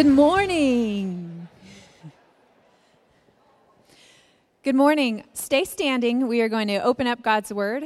Good 0.00 0.06
morning. 0.06 1.46
Good 4.62 4.74
morning. 4.74 5.24
Stay 5.34 5.64
standing. 5.64 6.26
We 6.26 6.40
are 6.40 6.48
going 6.48 6.68
to 6.68 6.78
open 6.78 7.06
up 7.06 7.20
God's 7.20 7.52
Word 7.52 7.84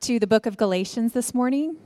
to 0.00 0.18
the 0.18 0.26
book 0.26 0.46
of 0.46 0.56
Galatians 0.56 1.12
this 1.12 1.34
morning. 1.34 1.76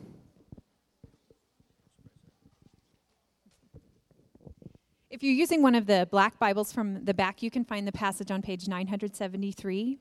If 5.10 5.24
you're 5.24 5.34
using 5.34 5.62
one 5.62 5.74
of 5.74 5.86
the 5.86 6.06
black 6.12 6.38
Bibles 6.38 6.72
from 6.72 7.04
the 7.04 7.12
back, 7.12 7.42
you 7.42 7.50
can 7.50 7.64
find 7.64 7.88
the 7.88 7.92
passage 7.92 8.30
on 8.30 8.42
page 8.42 8.68
973. 8.68 9.98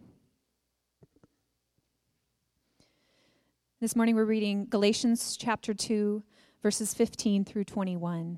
This 3.81 3.95
morning 3.95 4.15
we're 4.15 4.25
reading 4.25 4.67
Galatians 4.67 5.35
chapter 5.35 5.73
2, 5.73 6.21
verses 6.61 6.93
15 6.93 7.43
through 7.45 7.63
21. 7.63 8.37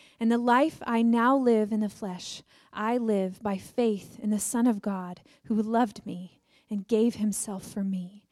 And 0.21 0.31
the 0.31 0.37
life 0.37 0.77
I 0.85 1.01
now 1.01 1.35
live 1.35 1.71
in 1.71 1.79
the 1.79 1.89
flesh, 1.89 2.43
I 2.71 2.99
live 2.99 3.41
by 3.41 3.57
faith 3.57 4.19
in 4.21 4.29
the 4.29 4.37
Son 4.37 4.67
of 4.67 4.79
God 4.79 5.21
who 5.45 5.59
loved 5.59 6.05
me 6.05 6.39
and 6.69 6.87
gave 6.87 7.15
himself 7.15 7.63
for 7.65 7.83
me. 7.83 8.23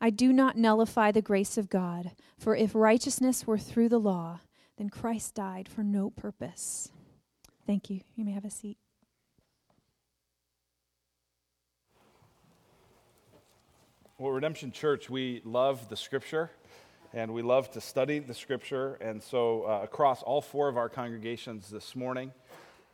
I 0.00 0.10
do 0.10 0.32
not 0.32 0.56
nullify 0.56 1.12
the 1.12 1.22
grace 1.22 1.56
of 1.56 1.70
God, 1.70 2.10
for 2.36 2.56
if 2.56 2.74
righteousness 2.74 3.46
were 3.46 3.58
through 3.58 3.90
the 3.90 4.00
law, 4.00 4.40
then 4.76 4.88
Christ 4.88 5.36
died 5.36 5.68
for 5.68 5.84
no 5.84 6.10
purpose. 6.10 6.90
Thank 7.64 7.90
you. 7.90 8.00
You 8.16 8.24
may 8.24 8.32
have 8.32 8.44
a 8.44 8.50
seat. 8.50 8.78
Well, 14.18 14.32
Redemption 14.32 14.72
Church, 14.72 15.08
we 15.08 15.42
love 15.44 15.88
the 15.88 15.96
scripture 15.96 16.50
and 17.16 17.32
we 17.32 17.40
love 17.40 17.70
to 17.70 17.80
study 17.80 18.18
the 18.18 18.34
scripture. 18.34 18.98
And 19.00 19.22
so, 19.22 19.62
uh, 19.62 19.80
across 19.82 20.22
all 20.22 20.42
four 20.42 20.68
of 20.68 20.76
our 20.76 20.90
congregations 20.90 21.70
this 21.70 21.96
morning, 21.96 22.30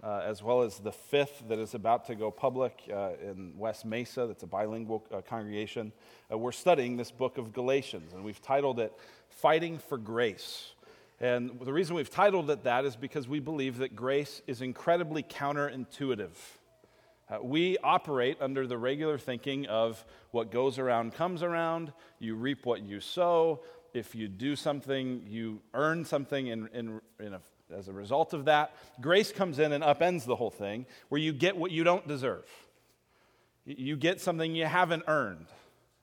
uh, 0.00 0.22
as 0.24 0.44
well 0.44 0.62
as 0.62 0.78
the 0.78 0.92
fifth 0.92 1.42
that 1.48 1.58
is 1.58 1.74
about 1.74 2.06
to 2.06 2.14
go 2.14 2.30
public 2.30 2.88
uh, 2.88 3.14
in 3.20 3.52
West 3.58 3.84
Mesa, 3.84 4.28
that's 4.28 4.44
a 4.44 4.46
bilingual 4.46 5.04
uh, 5.12 5.22
congregation. 5.22 5.92
Uh, 6.30 6.38
we're 6.38 6.52
studying 6.52 6.96
this 6.96 7.10
book 7.10 7.36
of 7.36 7.52
Galatians, 7.52 8.12
and 8.12 8.22
we've 8.22 8.40
titled 8.40 8.78
it 8.78 8.92
Fighting 9.28 9.78
for 9.78 9.98
Grace. 9.98 10.70
And 11.18 11.58
the 11.60 11.72
reason 11.72 11.96
we've 11.96 12.08
titled 12.08 12.48
it 12.48 12.62
that 12.62 12.84
is 12.84 12.94
because 12.94 13.26
we 13.26 13.40
believe 13.40 13.78
that 13.78 13.96
grace 13.96 14.40
is 14.46 14.62
incredibly 14.62 15.24
counterintuitive. 15.24 16.36
Uh, 17.28 17.38
we 17.42 17.76
operate 17.78 18.36
under 18.40 18.68
the 18.68 18.78
regular 18.78 19.18
thinking 19.18 19.66
of 19.66 20.04
what 20.30 20.52
goes 20.52 20.78
around 20.78 21.12
comes 21.12 21.42
around, 21.42 21.92
you 22.20 22.36
reap 22.36 22.66
what 22.66 22.82
you 22.82 23.00
sow. 23.00 23.60
If 23.94 24.14
you 24.14 24.28
do 24.28 24.56
something, 24.56 25.24
you 25.28 25.60
earn 25.74 26.04
something 26.04 26.46
in, 26.46 26.68
in, 26.68 27.00
in 27.20 27.34
a 27.34 27.40
as 27.74 27.88
a 27.88 27.92
result 27.92 28.34
of 28.34 28.44
that, 28.46 28.74
grace 29.00 29.32
comes 29.32 29.58
in 29.58 29.72
and 29.72 29.82
upends 29.82 30.24
the 30.24 30.36
whole 30.36 30.50
thing, 30.50 30.86
where 31.08 31.20
you 31.20 31.32
get 31.32 31.56
what 31.56 31.70
you 31.70 31.84
don't 31.84 32.06
deserve. 32.06 32.44
You 33.64 33.96
get 33.96 34.20
something 34.20 34.54
you 34.54 34.66
haven't 34.66 35.04
earned. 35.06 35.46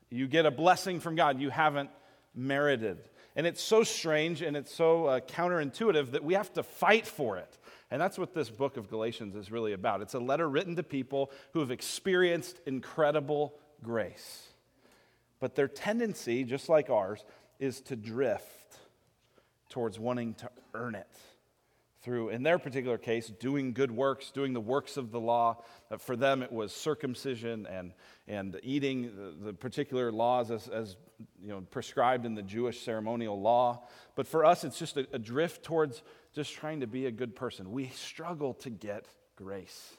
You 0.10 0.28
get 0.28 0.46
a 0.46 0.52
blessing 0.52 1.00
from 1.00 1.16
God 1.16 1.40
you 1.40 1.50
haven't 1.50 1.90
merited. 2.34 2.98
And 3.36 3.46
it's 3.46 3.62
so 3.62 3.84
strange 3.84 4.42
and 4.42 4.58
it's 4.58 4.74
so 4.74 5.06
uh, 5.06 5.20
counterintuitive 5.20 6.12
that 6.12 6.24
we 6.24 6.34
have 6.34 6.52
to 6.54 6.64
fight 6.64 7.06
for 7.06 7.38
it. 7.38 7.58
And 7.92 8.02
that's 8.02 8.18
what 8.18 8.34
this 8.34 8.50
book 8.50 8.78
of 8.78 8.90
Galatians 8.90 9.36
is 9.36 9.52
really 9.52 9.74
about. 9.74 10.02
It's 10.02 10.14
a 10.14 10.20
letter 10.20 10.50
written 10.50 10.76
to 10.76 10.84
people 10.84 11.32
who 11.54 11.60
have 11.60 11.72
experienced 11.72 12.60
incredible 12.66 13.54
grace. 13.84 14.48
But 15.40 15.56
their 15.56 15.68
tendency, 15.68 16.44
just 16.44 16.70
like 16.70 16.90
ours, 16.90 17.24
is 17.60 17.82
to 17.82 17.96
drift 17.96 18.78
towards 19.70 20.00
wanting 20.00 20.34
to 20.36 20.50
earn 20.74 20.96
it 20.96 21.08
through, 22.02 22.30
in 22.30 22.44
their 22.44 22.58
particular 22.58 22.98
case, 22.98 23.28
doing 23.28 23.74
good 23.74 23.92
works, 23.92 24.32
doing 24.32 24.54
the 24.54 24.62
works 24.62 24.96
of 24.96 25.12
the 25.12 25.20
law. 25.20 25.62
Uh, 25.92 25.98
for 25.98 26.16
them, 26.16 26.42
it 26.42 26.52
was 26.52 26.74
circumcision 26.74 27.68
and, 27.68 27.94
and 28.28 28.58
eating 28.64 29.12
the, 29.16 29.48
the 29.48 29.54
particular 29.54 30.12
laws 30.12 30.50
as, 30.50 30.70
as 30.70 30.96
you 31.42 31.50
know, 31.50 31.62
prescribed 31.70 32.26
in 32.26 32.36
the 32.36 32.42
Jewish 32.42 32.82
ceremonial 32.82 33.40
law. 33.40 33.84
But 34.16 34.28
for 34.28 34.46
us, 34.46 34.64
it's 34.64 34.80
just 34.80 34.96
a, 34.96 35.08
a 35.12 35.20
drift 35.20 35.64
towards 35.64 36.02
just 36.34 36.54
trying 36.54 36.80
to 36.80 36.88
be 36.88 37.06
a 37.06 37.12
good 37.12 37.36
person. 37.36 37.72
We 37.72 37.90
struggle 37.90 38.54
to 38.56 38.70
get 38.70 39.06
grace. 39.36 39.98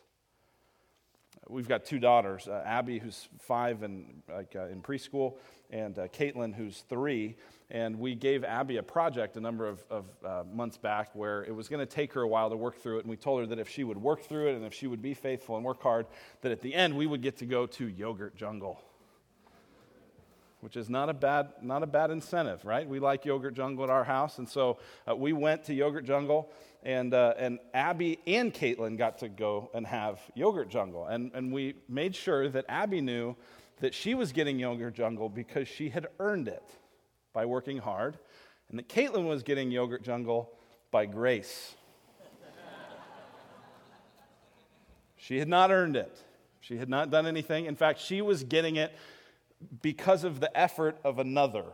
We've 1.49 1.69
got 1.69 1.85
two 1.85 1.99
daughters, 1.99 2.49
uh, 2.49 2.63
Abby, 2.65 2.99
who's 2.99 3.29
five 3.41 3.83
and 3.83 4.23
like 4.33 4.55
uh, 4.57 4.69
in 4.69 4.83
preschool, 4.83 5.37
and 5.71 5.99
uh, 5.99 6.09
Caitlin, 6.09 6.55
who's 6.55 6.85
three. 6.89 7.37
And 7.71 8.01
we 8.01 8.15
gave 8.17 8.43
Abby 8.43 8.79
a 8.79 8.83
project 8.83 9.37
a 9.37 9.41
number 9.41 9.67
of, 9.67 9.85
of 9.91 10.05
uh, 10.25 10.43
months 10.53 10.77
back 10.77 11.15
where 11.15 11.45
it 11.45 11.55
was 11.55 11.69
going 11.69 11.79
to 11.79 11.87
take 11.87 12.13
her 12.15 12.23
a 12.23 12.29
while 12.29 12.51
to 12.51 12.57
work 12.57 12.79
through 12.83 12.99
it. 12.99 13.01
And 13.01 13.11
we 13.11 13.17
told 13.17 13.41
her 13.41 13.47
that 13.47 13.59
if 13.59 13.69
she 13.69 13.85
would 13.85 13.99
work 13.99 14.23
through 14.23 14.49
it 14.49 14.57
and 14.57 14.65
if 14.65 14.75
she 14.75 14.89
would 14.89 15.03
be 15.03 15.15
faithful 15.15 15.57
and 15.57 15.65
work 15.65 15.83
hard, 15.83 16.07
that 16.41 16.51
at 16.51 16.61
the 16.61 16.75
end 16.75 16.97
we 16.97 17.07
would 17.07 17.23
get 17.23 17.37
to 17.39 17.47
go 17.47 17.67
to 17.67 17.87
Yogurt 17.87 18.35
Jungle 18.37 18.81
which 20.61 20.77
is 20.77 20.89
not 20.89 21.09
a 21.09 21.15
bad, 21.15 21.53
not 21.63 21.83
a 21.83 21.87
bad 21.87 22.11
incentive, 22.11 22.65
right? 22.65 22.87
We 22.87 23.01
like 23.01 23.25
Yogurt 23.25 23.55
Jungle 23.55 23.85
at 23.85 23.91
our 23.91 24.05
house. 24.05 24.39
And 24.39 24.49
so 24.49 24.79
uh, 25.09 25.17
we 25.17 25.33
went 25.33 25.65
to 25.65 25.75
Yogurt 25.75 26.05
Jungle, 26.05 26.51
and, 26.83 27.13
uh, 27.15 27.35
and 27.39 27.59
Abby 27.75 28.19
and 28.27 28.53
Caitlin 28.53 28.97
got 28.97 29.19
to 29.19 29.29
go 29.29 29.71
and 29.75 29.87
have 29.87 30.21
Yogurt 30.35 30.69
Jungle. 30.69 31.07
And, 31.07 31.31
and 31.35 31.53
we 31.53 31.77
made 31.89 32.15
sure 32.15 32.49
that 32.49 32.67
Abby 32.69 33.01
knew 33.01 33.37
that 33.81 33.95
she 33.95 34.15
was 34.15 34.33
getting 34.33 34.59
Yogurt 34.59 34.95
Jungle 34.95 35.29
because 35.29 35.69
she 35.69 35.89
had 35.89 36.07
earned 36.19 36.49
it 36.49 36.65
by 37.33 37.47
working 37.47 37.79
hard, 37.79 38.19
and 38.69 38.79
that 38.79 38.89
Caitlin 38.89 39.27
was 39.27 39.43
getting 39.43 39.71
Yogurt 39.71 40.03
Jungle 40.03 40.51
by 40.91 41.07
grace. 41.07 41.75
she 45.17 45.39
had 45.39 45.49
not 45.49 45.71
earned 45.71 45.97
it. 45.97 46.17
She 46.61 46.77
had 46.77 46.89
not 46.89 47.11
done 47.11 47.27
anything. 47.27 47.67
In 47.67 47.77
fact, 47.77 48.01
she 48.01 48.23
was 48.23 48.45
getting 48.45 48.77
it 48.77 48.93
because 49.83 50.25
of 50.25 50.41
the 50.41 50.57
effort 50.57 50.99
of 51.05 51.19
another. 51.19 51.65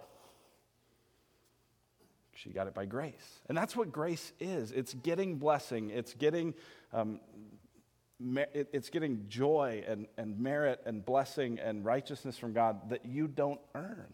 She 2.35 2.51
got 2.51 2.67
it 2.67 2.75
by 2.75 2.87
grace. 2.87 3.41
And 3.49 3.57
that's 3.57 3.75
what 3.75 3.91
grace 3.91 4.33
is 4.41 4.73
it's 4.73 4.95
getting 4.95 5.37
blessing, 5.37 5.91
it's 5.91 6.15
getting, 6.15 6.55
um, 6.93 7.21
it's 8.19 8.89
getting 8.89 9.27
joy 9.29 9.85
and, 9.87 10.07
and 10.17 10.39
merit 10.39 10.81
and 10.87 11.05
blessing 11.05 11.59
and 11.59 11.85
righteousness 11.85 12.39
from 12.39 12.53
God 12.53 12.91
that 12.91 13.05
you 13.05 13.29
don't 13.29 13.61
earn. 13.75 14.13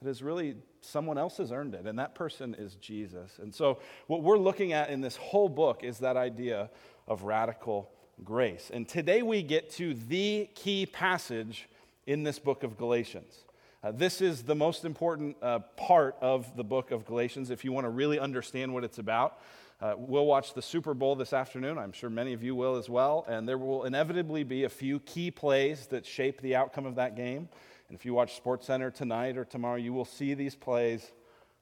It 0.00 0.08
is 0.08 0.22
really 0.22 0.56
someone 0.80 1.18
else 1.18 1.38
has 1.38 1.50
earned 1.50 1.74
it, 1.74 1.86
and 1.86 1.98
that 1.98 2.14
person 2.14 2.54
is 2.56 2.76
Jesus. 2.76 3.38
And 3.42 3.52
so, 3.52 3.80
what 4.06 4.22
we're 4.22 4.38
looking 4.38 4.72
at 4.72 4.90
in 4.90 5.00
this 5.00 5.16
whole 5.16 5.48
book 5.48 5.82
is 5.82 5.98
that 5.98 6.16
idea 6.16 6.70
of 7.08 7.24
radical 7.24 7.90
grace. 8.24 8.70
And 8.72 8.88
today 8.88 9.22
we 9.22 9.42
get 9.42 9.70
to 9.72 9.94
the 9.94 10.48
key 10.54 10.86
passage 10.86 11.68
in 12.06 12.22
this 12.22 12.38
book 12.38 12.62
of 12.62 12.76
Galatians. 12.76 13.44
Uh, 13.82 13.92
this 13.92 14.20
is 14.20 14.42
the 14.42 14.54
most 14.54 14.84
important 14.84 15.36
uh, 15.42 15.60
part 15.76 16.16
of 16.20 16.56
the 16.56 16.64
book 16.64 16.90
of 16.90 17.04
Galatians 17.04 17.50
if 17.50 17.64
you 17.64 17.72
want 17.72 17.84
to 17.84 17.90
really 17.90 18.18
understand 18.18 18.74
what 18.74 18.82
it's 18.82 18.98
about. 18.98 19.38
Uh, 19.80 19.94
we'll 19.96 20.26
watch 20.26 20.54
the 20.54 20.62
Super 20.62 20.92
Bowl 20.92 21.14
this 21.14 21.32
afternoon. 21.32 21.78
I'm 21.78 21.92
sure 21.92 22.10
many 22.10 22.32
of 22.32 22.42
you 22.42 22.56
will 22.56 22.76
as 22.76 22.88
well. 22.88 23.24
And 23.28 23.48
there 23.48 23.58
will 23.58 23.84
inevitably 23.84 24.42
be 24.42 24.64
a 24.64 24.68
few 24.68 24.98
key 25.00 25.30
plays 25.30 25.86
that 25.88 26.04
shape 26.04 26.40
the 26.40 26.56
outcome 26.56 26.84
of 26.84 26.96
that 26.96 27.14
game. 27.14 27.48
And 27.88 27.96
if 27.96 28.04
you 28.04 28.12
watch 28.12 28.36
Sports 28.36 28.66
Center 28.66 28.90
tonight 28.90 29.36
or 29.36 29.44
tomorrow, 29.44 29.76
you 29.76 29.92
will 29.92 30.04
see 30.04 30.34
these 30.34 30.56
plays 30.56 31.12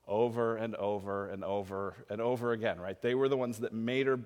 over 0.08 0.56
and 0.56 0.74
over 0.76 1.28
and 1.28 1.44
over 1.44 1.94
and 2.08 2.20
over 2.20 2.52
again, 2.52 2.80
right? 2.80 3.00
They 3.00 3.14
were 3.14 3.28
the 3.28 3.36
ones 3.36 3.58
that 3.58 3.74
made 3.74 4.08
or 4.08 4.20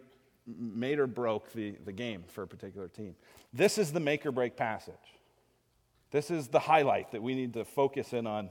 made 0.46 0.98
or 0.98 1.06
broke 1.06 1.52
the, 1.52 1.76
the 1.84 1.92
game 1.92 2.24
for 2.28 2.42
a 2.42 2.46
particular 2.46 2.88
team. 2.88 3.14
This 3.52 3.76
is 3.76 3.92
the 3.92 4.00
make 4.00 4.24
or 4.24 4.32
break 4.32 4.56
passage. 4.56 4.94
This 6.10 6.30
is 6.30 6.48
the 6.48 6.58
highlight 6.58 7.12
that 7.12 7.22
we 7.22 7.34
need 7.34 7.54
to 7.54 7.64
focus 7.64 8.12
in 8.12 8.26
on 8.26 8.50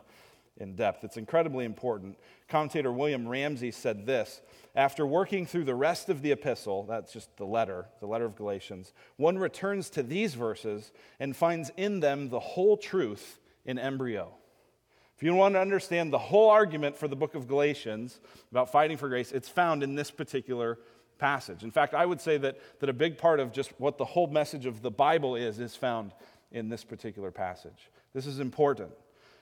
in 0.60 0.76
depth. 0.76 1.04
It's 1.04 1.18
incredibly 1.18 1.66
important. 1.66 2.18
Commentator 2.48 2.92
William 2.92 3.28
Ramsay 3.28 3.72
said 3.72 4.06
this 4.06 4.42
After 4.76 5.06
working 5.06 5.46
through 5.46 5.64
the 5.64 5.76
rest 5.76 6.10
of 6.10 6.22
the 6.22 6.32
epistle, 6.32 6.84
that's 6.84 7.14
just 7.14 7.36
the 7.38 7.46
letter, 7.46 7.86
the 8.00 8.08
letter 8.08 8.26
of 8.26 8.36
Galatians, 8.36 8.94
one 9.18 9.38
returns 9.38 9.90
to 9.92 10.04
these 10.04 10.36
verses 10.36 10.92
and 11.20 11.36
finds 11.36 11.72
in 11.78 12.00
them 12.00 12.30
the 12.30 12.40
whole 12.40 12.78
truth 12.78 13.40
in 13.66 13.80
embryo. 13.80 14.34
If 15.18 15.24
you 15.24 15.34
want 15.34 15.56
to 15.56 15.60
understand 15.60 16.14
the 16.14 16.18
whole 16.18 16.50
argument 16.50 16.96
for 16.96 17.10
the 17.10 17.16
book 17.16 17.36
of 17.36 17.48
Galatians 17.48 18.22
about 18.52 18.72
fighting 18.72 18.96
for 18.96 19.10
grace, 19.10 19.34
it's 19.34 19.50
found 19.50 19.84
in 19.84 19.96
this 19.96 20.12
particular 20.12 20.80
passage. 21.18 21.64
In 21.64 21.72
fact, 21.72 21.94
I 21.94 22.06
would 22.06 22.22
say 22.22 22.38
that, 22.38 22.58
that 22.80 22.90
a 22.90 22.94
big 22.94 23.18
part 23.18 23.42
of 23.42 23.52
just 23.52 23.78
what 23.80 23.98
the 23.98 24.06
whole 24.06 24.28
message 24.28 24.66
of 24.66 24.82
the 24.82 24.90
Bible 24.90 25.36
is, 25.36 25.60
is 25.60 25.76
found 25.76 26.14
in 26.52 26.70
this 26.70 26.86
particular 26.86 27.32
passage. 27.32 27.92
This 28.14 28.26
is 28.26 28.40
important. 28.40 28.92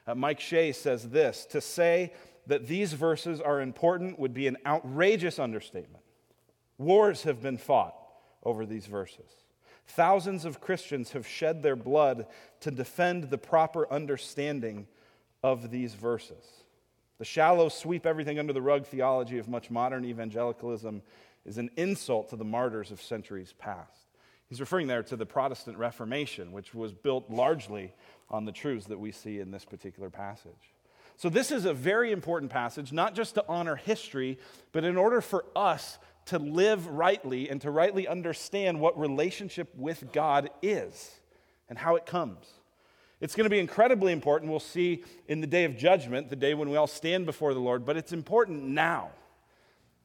Uh, 0.08 0.16
Mike 0.16 0.40
Shea 0.40 0.72
says 0.72 1.10
this 1.10 1.46
To 1.48 1.62
say 1.62 2.14
that 2.48 2.68
these 2.68 2.94
verses 2.94 3.42
are 3.42 3.62
important 3.62 4.18
would 4.18 4.34
be 4.34 4.48
an 4.48 4.58
outrageous 4.66 5.38
understatement. 5.38 6.04
Wars 6.78 7.24
have 7.24 7.42
been 7.42 7.58
fought 7.58 7.96
over 8.44 8.66
these 8.66 8.86
verses. 8.86 9.30
Thousands 9.88 10.46
of 10.46 10.62
Christians 10.62 11.12
have 11.12 11.28
shed 11.28 11.64
their 11.64 11.76
blood 11.76 12.28
to 12.62 12.72
defend 12.72 13.26
the 13.26 13.38
proper 13.38 13.92
understanding 13.92 14.88
of 15.44 15.72
these 15.72 15.94
verses. 15.94 16.44
The 17.20 17.26
shallow, 17.26 17.70
sweep 17.70 18.06
everything 18.06 18.38
under 18.38 18.54
the 18.54 18.62
rug 18.62 18.86
theology 18.86 19.40
of 19.40 19.48
much 19.48 19.72
modern 19.72 20.06
evangelicalism 20.06 21.02
is 21.46 21.58
an 21.58 21.72
insult 21.78 22.30
to 22.30 22.36
the 22.36 22.46
martyrs 22.46 22.92
of 22.92 23.02
centuries 23.02 23.54
past. 23.58 24.08
He's 24.50 24.60
referring 24.60 24.88
there 24.88 25.04
to 25.04 25.16
the 25.16 25.26
Protestant 25.26 25.78
Reformation, 25.78 26.52
which 26.52 26.74
was 26.74 26.94
built 26.94 27.30
largely 27.30 27.94
on 28.30 28.46
the 28.46 28.52
truths 28.52 28.88
that 28.88 29.00
we 29.00 29.12
see 29.12 29.40
in 29.40 29.52
this 29.52 29.66
particular 29.66 30.10
passage. 30.10 30.74
So, 31.16 31.30
this 31.30 31.52
is 31.52 31.66
a 31.66 31.74
very 31.74 32.12
important 32.12 32.52
passage, 32.52 32.94
not 32.94 33.16
just 33.16 33.36
to 33.36 33.46
honor 33.48 33.76
history, 33.76 34.38
but 34.72 34.84
in 34.84 34.98
order 34.98 35.20
for 35.22 35.46
us 35.56 35.98
to 36.26 36.38
live 36.38 36.88
rightly 36.88 37.50
and 37.50 37.60
to 37.62 37.72
rightly 37.72 38.08
understand 38.08 38.80
what 38.80 39.00
relationship 39.00 39.74
with 39.76 40.12
God 40.12 40.50
is 40.62 41.16
and 41.70 41.78
how 41.78 41.96
it 41.96 42.06
comes. 42.06 42.46
It's 43.20 43.36
going 43.36 43.46
to 43.46 43.50
be 43.50 43.60
incredibly 43.60 44.12
important. 44.12 44.52
We'll 44.52 44.60
see 44.60 45.04
in 45.28 45.42
the 45.42 45.48
day 45.48 45.64
of 45.64 45.76
judgment, 45.76 46.30
the 46.30 46.36
day 46.36 46.54
when 46.54 46.70
we 46.70 46.78
all 46.78 46.86
stand 46.86 47.26
before 47.26 47.54
the 47.54 47.60
Lord, 47.60 47.84
but 47.84 47.98
it's 47.98 48.12
important 48.12 48.64
now 48.64 49.10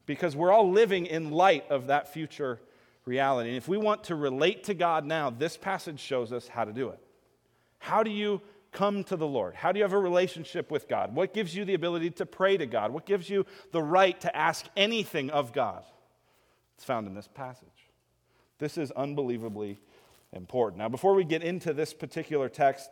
because 0.07 0.35
we're 0.35 0.53
all 0.53 0.71
living 0.71 1.07
in 1.07 1.31
light 1.31 1.71
of 1.71 1.89
that 1.89 2.13
future 2.13 2.59
reality. 3.05 3.51
And 3.51 3.59
if 3.59 3.69
we 3.69 3.77
want 3.77 4.05
to 4.05 4.15
relate 4.15 4.65
to 4.65 4.75
God 4.75 5.05
now, 5.05 5.29
this 5.29 5.57
passage 5.57 6.01
shows 6.01 6.33
us 6.33 6.49
how 6.49 6.65
to 6.65 6.73
do 6.73 6.89
it. 6.89 7.02
How 7.83 8.05
do 8.05 8.13
you 8.13 8.41
come 8.71 9.03
to 9.03 9.17
the 9.17 9.27
Lord? 9.27 9.57
How 9.57 9.73
do 9.73 9.79
you 9.81 9.83
have 9.83 9.93
a 9.93 9.99
relationship 9.99 10.71
with 10.71 10.87
God? 10.87 11.17
What 11.17 11.35
gives 11.35 11.53
you 11.53 11.65
the 11.65 11.75
ability 11.75 12.11
to 12.13 12.25
pray 12.25 12.57
to 12.57 12.65
God? 12.65 12.93
What 12.93 13.07
gives 13.07 13.29
you 13.29 13.45
the 13.73 13.83
right 13.83 14.19
to 14.21 14.35
ask 14.37 14.67
anything 14.77 15.31
of 15.31 15.53
God? 15.53 15.83
It's 16.77 16.85
found 16.85 17.09
in 17.09 17.15
this 17.17 17.27
passage. 17.27 17.67
This 18.61 18.79
is 18.79 18.93
unbelievably 18.93 19.81
important. 20.33 20.79
Now, 20.79 20.89
before 20.89 21.15
we 21.15 21.25
get 21.25 21.43
into 21.43 21.75
this 21.75 21.93
particular 21.93 22.49
text, 22.49 22.89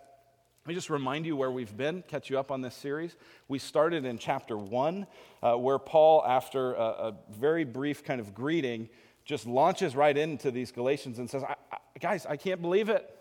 let 0.64 0.70
me 0.70 0.74
just 0.74 0.90
remind 0.90 1.24
you 1.24 1.36
where 1.36 1.52
we've 1.52 1.76
been, 1.76 2.02
catch 2.08 2.28
you 2.28 2.36
up 2.36 2.50
on 2.50 2.60
this 2.60 2.74
series. 2.74 3.14
We 3.46 3.60
started 3.60 4.04
in 4.04 4.18
chapter 4.18 4.58
1, 4.58 5.06
uh, 5.40 5.54
where 5.54 5.78
Paul, 5.78 6.24
after 6.26 6.74
a, 6.74 6.82
a, 6.82 7.14
very 7.30 7.62
brief 7.62 8.02
kind 8.02 8.20
of 8.20 8.34
greeting, 8.34 8.88
just 9.24 9.46
launches 9.46 9.94
right 9.94 10.18
into 10.18 10.50
these 10.50 10.72
Galatians 10.72 11.20
and 11.20 11.30
says, 11.30 11.44
I, 11.44 11.54
I, 11.70 11.76
Guys, 12.00 12.24
I 12.24 12.36
can't 12.36 12.62
believe 12.62 12.88
it. 12.88 13.14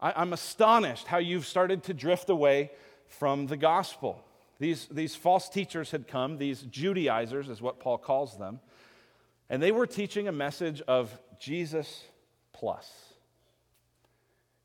I, 0.00 0.12
I'm 0.16 0.32
astonished 0.32 1.06
how 1.06 1.18
you've 1.18 1.46
started 1.46 1.82
to 1.84 1.94
drift 1.94 2.30
away 2.30 2.70
from 3.08 3.46
the 3.46 3.56
gospel. 3.56 4.22
These, 4.58 4.88
these 4.90 5.16
false 5.16 5.48
teachers 5.48 5.90
had 5.90 6.06
come, 6.06 6.38
these 6.38 6.62
Judaizers 6.62 7.48
is 7.48 7.62
what 7.62 7.80
Paul 7.80 7.98
calls 7.98 8.36
them, 8.38 8.60
and 9.48 9.62
they 9.62 9.72
were 9.72 9.86
teaching 9.86 10.28
a 10.28 10.32
message 10.32 10.82
of 10.82 11.18
Jesus 11.38 12.04
plus. 12.52 12.88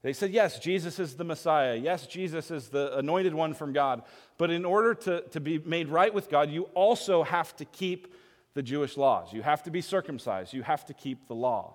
They 0.04 0.14
said, 0.14 0.30
yes, 0.30 0.60
Jesus 0.60 1.00
is 1.00 1.16
the 1.16 1.24
Messiah. 1.24 1.76
Yes, 1.76 2.06
Jesus 2.06 2.52
is 2.52 2.70
the 2.70 2.96
anointed 2.96 3.34
one 3.34 3.56
from 3.56 3.74
God. 3.74 4.04
But 4.38 4.52
in 4.52 4.64
order 4.64 4.94
to, 4.94 5.22
to 5.32 5.40
be 5.40 5.58
made 5.58 5.90
right 5.90 6.14
with 6.14 6.30
God, 6.30 6.52
you 6.52 6.64
also 6.76 7.24
have 7.24 7.56
to 7.56 7.66
keep 7.66 8.14
the 8.54 8.62
Jewish 8.62 8.98
laws. 8.98 9.34
You 9.34 9.42
have 9.42 9.64
to 9.64 9.72
be 9.72 9.82
circumcised. 9.82 10.54
You 10.54 10.62
have 10.62 10.86
to 10.86 10.94
keep 10.94 11.28
the 11.28 11.34
law. 11.34 11.74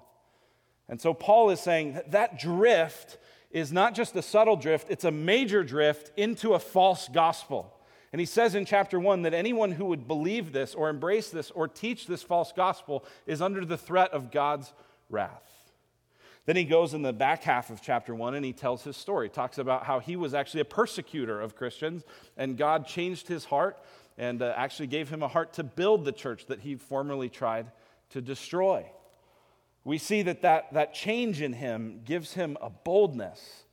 And 0.89 1.01
so 1.01 1.13
Paul 1.13 1.51
is 1.51 1.59
saying 1.59 1.95
that, 1.95 2.13
that 2.13 2.39
drift 2.39 3.19
is 3.51 3.73
not 3.73 3.95
just 3.95 4.15
a 4.17 4.23
subtle 4.23 4.57
drift, 4.57 4.91
it's 4.91 5.05
a 5.05 5.11
major 5.11 5.65
drift 5.65 6.13
into 6.17 6.55
a 6.55 6.59
false 6.59 7.09
gospel. 7.09 7.75
And 8.13 8.21
he 8.21 8.27
says 8.27 8.55
in 8.55 8.65
chapter 8.65 8.99
1 8.99 9.23
that 9.23 9.35
anyone 9.35 9.73
who 9.73 9.85
would 9.87 10.09
believe 10.09 10.53
this 10.53 10.75
or 10.75 10.89
embrace 10.89 11.31
this 11.31 11.51
or 11.53 11.69
teach 11.69 12.07
this 12.07 12.23
false 12.23 12.53
gospel 12.53 13.05
is 13.27 13.41
under 13.41 13.65
the 13.65 13.79
threat 13.79 14.13
of 14.13 14.31
God's 14.31 14.73
wrath. 15.09 15.61
Then 16.47 16.57
he 16.57 16.65
goes 16.65 16.95
in 16.95 17.03
the 17.03 17.13
back 17.13 17.45
half 17.45 17.71
of 17.71 17.83
chapter 17.83 18.15
one 18.15 18.35
and 18.35 18.45
he 18.45 18.53
tells 18.53 18.83
his 18.83 18.97
story. 18.97 19.29
He 19.29 19.33
talks 19.33 19.59
about 19.59 19.85
how 19.85 20.01
he 20.01 20.17
was 20.17 20.35
actually 20.35 20.63
a 20.63 20.65
persecutor 20.65 21.41
of 21.41 21.55
Christians 21.55 22.03
and 22.37 22.57
God 22.57 22.87
changed 22.87 23.29
his 23.29 23.45
heart 23.45 23.79
and 24.19 24.43
uh, 24.43 24.55
actually 24.57 24.89
gave 24.89 25.09
him 25.09 25.23
a 25.23 25.29
heart 25.29 25.53
to 25.55 25.63
build 25.63 26.05
the 26.05 26.13
church 26.13 26.47
that 26.47 26.61
he 26.61 26.75
formerly 26.75 27.29
tried 27.29 27.71
to 28.11 28.21
destroy. 28.21 28.85
We 29.85 29.99
see 29.99 30.23
that, 30.23 30.43
that 30.43 30.73
that 30.73 30.95
change 30.95 31.41
in 31.41 31.55
him 31.55 32.01
gives 32.05 32.35
him 32.35 32.57
a 32.61 32.71
boldness 32.71 33.65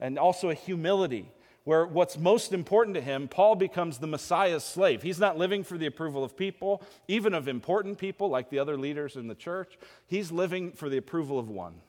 and 0.00 0.18
also 0.18 0.50
a 0.50 0.54
humility 0.54 1.30
where 1.64 1.84
what's 1.84 2.16
most 2.16 2.54
important 2.54 2.94
to 2.94 3.00
him, 3.00 3.28
Paul 3.28 3.54
becomes 3.54 3.98
the 3.98 4.06
Messiah's 4.06 4.64
slave. 4.64 5.02
He's 5.02 5.18
not 5.18 5.36
living 5.36 5.62
for 5.62 5.76
the 5.76 5.84
approval 5.84 6.24
of 6.24 6.34
people, 6.34 6.82
even 7.08 7.34
of 7.34 7.46
important 7.46 7.98
people 7.98 8.30
like 8.30 8.48
the 8.48 8.58
other 8.58 8.78
leaders 8.78 9.16
in 9.16 9.28
the 9.28 9.34
church. 9.34 9.76
He's 10.06 10.32
living 10.32 10.72
for 10.72 10.88
the 10.88 10.96
approval 10.96 11.38
of 11.38 11.50
one 11.50 11.82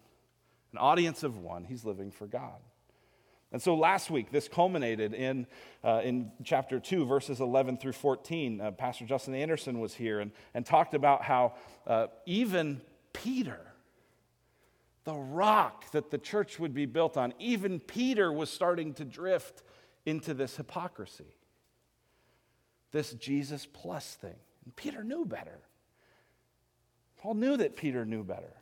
an 0.72 0.78
audience 0.78 1.24
of 1.24 1.38
one. 1.38 1.64
He's 1.64 1.86
living 1.86 2.12
for 2.12 2.28
God. 2.28 2.60
And 3.52 3.62
so 3.62 3.74
last 3.74 4.12
week, 4.12 4.32
this 4.32 4.48
culminated 4.48 5.14
in, 5.14 5.48
uh, 5.84 6.02
in 6.04 6.32
chapter 6.44 6.80
2, 6.80 7.06
verses 7.06 7.40
11 7.40 7.78
through 7.78 7.94
14. 7.94 8.62
Uh, 8.62 8.72
Pastor 8.72 9.06
Justin 9.06 9.34
Anderson 9.34 9.80
was 9.80 9.96
here 9.96 10.20
and, 10.20 10.32
and 10.54 10.66
talked 10.66 10.94
about 10.94 11.24
how 11.24 11.54
uh, 11.88 12.08
even 12.28 12.82
Peter, 13.14 13.60
the 15.04 15.16
rock 15.16 15.90
that 15.92 16.12
the 16.12 16.18
church 16.18 16.60
would 16.60 16.74
be 16.74 16.86
built 16.86 17.18
on, 17.18 17.34
even 17.40 17.80
Peter 17.80 18.32
was 18.32 18.50
starting 18.50 18.94
to 18.96 19.06
drift 19.06 19.64
into 20.06 20.34
this 20.34 20.58
hypocrisy, 20.58 21.36
this 22.92 23.14
Jesus 23.14 23.68
plus 23.72 24.16
thing. 24.16 24.36
And 24.66 24.76
Peter 24.76 25.04
knew 25.04 25.26
better. 25.26 25.60
Paul 27.18 27.36
knew 27.36 27.58
that 27.58 27.76
Peter 27.76 28.06
knew 28.06 28.24
better. 28.24 28.54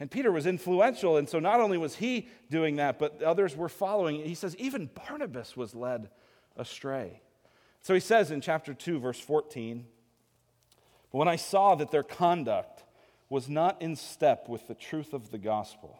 And 0.00 0.10
Peter 0.10 0.32
was 0.32 0.46
influential, 0.46 1.16
and 1.16 1.28
so 1.28 1.38
not 1.38 1.60
only 1.60 1.78
was 1.78 1.96
he 1.96 2.28
doing 2.50 2.76
that, 2.76 2.98
but 2.98 3.22
others 3.22 3.56
were 3.56 3.68
following. 3.68 4.24
He 4.24 4.34
says, 4.34 4.56
even 4.56 4.90
Barnabas 5.06 5.56
was 5.56 5.74
led 5.74 6.10
astray. 6.56 7.20
So 7.80 7.94
he 7.94 8.00
says 8.00 8.30
in 8.30 8.40
chapter 8.40 8.74
2, 8.74 8.98
verse 8.98 9.20
14, 9.20 9.86
But 11.12 11.18
when 11.18 11.28
I 11.28 11.36
saw 11.36 11.74
that 11.76 11.92
their 11.92 12.02
conduct 12.02 12.73
was 13.28 13.48
not 13.48 13.80
in 13.80 13.96
step 13.96 14.48
with 14.48 14.68
the 14.68 14.74
truth 14.74 15.12
of 15.12 15.30
the 15.30 15.38
gospel, 15.38 15.98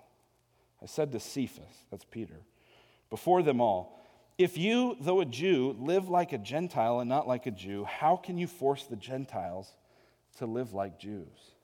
I 0.82 0.86
said 0.86 1.12
to 1.12 1.20
Cephas, 1.20 1.86
that's 1.90 2.04
Peter, 2.04 2.40
before 3.10 3.42
them 3.42 3.60
all, 3.60 4.04
If 4.36 4.58
you, 4.58 4.96
though 5.00 5.20
a 5.20 5.24
Jew, 5.24 5.76
live 5.78 6.08
like 6.08 6.32
a 6.32 6.38
Gentile 6.38 7.00
and 7.00 7.08
not 7.08 7.28
like 7.28 7.46
a 7.46 7.50
Jew, 7.50 7.84
how 7.84 8.16
can 8.16 8.36
you 8.36 8.46
force 8.46 8.84
the 8.84 8.96
Gentiles 8.96 9.72
to 10.38 10.46
live 10.46 10.74
like 10.74 10.98
Jews? 10.98 11.54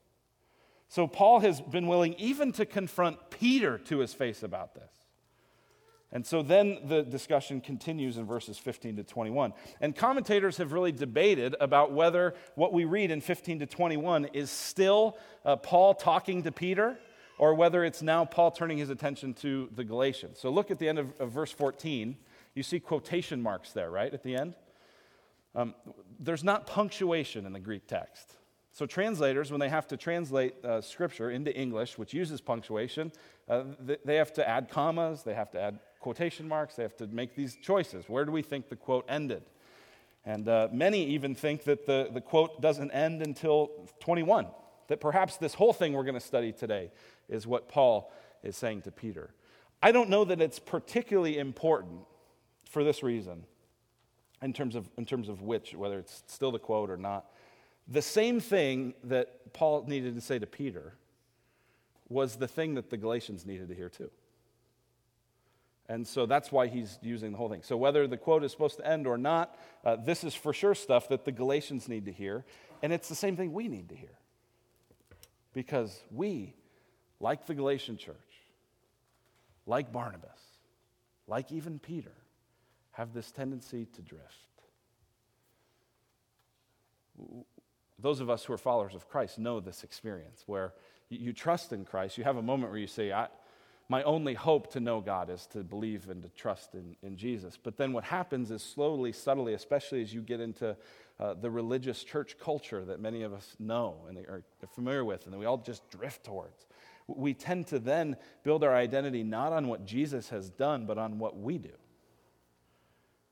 So 0.87 1.07
Paul 1.07 1.39
has 1.41 1.61
been 1.61 1.87
willing 1.87 2.15
even 2.15 2.51
to 2.53 2.65
confront 2.65 3.29
Peter 3.29 3.77
to 3.77 3.99
his 3.99 4.13
face 4.13 4.43
about 4.43 4.73
this. 4.73 5.00
And 6.13 6.25
so 6.25 6.41
then 6.41 6.79
the 6.85 7.03
discussion 7.03 7.61
continues 7.61 8.17
in 8.17 8.25
verses 8.25 8.57
15 8.57 8.97
to 8.97 9.03
21. 9.03 9.53
And 9.79 9.95
commentators 9.95 10.57
have 10.57 10.73
really 10.73 10.91
debated 10.91 11.55
about 11.61 11.93
whether 11.93 12.33
what 12.55 12.73
we 12.73 12.83
read 12.83 13.11
in 13.11 13.21
15 13.21 13.59
to 13.59 13.65
21 13.65 14.25
is 14.25 14.51
still 14.51 15.17
uh, 15.45 15.55
Paul 15.55 15.93
talking 15.93 16.43
to 16.43 16.51
Peter 16.51 16.97
or 17.37 17.55
whether 17.55 17.83
it's 17.85 18.01
now 18.01 18.25
Paul 18.25 18.51
turning 18.51 18.77
his 18.77 18.89
attention 18.89 19.33
to 19.35 19.69
the 19.73 19.83
Galatians. 19.83 20.37
So 20.39 20.49
look 20.49 20.69
at 20.69 20.79
the 20.79 20.89
end 20.89 20.99
of, 20.99 21.13
of 21.19 21.31
verse 21.31 21.51
14. 21.51 22.17
You 22.55 22.63
see 22.63 22.79
quotation 22.79 23.41
marks 23.41 23.71
there, 23.71 23.89
right, 23.89 24.13
at 24.13 24.21
the 24.21 24.35
end? 24.35 24.55
Um, 25.55 25.75
there's 26.19 26.43
not 26.43 26.67
punctuation 26.67 27.45
in 27.45 27.53
the 27.53 27.59
Greek 27.59 27.87
text. 27.87 28.35
So, 28.73 28.85
translators, 28.85 29.51
when 29.51 29.59
they 29.59 29.67
have 29.67 29.85
to 29.87 29.97
translate 29.97 30.63
uh, 30.63 30.79
scripture 30.79 31.29
into 31.29 31.53
English, 31.53 31.97
which 31.97 32.13
uses 32.13 32.39
punctuation, 32.39 33.11
uh, 33.49 33.63
they 34.05 34.15
have 34.15 34.31
to 34.33 34.47
add 34.47 34.69
commas, 34.69 35.23
they 35.23 35.33
have 35.33 35.51
to 35.51 35.59
add 35.59 35.79
quotation 36.01 36.47
marks, 36.47 36.75
they 36.75 36.83
have 36.83 36.97
to 36.97 37.07
make 37.07 37.35
these 37.35 37.55
choices. 37.55 38.09
Where 38.09 38.25
do 38.25 38.31
we 38.31 38.41
think 38.41 38.67
the 38.67 38.75
quote 38.75 39.05
ended? 39.07 39.43
And 40.25 40.47
uh, 40.47 40.67
many 40.71 41.05
even 41.05 41.33
think 41.33 41.63
that 41.63 41.85
the, 41.85 42.09
the 42.13 42.21
quote 42.21 42.61
doesn't 42.61 42.91
end 42.91 43.21
until 43.21 43.71
21, 44.01 44.47
that 44.87 44.99
perhaps 44.99 45.37
this 45.37 45.53
whole 45.53 45.73
thing 45.73 45.93
we're 45.93 46.03
going 46.03 46.15
to 46.15 46.19
study 46.19 46.51
today 46.51 46.91
is 47.29 47.47
what 47.47 47.69
Paul 47.69 48.11
is 48.43 48.57
saying 48.57 48.83
to 48.83 48.91
Peter. 48.91 49.31
I 49.81 49.91
don't 49.91 50.09
know 50.09 50.25
that 50.25 50.41
it's 50.41 50.59
particularly 50.59 51.39
important 51.39 52.01
for 52.69 52.83
this 52.83 53.01
reason, 53.01 53.45
in 54.41 54.53
terms 54.53 54.75
of, 54.75 54.89
in 54.97 55.05
terms 55.05 55.29
of 55.29 55.41
which, 55.41 55.73
whether 55.73 55.99
it's 55.99 56.23
still 56.27 56.51
the 56.51 56.59
quote 56.59 56.89
or 56.89 56.97
not. 56.97 57.25
The 57.87 58.01
same 58.01 58.39
thing 58.39 58.93
that 59.03 59.53
Paul 59.53 59.85
needed 59.87 60.15
to 60.15 60.21
say 60.21 60.39
to 60.39 60.47
Peter 60.47 60.93
was 62.09 62.35
the 62.35 62.47
thing 62.47 62.75
that 62.75 62.89
the 62.89 62.97
Galatians 62.97 63.45
needed 63.45 63.69
to 63.69 63.75
hear 63.75 63.89
too. 63.89 64.09
And 65.91 66.07
so 66.07 66.25
that's 66.25 66.53
why 66.53 66.67
he's 66.67 66.97
using 67.01 67.33
the 67.33 67.37
whole 67.37 67.49
thing. 67.49 67.63
So, 67.63 67.75
whether 67.75 68.07
the 68.07 68.15
quote 68.15 68.45
is 68.45 68.51
supposed 68.53 68.77
to 68.77 68.87
end 68.87 69.05
or 69.05 69.17
not, 69.17 69.59
uh, 69.83 69.97
this 69.97 70.23
is 70.23 70.33
for 70.33 70.53
sure 70.53 70.73
stuff 70.73 71.09
that 71.09 71.25
the 71.25 71.33
Galatians 71.33 71.89
need 71.89 72.05
to 72.05 72.13
hear. 72.13 72.45
And 72.81 72.93
it's 72.93 73.09
the 73.09 73.15
same 73.15 73.35
thing 73.35 73.51
we 73.51 73.67
need 73.67 73.89
to 73.89 73.95
hear. 73.95 74.17
Because 75.53 76.01
we, 76.09 76.55
like 77.19 77.45
the 77.45 77.53
Galatian 77.53 77.97
church, 77.97 78.15
like 79.65 79.91
Barnabas, 79.91 80.29
like 81.27 81.51
even 81.51 81.77
Peter, 81.77 82.15
have 82.91 83.13
this 83.13 83.29
tendency 83.29 83.85
to 83.93 84.01
drift. 84.01 84.23
Those 87.99 88.21
of 88.21 88.29
us 88.29 88.45
who 88.45 88.53
are 88.53 88.57
followers 88.57 88.95
of 88.95 89.09
Christ 89.09 89.39
know 89.39 89.59
this 89.59 89.83
experience 89.83 90.43
where 90.45 90.71
you 91.09 91.33
trust 91.33 91.73
in 91.73 91.83
Christ. 91.83 92.17
You 92.17 92.23
have 92.23 92.37
a 92.37 92.41
moment 92.41 92.71
where 92.71 92.79
you 92.79 92.87
say, 92.87 93.11
My 93.91 94.03
only 94.03 94.35
hope 94.35 94.71
to 94.71 94.79
know 94.79 95.01
God 95.01 95.29
is 95.29 95.45
to 95.47 95.65
believe 95.65 96.07
and 96.07 96.23
to 96.23 96.29
trust 96.29 96.75
in, 96.75 96.95
in 97.03 97.17
Jesus. 97.17 97.57
But 97.61 97.75
then 97.75 97.91
what 97.91 98.05
happens 98.05 98.49
is 98.49 98.63
slowly, 98.63 99.11
subtly, 99.11 99.53
especially 99.53 100.01
as 100.01 100.13
you 100.13 100.21
get 100.21 100.39
into 100.39 100.77
uh, 101.19 101.33
the 101.33 101.51
religious 101.51 102.01
church 102.01 102.37
culture 102.39 102.85
that 102.85 103.01
many 103.01 103.23
of 103.23 103.33
us 103.33 103.53
know 103.59 103.97
and 104.07 104.17
are 104.17 104.43
familiar 104.73 105.03
with, 105.03 105.25
and 105.25 105.33
that 105.33 105.37
we 105.37 105.45
all 105.45 105.57
just 105.57 105.89
drift 105.89 106.23
towards. 106.23 106.67
We 107.05 107.33
tend 107.33 107.67
to 107.67 107.79
then 107.79 108.15
build 108.45 108.63
our 108.63 108.73
identity 108.73 109.23
not 109.23 109.51
on 109.51 109.67
what 109.67 109.83
Jesus 109.85 110.29
has 110.29 110.49
done, 110.49 110.85
but 110.85 110.97
on 110.97 111.19
what 111.19 111.37
we 111.37 111.57
do 111.57 111.73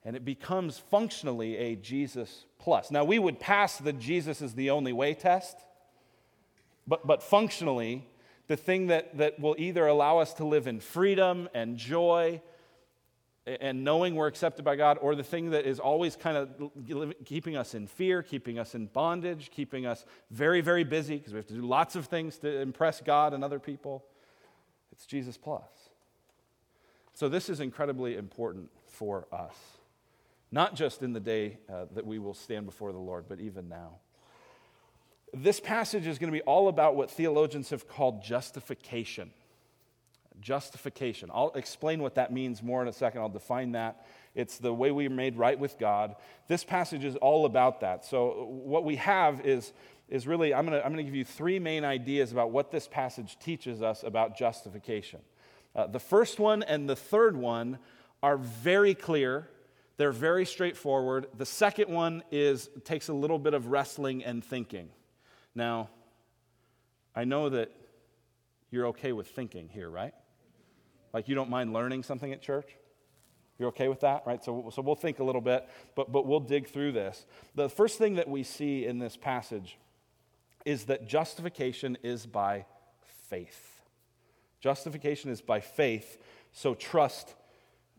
and 0.03 0.15
it 0.15 0.25
becomes 0.25 0.77
functionally 0.77 1.57
a 1.57 1.75
Jesus 1.75 2.45
plus. 2.57 2.89
Now, 2.89 3.03
we 3.03 3.19
would 3.19 3.39
pass 3.39 3.77
the 3.77 3.93
Jesus 3.93 4.41
is 4.41 4.55
the 4.55 4.71
only 4.71 4.93
way 4.93 5.13
test, 5.13 5.57
but, 6.87 7.05
but 7.05 7.21
functionally, 7.21 8.08
the 8.49 8.57
thing 8.57 8.87
that, 8.87 9.17
that 9.17 9.39
will 9.39 9.55
either 9.57 9.87
allow 9.87 10.17
us 10.17 10.33
to 10.33 10.45
live 10.45 10.67
in 10.67 10.81
freedom 10.81 11.47
and 11.53 11.77
joy 11.77 12.41
and 13.45 13.83
knowing 13.83 14.15
we're 14.15 14.27
accepted 14.27 14.63
by 14.63 14.75
God, 14.75 14.99
or 15.01 15.15
the 15.15 15.23
thing 15.23 15.51
that 15.51 15.65
is 15.65 15.79
always 15.79 16.15
kind 16.15 16.37
of 16.37 16.49
keeping 17.25 17.55
us 17.55 17.73
in 17.73 17.87
fear, 17.87 18.21
keeping 18.21 18.59
us 18.59 18.75
in 18.75 18.87
bondage, 18.87 19.49
keeping 19.49 19.85
us 19.85 20.05
very, 20.29 20.61
very 20.61 20.83
busy 20.83 21.17
because 21.17 21.33
we 21.33 21.37
have 21.37 21.47
to 21.47 21.53
do 21.53 21.65
lots 21.65 21.95
of 21.95 22.07
things 22.07 22.37
to 22.39 22.59
impress 22.59 23.01
God 23.01 23.33
and 23.33 23.43
other 23.43 23.57
people. 23.57 24.03
It's 24.91 25.05
Jesus 25.05 25.37
plus. 25.37 25.63
So, 27.13 27.29
this 27.29 27.49
is 27.49 27.59
incredibly 27.59 28.17
important 28.17 28.69
for 28.85 29.25
us 29.31 29.55
not 30.51 30.75
just 30.75 31.03
in 31.03 31.13
the 31.13 31.19
day 31.19 31.57
uh, 31.71 31.85
that 31.93 32.05
we 32.05 32.19
will 32.19 32.33
stand 32.33 32.65
before 32.65 32.91
the 32.91 32.99
Lord, 32.99 33.25
but 33.27 33.39
even 33.39 33.69
now. 33.69 33.97
This 35.33 35.59
passage 35.59 36.07
is 36.07 36.17
going 36.17 36.31
to 36.31 36.37
be 36.37 36.43
all 36.43 36.67
about 36.67 36.95
what 36.95 37.11
theologians 37.11 37.69
have 37.69 37.87
called 37.87 38.23
justification. 38.23 39.31
Justification. 40.41 41.29
I'll 41.33 41.51
explain 41.55 42.01
what 42.01 42.15
that 42.15 42.31
means 42.31 42.63
more 42.63 42.81
in 42.81 42.87
a 42.87 42.93
second. 42.93 43.21
I'll 43.21 43.29
define 43.29 43.73
that. 43.73 44.05
It's 44.35 44.57
the 44.57 44.73
way 44.73 44.91
we 44.91 45.07
are 45.07 45.11
made 45.11 45.37
right 45.37 45.59
with 45.59 45.77
God. 45.77 46.15
This 46.47 46.63
passage 46.63 47.03
is 47.03 47.15
all 47.17 47.45
about 47.45 47.81
that. 47.81 48.05
So, 48.05 48.45
what 48.47 48.85
we 48.85 48.95
have 48.97 49.45
is, 49.45 49.73
is 50.07 50.27
really, 50.27 50.53
I'm 50.53 50.65
going 50.65 50.79
to 50.79 50.85
I'm 50.85 50.93
going 50.93 51.03
to 51.05 51.09
give 51.09 51.15
you 51.15 51.25
three 51.25 51.59
main 51.59 51.83
ideas 51.83 52.31
about 52.31 52.51
what 52.51 52.71
this 52.71 52.87
passage 52.87 53.37
teaches 53.39 53.81
us 53.81 54.03
about 54.03 54.37
justification. 54.37 55.19
Uh, 55.75 55.87
the 55.87 55.99
first 55.99 56.39
one 56.39 56.63
and 56.63 56.89
the 56.89 56.95
third 56.95 57.35
one 57.35 57.79
are 58.23 58.37
very 58.37 58.93
clear 58.93 59.49
they're 59.99 60.13
very 60.13 60.45
straightforward. 60.45 61.27
The 61.37 61.45
second 61.45 61.93
one 61.93 62.23
is 62.31 62.69
takes 62.85 63.09
a 63.09 63.13
little 63.13 63.37
bit 63.37 63.53
of 63.53 63.67
wrestling 63.67 64.23
and 64.23 64.41
thinking. 64.41 64.87
Now, 65.59 65.89
I 67.13 67.25
know 67.25 67.49
that 67.49 67.69
you're 68.71 68.87
okay 68.87 69.11
with 69.11 69.27
thinking 69.27 69.67
here, 69.67 69.89
right? 69.89 70.13
Like 71.11 71.27
you 71.27 71.35
don't 71.35 71.49
mind 71.49 71.73
learning 71.73 72.03
something 72.03 72.31
at 72.31 72.41
church? 72.41 72.77
You're 73.57 73.67
okay 73.67 73.89
with 73.89 73.99
that, 73.99 74.23
right? 74.25 74.41
So, 74.41 74.71
so 74.73 74.81
we'll 74.81 74.95
think 74.95 75.19
a 75.19 75.23
little 75.25 75.41
bit, 75.41 75.67
but, 75.97 76.13
but 76.13 76.25
we'll 76.25 76.39
dig 76.39 76.69
through 76.69 76.93
this. 76.93 77.25
The 77.55 77.67
first 77.67 77.97
thing 77.97 78.15
that 78.15 78.29
we 78.29 78.43
see 78.43 78.85
in 78.85 78.99
this 78.99 79.17
passage 79.17 79.77
is 80.63 80.85
that 80.85 81.09
justification 81.09 81.97
is 82.03 82.25
by 82.25 82.65
faith. 83.27 83.81
Justification 84.61 85.29
is 85.29 85.41
by 85.41 85.59
faith, 85.59 86.19
so 86.53 86.73
trust 86.73 87.35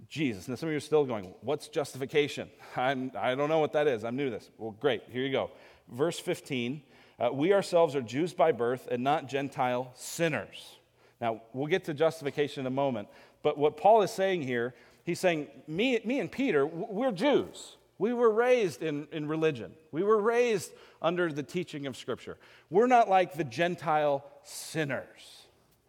Jesus. 0.08 0.48
Now, 0.48 0.54
some 0.54 0.70
of 0.70 0.72
you 0.72 0.78
are 0.78 0.80
still 0.80 1.04
going, 1.04 1.34
What's 1.42 1.68
justification? 1.68 2.48
I'm, 2.76 3.12
I 3.18 3.34
don't 3.34 3.50
know 3.50 3.58
what 3.58 3.74
that 3.74 3.86
is. 3.86 4.02
I'm 4.02 4.16
new 4.16 4.24
to 4.24 4.30
this. 4.30 4.48
Well, 4.56 4.74
great. 4.80 5.02
Here 5.10 5.22
you 5.22 5.30
go. 5.30 5.50
Verse 5.90 6.18
15 6.18 6.84
uh, 7.20 7.30
We 7.32 7.52
ourselves 7.52 7.94
are 7.94 8.02
Jews 8.02 8.32
by 8.32 8.52
birth 8.52 8.88
and 8.90 9.04
not 9.04 9.28
Gentile 9.28 9.92
sinners. 9.94 10.76
Now, 11.20 11.42
we'll 11.52 11.66
get 11.66 11.84
to 11.84 11.94
justification 11.94 12.62
in 12.62 12.66
a 12.66 12.70
moment. 12.70 13.08
But 13.42 13.58
what 13.58 13.76
Paul 13.76 14.02
is 14.02 14.10
saying 14.10 14.42
here, 14.42 14.74
he's 15.04 15.20
saying, 15.20 15.48
Me, 15.68 16.00
me 16.04 16.18
and 16.18 16.32
Peter, 16.32 16.66
we're 16.66 17.12
Jews. 17.12 17.76
We 17.98 18.14
were 18.14 18.30
raised 18.30 18.82
in, 18.82 19.06
in 19.12 19.28
religion. 19.28 19.72
We 19.92 20.02
were 20.02 20.20
raised 20.20 20.72
under 21.02 21.30
the 21.30 21.42
teaching 21.42 21.86
of 21.86 21.96
Scripture. 21.96 22.38
We're 22.70 22.86
not 22.86 23.10
like 23.10 23.34
the 23.34 23.44
Gentile 23.44 24.24
sinners 24.42 25.40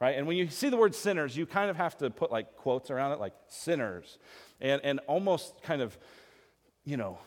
right? 0.01 0.17
And 0.17 0.25
when 0.27 0.35
you 0.35 0.49
see 0.49 0.67
the 0.67 0.77
word 0.77 0.95
sinners, 0.95 1.37
you 1.37 1.45
kind 1.45 1.69
of 1.69 1.77
have 1.77 1.95
to 1.99 2.09
put 2.09 2.31
like 2.31 2.57
quotes 2.57 2.89
around 2.89 3.13
it, 3.13 3.19
like 3.19 3.33
sinners, 3.47 4.17
and, 4.59 4.81
and 4.83 4.99
almost 5.07 5.61
kind 5.61 5.81
of, 5.81 5.97
you 6.83 6.97
know, 6.97 7.19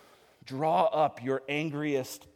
draw 0.45 0.87
up 0.87 1.23
your 1.23 1.43
angriest 1.49 2.27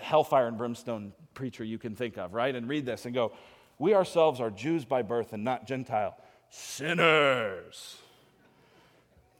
hellfire 0.00 0.46
and 0.46 0.56
brimstone 0.58 1.12
preacher 1.34 1.64
you 1.64 1.78
can 1.78 1.94
think 1.94 2.18
of, 2.18 2.34
right? 2.34 2.54
And 2.54 2.68
read 2.68 2.86
this 2.86 3.04
and 3.04 3.14
go, 3.14 3.32
We 3.78 3.94
ourselves 3.94 4.40
are 4.40 4.50
Jews 4.50 4.84
by 4.84 5.02
birth 5.02 5.32
and 5.32 5.44
not 5.44 5.66
Gentile, 5.66 6.16
sinners. 6.50 7.96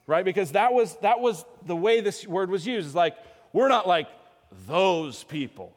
Right? 0.06 0.24
Because 0.24 0.52
that 0.52 0.72
was, 0.72 0.96
that 0.98 1.20
was 1.20 1.44
the 1.64 1.76
way 1.76 2.00
this 2.00 2.26
word 2.26 2.50
was 2.50 2.66
used. 2.66 2.88
It's 2.88 2.96
like, 2.96 3.16
we're 3.52 3.68
not 3.68 3.86
like 3.86 4.08
those 4.66 5.22
people, 5.24 5.72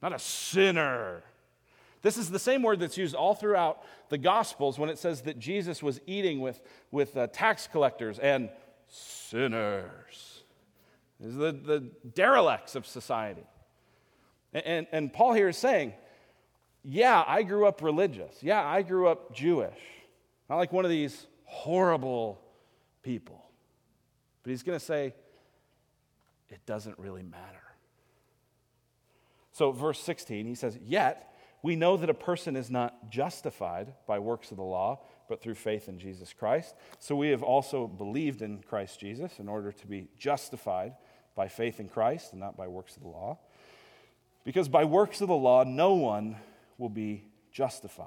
not 0.00 0.12
a 0.12 0.18
sinner. 0.18 1.22
This 2.02 2.16
is 2.16 2.30
the 2.30 2.38
same 2.38 2.62
word 2.62 2.80
that's 2.80 2.96
used 2.96 3.14
all 3.14 3.34
throughout 3.34 3.82
the 4.08 4.18
Gospels 4.18 4.78
when 4.78 4.88
it 4.88 4.98
says 4.98 5.22
that 5.22 5.38
Jesus 5.38 5.82
was 5.82 6.00
eating 6.06 6.40
with, 6.40 6.60
with 6.90 7.16
uh, 7.16 7.26
tax 7.26 7.66
collectors 7.66 8.18
and 8.18 8.50
sinners. 8.88 10.42
The, 11.18 11.52
the 11.52 11.90
derelicts 12.14 12.74
of 12.74 12.86
society. 12.86 13.44
And, 14.52 14.86
and, 14.90 15.12
Paul 15.12 15.34
here 15.34 15.48
is 15.48 15.56
saying, 15.56 15.94
yeah, 16.82 17.22
I 17.26 17.42
grew 17.42 17.66
up 17.66 17.82
religious. 17.82 18.34
Yeah, 18.42 18.64
I 18.64 18.82
grew 18.82 19.06
up 19.06 19.32
Jewish. 19.34 19.78
Not 20.48 20.56
like 20.56 20.72
one 20.72 20.84
of 20.84 20.90
these 20.90 21.26
horrible 21.44 22.40
people. 23.02 23.44
But 24.42 24.50
he's 24.50 24.64
going 24.64 24.78
to 24.78 24.84
say, 24.84 25.14
it 26.48 26.66
doesn't 26.66 26.98
really 26.98 27.22
matter. 27.22 27.62
So, 29.52 29.70
verse 29.72 30.00
16, 30.00 30.46
he 30.46 30.54
says, 30.54 30.78
Yet 30.82 31.32
we 31.62 31.76
know 31.76 31.96
that 31.96 32.10
a 32.10 32.14
person 32.14 32.56
is 32.56 32.70
not 32.70 33.10
justified 33.10 33.92
by 34.06 34.18
works 34.18 34.50
of 34.50 34.56
the 34.56 34.62
law, 34.62 35.00
but 35.28 35.40
through 35.40 35.54
faith 35.54 35.88
in 35.88 35.98
Jesus 35.98 36.32
Christ. 36.32 36.74
So 36.98 37.14
we 37.14 37.28
have 37.28 37.42
also 37.42 37.86
believed 37.86 38.42
in 38.42 38.62
Christ 38.62 38.98
Jesus 38.98 39.38
in 39.38 39.48
order 39.48 39.70
to 39.70 39.86
be 39.86 40.08
justified 40.18 40.94
by 41.36 41.48
faith 41.48 41.78
in 41.78 41.88
Christ 41.88 42.32
and 42.32 42.40
not 42.40 42.56
by 42.56 42.66
works 42.66 42.96
of 42.96 43.02
the 43.02 43.08
law. 43.08 43.38
Because 44.44 44.68
by 44.68 44.84
works 44.84 45.20
of 45.20 45.28
the 45.28 45.34
law, 45.34 45.64
no 45.64 45.94
one 45.94 46.36
will 46.78 46.88
be 46.88 47.24
justified. 47.52 48.06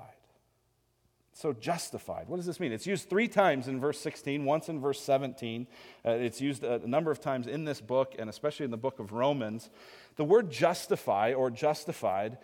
So, 1.35 1.51
justified. 1.51 2.27
What 2.27 2.37
does 2.37 2.45
this 2.45 2.59
mean? 2.59 2.71
It's 2.71 2.85
used 2.85 3.09
three 3.09 3.27
times 3.27 3.67
in 3.67 3.79
verse 3.79 3.99
16, 3.99 4.45
once 4.45 4.69
in 4.69 4.79
verse 4.79 4.99
17. 5.01 5.65
Uh, 6.05 6.11
it's 6.11 6.39
used 6.39 6.63
a 6.63 6.87
number 6.87 7.09
of 7.09 7.19
times 7.19 7.47
in 7.47 7.65
this 7.65 7.81
book, 7.81 8.13
and 8.19 8.29
especially 8.29 8.65
in 8.65 8.71
the 8.71 8.77
book 8.77 8.99
of 8.99 9.13
Romans. 9.13 9.71
The 10.15 10.23
word 10.23 10.51
justify 10.51 11.33
or 11.33 11.49
justified 11.49 12.37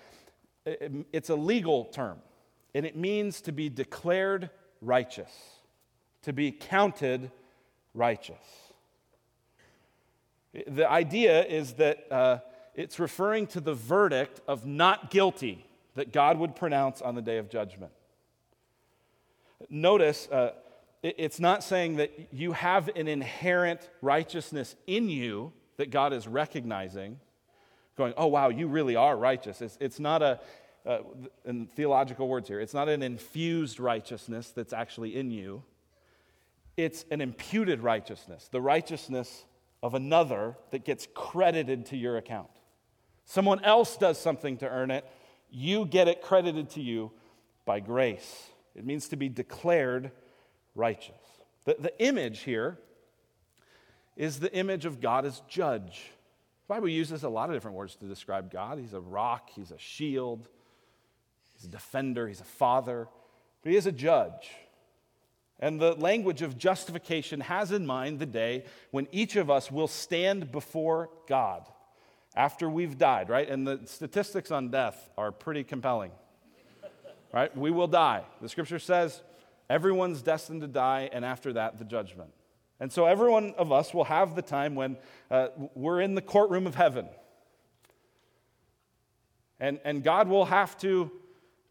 it's 1.11 1.29
a 1.29 1.35
legal 1.35 1.85
term, 1.85 2.19
and 2.73 2.85
it 2.85 2.95
means 2.95 3.41
to 3.41 3.51
be 3.51 3.69
declared 3.69 4.49
righteous, 4.81 5.31
to 6.23 6.33
be 6.33 6.51
counted 6.51 7.31
righteous. 7.93 8.35
The 10.67 10.89
idea 10.89 11.45
is 11.45 11.73
that 11.73 12.11
uh, 12.11 12.39
it's 12.79 12.97
referring 12.97 13.45
to 13.45 13.59
the 13.59 13.73
verdict 13.73 14.39
of 14.47 14.65
not 14.65 15.11
guilty 15.11 15.65
that 15.95 16.13
God 16.13 16.39
would 16.39 16.55
pronounce 16.55 17.01
on 17.01 17.13
the 17.13 17.21
day 17.21 17.37
of 17.37 17.49
judgment. 17.49 17.91
Notice, 19.69 20.29
uh, 20.31 20.51
it's 21.03 21.41
not 21.41 21.61
saying 21.61 21.97
that 21.97 22.13
you 22.31 22.53
have 22.53 22.87
an 22.95 23.09
inherent 23.09 23.89
righteousness 24.01 24.77
in 24.87 25.09
you 25.09 25.51
that 25.75 25.91
God 25.91 26.13
is 26.13 26.25
recognizing 26.25 27.19
going, 27.97 28.13
oh, 28.15 28.27
wow, 28.27 28.47
you 28.47 28.67
really 28.67 28.95
are 28.95 29.17
righteous. 29.17 29.61
It's, 29.61 29.77
it's 29.81 29.99
not 29.99 30.21
a, 30.21 30.39
uh, 30.85 30.99
in 31.43 31.67
theological 31.67 32.29
words 32.29 32.47
here, 32.47 32.61
it's 32.61 32.73
not 32.73 32.87
an 32.87 33.03
infused 33.03 33.81
righteousness 33.81 34.53
that's 34.55 34.71
actually 34.71 35.17
in 35.17 35.31
you, 35.31 35.63
it's 36.77 37.03
an 37.11 37.19
imputed 37.19 37.81
righteousness, 37.81 38.47
the 38.49 38.61
righteousness 38.61 39.43
of 39.83 39.95
another 39.95 40.55
that 40.71 40.85
gets 40.85 41.09
credited 41.13 41.85
to 41.87 41.97
your 41.97 42.15
account. 42.15 42.49
Someone 43.29 43.63
else 43.63 43.95
does 43.95 44.19
something 44.19 44.57
to 44.57 44.67
earn 44.67 44.89
it, 44.89 45.05
you 45.51 45.85
get 45.85 46.07
it 46.07 46.23
credited 46.23 46.71
to 46.71 46.81
you 46.81 47.11
by 47.63 47.79
grace. 47.79 48.47
It 48.73 48.83
means 48.83 49.09
to 49.09 49.17
be 49.17 49.29
declared 49.29 50.09
righteous. 50.73 51.13
The, 51.65 51.75
the 51.77 52.03
image 52.03 52.39
here 52.39 52.79
is 54.17 54.39
the 54.39 54.51
image 54.51 54.85
of 54.85 54.99
God 54.99 55.27
as 55.27 55.43
judge. 55.47 56.09
The 56.67 56.73
Bible 56.73 56.89
uses 56.89 57.23
a 57.23 57.29
lot 57.29 57.51
of 57.51 57.55
different 57.55 57.77
words 57.77 57.95
to 57.97 58.05
describe 58.05 58.51
God. 58.51 58.79
He's 58.79 58.95
a 58.95 58.99
rock, 58.99 59.51
he's 59.53 59.69
a 59.69 59.77
shield, 59.77 60.47
he's 61.53 61.65
a 61.65 61.71
defender, 61.71 62.27
he's 62.27 62.41
a 62.41 62.45
father, 62.45 63.07
but 63.61 63.71
he 63.71 63.77
is 63.77 63.85
a 63.85 63.91
judge. 63.91 64.49
And 65.59 65.79
the 65.79 65.93
language 65.93 66.41
of 66.41 66.57
justification 66.57 67.41
has 67.41 67.71
in 67.71 67.85
mind 67.85 68.17
the 68.17 68.25
day 68.25 68.65
when 68.89 69.07
each 69.11 69.35
of 69.35 69.51
us 69.51 69.71
will 69.71 69.87
stand 69.87 70.51
before 70.51 71.11
God 71.27 71.67
after 72.39 72.69
we've 72.69 72.97
died, 72.97 73.27
right? 73.27 73.49
And 73.49 73.67
the 73.67 73.81
statistics 73.83 74.49
on 74.49 74.69
death 74.69 75.09
are 75.17 75.29
pretty 75.29 75.65
compelling, 75.65 76.11
right? 77.33 77.55
We 77.55 77.69
will 77.69 77.89
die. 77.89 78.23
The 78.41 78.47
scripture 78.47 78.79
says 78.79 79.21
everyone's 79.69 80.21
destined 80.21 80.61
to 80.61 80.67
die, 80.67 81.09
and 81.11 81.25
after 81.25 81.51
that, 81.53 81.79
the 81.79 81.83
judgment. 81.83 82.31
And 82.79 82.93
so 82.93 83.05
every 83.05 83.29
one 83.29 83.53
of 83.57 83.73
us 83.73 83.93
will 83.93 84.05
have 84.05 84.35
the 84.35 84.41
time 84.41 84.73
when 84.73 84.95
uh, 85.29 85.49
we're 85.75 85.99
in 85.99 86.15
the 86.15 86.21
courtroom 86.21 86.65
of 86.65 86.75
heaven. 86.75 87.09
And, 89.59 89.81
and 89.83 90.01
God 90.01 90.29
will 90.29 90.45
have 90.45 90.77
to 90.77 91.11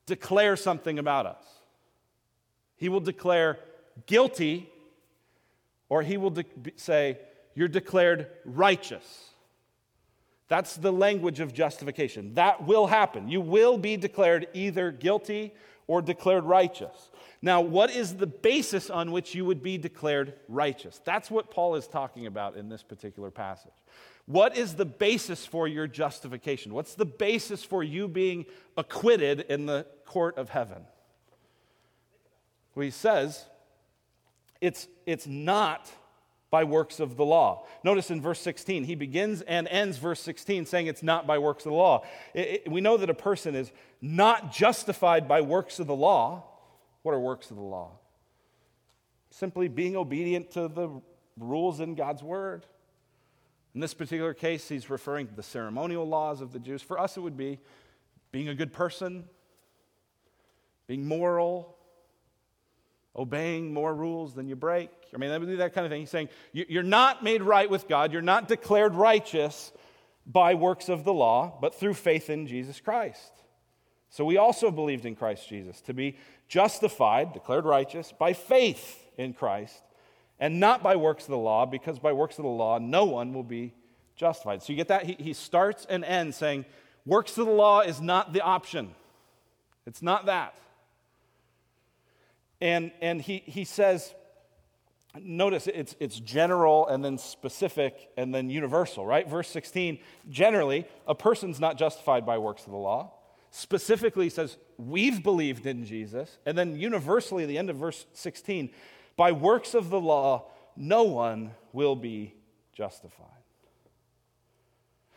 declare 0.04 0.54
something 0.54 0.98
about 0.98 1.24
us. 1.24 1.44
He 2.76 2.90
will 2.90 3.00
declare 3.00 3.58
guilty, 4.04 4.68
or 5.88 6.02
he 6.02 6.18
will 6.18 6.28
de- 6.28 6.44
say, 6.76 7.16
You're 7.54 7.68
declared 7.68 8.26
righteous. 8.44 9.27
That's 10.48 10.76
the 10.76 10.92
language 10.92 11.40
of 11.40 11.52
justification. 11.52 12.34
That 12.34 12.66
will 12.66 12.86
happen. 12.86 13.28
You 13.28 13.40
will 13.40 13.78
be 13.78 13.96
declared 13.96 14.48
either 14.54 14.90
guilty 14.90 15.54
or 15.86 16.02
declared 16.02 16.44
righteous. 16.44 17.10
Now, 17.40 17.60
what 17.60 17.90
is 17.94 18.16
the 18.16 18.26
basis 18.26 18.90
on 18.90 19.12
which 19.12 19.34
you 19.34 19.44
would 19.44 19.62
be 19.62 19.78
declared 19.78 20.34
righteous? 20.48 21.00
That's 21.04 21.30
what 21.30 21.50
Paul 21.50 21.76
is 21.76 21.86
talking 21.86 22.26
about 22.26 22.56
in 22.56 22.68
this 22.68 22.82
particular 22.82 23.30
passage. 23.30 23.72
What 24.26 24.56
is 24.56 24.74
the 24.74 24.84
basis 24.84 25.46
for 25.46 25.68
your 25.68 25.86
justification? 25.86 26.74
What's 26.74 26.94
the 26.94 27.06
basis 27.06 27.64
for 27.64 27.82
you 27.82 28.08
being 28.08 28.44
acquitted 28.76 29.40
in 29.48 29.66
the 29.66 29.86
court 30.04 30.36
of 30.36 30.50
heaven? 30.50 30.82
Well, 32.74 32.84
he 32.84 32.90
says 32.90 33.46
it's, 34.60 34.88
it's 35.06 35.26
not 35.26 35.90
by 36.50 36.64
works 36.64 36.98
of 36.98 37.16
the 37.16 37.24
law. 37.24 37.66
Notice 37.84 38.10
in 38.10 38.20
verse 38.20 38.40
16, 38.40 38.84
he 38.84 38.94
begins 38.94 39.42
and 39.42 39.68
ends 39.68 39.98
verse 39.98 40.20
16 40.20 40.66
saying 40.66 40.86
it's 40.86 41.02
not 41.02 41.26
by 41.26 41.38
works 41.38 41.66
of 41.66 41.72
the 41.72 41.76
law. 41.76 42.04
It, 42.34 42.62
it, 42.64 42.70
we 42.70 42.80
know 42.80 42.96
that 42.96 43.10
a 43.10 43.14
person 43.14 43.54
is 43.54 43.70
not 44.00 44.52
justified 44.52 45.28
by 45.28 45.42
works 45.42 45.78
of 45.78 45.86
the 45.86 45.94
law. 45.94 46.44
What 47.02 47.14
are 47.14 47.20
works 47.20 47.50
of 47.50 47.56
the 47.56 47.62
law? 47.62 47.92
Simply 49.30 49.68
being 49.68 49.96
obedient 49.96 50.50
to 50.52 50.68
the 50.68 50.88
rules 51.38 51.80
in 51.80 51.94
God's 51.94 52.22
word. 52.22 52.66
In 53.74 53.80
this 53.80 53.94
particular 53.94 54.34
case, 54.34 54.68
he's 54.68 54.88
referring 54.90 55.28
to 55.28 55.34
the 55.34 55.42
ceremonial 55.42 56.06
laws 56.06 56.40
of 56.40 56.52
the 56.52 56.58
Jews. 56.58 56.82
For 56.82 56.98
us, 56.98 57.16
it 57.16 57.20
would 57.20 57.36
be 57.36 57.60
being 58.32 58.48
a 58.48 58.54
good 58.54 58.72
person, 58.72 59.24
being 60.86 61.06
moral, 61.06 61.77
obeying 63.16 63.72
more 63.72 63.94
rules 63.94 64.34
than 64.34 64.48
you 64.48 64.56
break. 64.56 64.90
I 65.14 65.18
mean, 65.18 65.30
that 65.56 65.74
kind 65.74 65.84
of 65.84 65.90
thing. 65.90 66.00
He's 66.00 66.10
saying, 66.10 66.28
You're 66.52 66.82
not 66.82 67.22
made 67.22 67.42
right 67.42 67.68
with 67.68 67.88
God, 67.88 68.12
you're 68.12 68.22
not 68.22 68.48
declared 68.48 68.94
righteous 68.94 69.72
by 70.26 70.54
works 70.54 70.88
of 70.88 71.04
the 71.04 71.12
law, 71.12 71.58
but 71.60 71.74
through 71.74 71.94
faith 71.94 72.28
in 72.28 72.46
Jesus 72.46 72.80
Christ. 72.80 73.32
So 74.10 74.24
we 74.24 74.36
also 74.36 74.70
believed 74.70 75.04
in 75.04 75.16
Christ 75.16 75.48
Jesus 75.48 75.80
to 75.82 75.94
be 75.94 76.16
justified, 76.48 77.32
declared 77.32 77.64
righteous, 77.64 78.12
by 78.12 78.32
faith 78.32 79.06
in 79.16 79.32
Christ, 79.32 79.82
and 80.38 80.60
not 80.60 80.82
by 80.82 80.96
works 80.96 81.24
of 81.24 81.30
the 81.30 81.38
law, 81.38 81.66
because 81.66 81.98
by 81.98 82.12
works 82.12 82.38
of 82.38 82.44
the 82.44 82.50
law, 82.50 82.78
no 82.78 83.04
one 83.04 83.34
will 83.34 83.42
be 83.42 83.74
justified. 84.16 84.62
So 84.62 84.72
you 84.72 84.76
get 84.76 84.88
that? 84.88 85.04
He, 85.04 85.16
he 85.18 85.32
starts 85.32 85.86
and 85.88 86.04
ends 86.04 86.36
saying, 86.36 86.64
Works 87.06 87.38
of 87.38 87.46
the 87.46 87.52
law 87.52 87.80
is 87.80 88.00
not 88.00 88.34
the 88.34 88.42
option. 88.42 88.94
It's 89.86 90.02
not 90.02 90.26
that. 90.26 90.54
And, 92.60 92.92
and 93.00 93.20
he, 93.20 93.38
he 93.46 93.64
says, 93.64 94.14
notice 95.20 95.66
it's, 95.66 95.94
it's 96.00 96.18
general 96.20 96.86
and 96.88 97.04
then 97.04 97.18
specific 97.18 98.10
and 98.16 98.34
then 98.34 98.50
universal, 98.50 99.06
right? 99.06 99.28
Verse 99.28 99.48
16, 99.48 99.98
generally, 100.28 100.86
a 101.06 101.14
person's 101.14 101.60
not 101.60 101.78
justified 101.78 102.26
by 102.26 102.38
works 102.38 102.64
of 102.64 102.72
the 102.72 102.78
law. 102.78 103.12
Specifically 103.50 104.28
says, 104.28 104.58
we've 104.76 105.22
believed 105.22 105.66
in 105.66 105.84
Jesus. 105.84 106.38
And 106.44 106.58
then 106.58 106.76
universally, 106.76 107.46
the 107.46 107.58
end 107.58 107.70
of 107.70 107.76
verse 107.76 108.06
16, 108.12 108.70
by 109.16 109.32
works 109.32 109.74
of 109.74 109.90
the 109.90 110.00
law, 110.00 110.50
no 110.76 111.04
one 111.04 111.52
will 111.72 111.96
be 111.96 112.34
justified. 112.72 113.26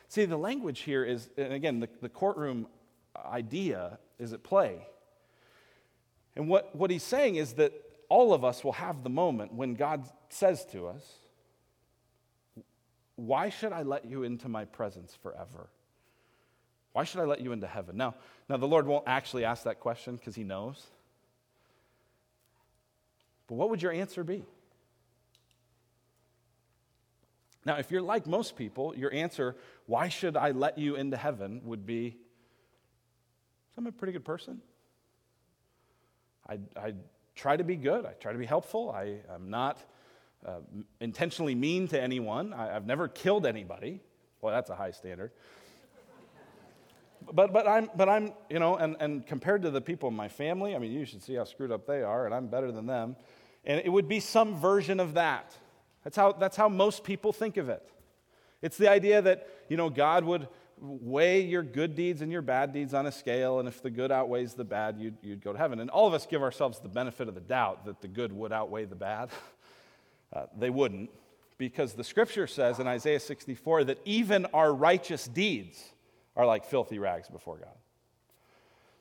See, 0.07 0.25
the 0.25 0.37
language 0.37 0.81
here 0.81 1.03
is, 1.03 1.29
and 1.37 1.53
again, 1.53 1.79
the, 1.79 1.89
the 2.01 2.09
courtroom 2.09 2.67
idea 3.15 3.99
is 4.19 4.33
at 4.33 4.43
play. 4.43 4.85
And 6.35 6.47
what, 6.47 6.75
what 6.75 6.91
he's 6.91 7.03
saying 7.03 7.35
is 7.35 7.53
that 7.53 7.73
all 8.09 8.33
of 8.33 8.43
us 8.43 8.63
will 8.63 8.73
have 8.73 9.03
the 9.03 9.09
moment 9.09 9.53
when 9.53 9.73
God 9.73 10.07
says 10.29 10.65
to 10.67 10.87
us, 10.87 11.05
Why 13.15 13.49
should 13.49 13.73
I 13.73 13.83
let 13.83 14.05
you 14.05 14.23
into 14.23 14.49
my 14.49 14.65
presence 14.65 15.17
forever? 15.21 15.69
Why 16.93 17.03
should 17.05 17.21
I 17.21 17.25
let 17.25 17.41
you 17.41 17.51
into 17.53 17.67
heaven? 17.67 17.95
Now, 17.95 18.15
now 18.49 18.57
the 18.57 18.67
Lord 18.67 18.85
won't 18.85 19.07
actually 19.07 19.45
ask 19.45 19.63
that 19.63 19.79
question 19.79 20.17
because 20.17 20.35
he 20.35 20.43
knows. 20.43 20.87
But 23.47 23.55
what 23.55 23.69
would 23.69 23.81
your 23.81 23.91
answer 23.91 24.23
be? 24.23 24.43
Now, 27.65 27.77
if 27.77 27.91
you're 27.91 28.01
like 28.01 28.25
most 28.25 28.55
people, 28.55 28.95
your 28.95 29.13
answer, 29.13 29.55
why 29.85 30.09
should 30.09 30.35
I 30.35 30.51
let 30.51 30.77
you 30.77 30.95
into 30.95 31.15
heaven, 31.15 31.61
would 31.65 31.85
be, 31.85 32.17
I'm 33.77 33.87
a 33.87 33.91
pretty 33.91 34.13
good 34.13 34.25
person. 34.25 34.61
I, 36.51 36.59
I 36.75 36.93
try 37.33 37.55
to 37.55 37.63
be 37.63 37.77
good. 37.77 38.05
I 38.05 38.11
try 38.11 38.33
to 38.33 38.37
be 38.37 38.45
helpful. 38.45 38.91
I, 38.91 39.19
am 39.33 39.49
not 39.49 39.79
uh, 40.45 40.59
intentionally 40.99 41.55
mean 41.55 41.87
to 41.89 42.01
anyone. 42.01 42.53
I, 42.53 42.73
have 42.73 42.85
never 42.85 43.07
killed 43.07 43.45
anybody. 43.45 44.01
Well, 44.41 44.53
that's 44.53 44.69
a 44.69 44.75
high 44.75 44.91
standard. 44.91 45.31
but, 47.31 47.53
but, 47.53 47.69
I'm, 47.69 47.89
but 47.95 48.09
I'm, 48.09 48.33
you 48.49 48.59
know, 48.59 48.75
and, 48.75 48.97
and 48.99 49.25
compared 49.25 49.61
to 49.61 49.71
the 49.71 49.79
people 49.79 50.09
in 50.09 50.15
my 50.15 50.27
family, 50.27 50.75
I 50.75 50.79
mean, 50.79 50.91
you 50.91 51.05
should 51.05 51.23
see 51.23 51.35
how 51.35 51.45
screwed 51.45 51.71
up 51.71 51.87
they 51.87 52.01
are, 52.01 52.25
and 52.25 52.35
I'm 52.35 52.47
better 52.47 52.71
than 52.71 52.85
them. 52.85 53.15
And 53.63 53.81
it 53.85 53.89
would 53.89 54.09
be 54.09 54.19
some 54.19 54.59
version 54.59 54.99
of 54.99 55.13
that. 55.13 55.55
That's 56.03 56.17
how, 56.17 56.33
that's 56.33 56.57
how 56.57 56.67
most 56.67 57.05
people 57.05 57.31
think 57.31 57.55
of 57.55 57.69
it. 57.69 57.87
It's 58.61 58.75
the 58.75 58.89
idea 58.89 59.21
that, 59.21 59.47
you 59.69 59.77
know, 59.77 59.89
God 59.89 60.25
would 60.25 60.49
weigh 60.81 61.41
your 61.41 61.61
good 61.61 61.95
deeds 61.95 62.21
and 62.21 62.31
your 62.31 62.41
bad 62.41 62.73
deeds 62.73 62.93
on 62.93 63.05
a 63.05 63.11
scale, 63.11 63.59
and 63.59 63.67
if 63.67 63.81
the 63.81 63.91
good 63.91 64.11
outweighs 64.11 64.55
the 64.55 64.63
bad, 64.63 64.97
you'd, 64.97 65.15
you'd 65.21 65.43
go 65.43 65.53
to 65.53 65.57
heaven. 65.57 65.79
And 65.79 65.89
all 65.89 66.07
of 66.07 66.13
us 66.13 66.25
give 66.25 66.41
ourselves 66.41 66.79
the 66.79 66.89
benefit 66.89 67.27
of 67.27 67.35
the 67.35 67.41
doubt 67.41 67.85
that 67.85 68.01
the 68.01 68.07
good 68.07 68.33
would 68.33 68.51
outweigh 68.51 68.85
the 68.85 68.95
bad. 68.95 69.29
Uh, 70.33 70.45
they 70.57 70.69
wouldn't, 70.69 71.09
because 71.57 71.91
the 71.91 72.05
scripture 72.05 72.47
says 72.47 72.79
in 72.79 72.87
Isaiah 72.87 73.19
64 73.19 73.83
that 73.83 73.97
even 74.05 74.45
our 74.53 74.73
righteous 74.73 75.27
deeds 75.27 75.83
are 76.37 76.45
like 76.45 76.63
filthy 76.63 76.99
rags 76.99 77.27
before 77.27 77.57
God. 77.57 77.75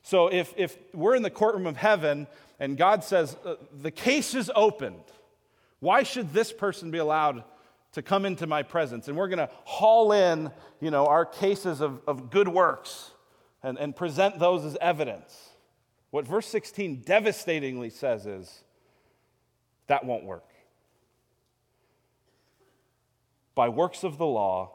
So 0.03 0.27
if, 0.27 0.53
if 0.57 0.77
we're 0.93 1.15
in 1.15 1.23
the 1.23 1.29
courtroom 1.29 1.67
of 1.67 1.77
heaven 1.77 2.27
and 2.59 2.77
God 2.77 3.05
says, 3.05 3.37
uh, 3.45 3.55
the 3.73 3.91
case 3.91 4.35
is 4.35 4.51
opened, 4.55 5.03
why 5.79 6.03
should 6.03 6.33
this 6.33 6.51
person 6.51 6.91
be 6.91 6.97
allowed 6.97 7.45
to 7.93 8.01
come 8.01 8.25
into 8.25 8.47
my 8.47 8.63
presence. 8.63 9.07
And 9.07 9.17
we're 9.17 9.27
going 9.27 9.39
to 9.39 9.49
haul 9.65 10.11
in, 10.11 10.51
you 10.79 10.91
know, 10.91 11.07
our 11.07 11.25
cases 11.25 11.81
of, 11.81 12.01
of 12.07 12.29
good 12.29 12.47
works 12.47 13.11
and, 13.63 13.77
and 13.77 13.95
present 13.95 14.39
those 14.39 14.63
as 14.65 14.77
evidence. 14.79 15.49
What 16.09 16.27
verse 16.27 16.47
16 16.47 17.01
devastatingly 17.01 17.89
says 17.89 18.25
is 18.25 18.63
that 19.87 20.05
won't 20.05 20.23
work. 20.23 20.45
By 23.55 23.69
works 23.69 24.03
of 24.03 24.17
the 24.17 24.25
law, 24.25 24.71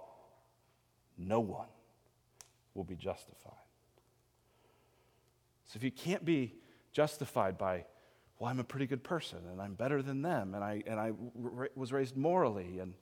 no 1.17 1.41
one 1.41 1.69
will 2.75 2.85
be 2.85 2.97
justified. 2.97 3.53
So 5.67 5.77
if 5.77 5.83
you 5.83 5.91
can't 5.91 6.25
be 6.25 6.55
justified 6.93 7.59
by 7.59 7.85
well, 8.39 8.51
I'm 8.51 8.61
a 8.61 8.65
pretty 8.65 8.87
good 8.87 9.03
person 9.03 9.39
and 9.51 9.61
I'm 9.61 9.75
better 9.75 10.03
than 10.03 10.23
them 10.23 10.55
and 10.55 10.63
I, 10.63 10.83
and 10.87 11.01
I 11.01 11.13
was 11.75 11.93
raised 11.93 12.17
morally 12.17 12.79
and 12.81 12.95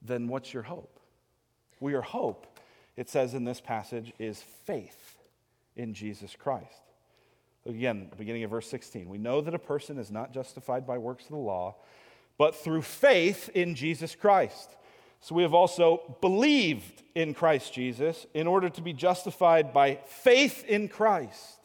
then 0.00 0.28
what's 0.28 0.52
your 0.52 0.62
hope? 0.62 0.98
Well, 1.80 1.90
your 1.90 2.02
hope, 2.02 2.58
it 2.96 3.08
says 3.08 3.34
in 3.34 3.44
this 3.44 3.60
passage, 3.60 4.12
is 4.18 4.42
faith 4.64 5.18
in 5.76 5.94
Jesus 5.94 6.36
Christ. 6.36 6.82
Again, 7.66 8.10
beginning 8.16 8.44
of 8.44 8.50
verse 8.50 8.68
16. 8.68 9.08
We 9.08 9.18
know 9.18 9.40
that 9.40 9.54
a 9.54 9.58
person 9.58 9.98
is 9.98 10.10
not 10.10 10.32
justified 10.32 10.86
by 10.86 10.98
works 10.98 11.24
of 11.24 11.30
the 11.30 11.36
law, 11.36 11.76
but 12.38 12.56
through 12.56 12.82
faith 12.82 13.50
in 13.54 13.74
Jesus 13.74 14.14
Christ. 14.14 14.76
So 15.20 15.34
we 15.34 15.42
have 15.42 15.54
also 15.54 16.16
believed 16.20 17.02
in 17.14 17.34
Christ 17.34 17.72
Jesus 17.72 18.26
in 18.34 18.48
order 18.48 18.68
to 18.70 18.80
be 18.80 18.92
justified 18.92 19.72
by 19.72 20.00
faith 20.06 20.64
in 20.64 20.88
Christ 20.88 21.61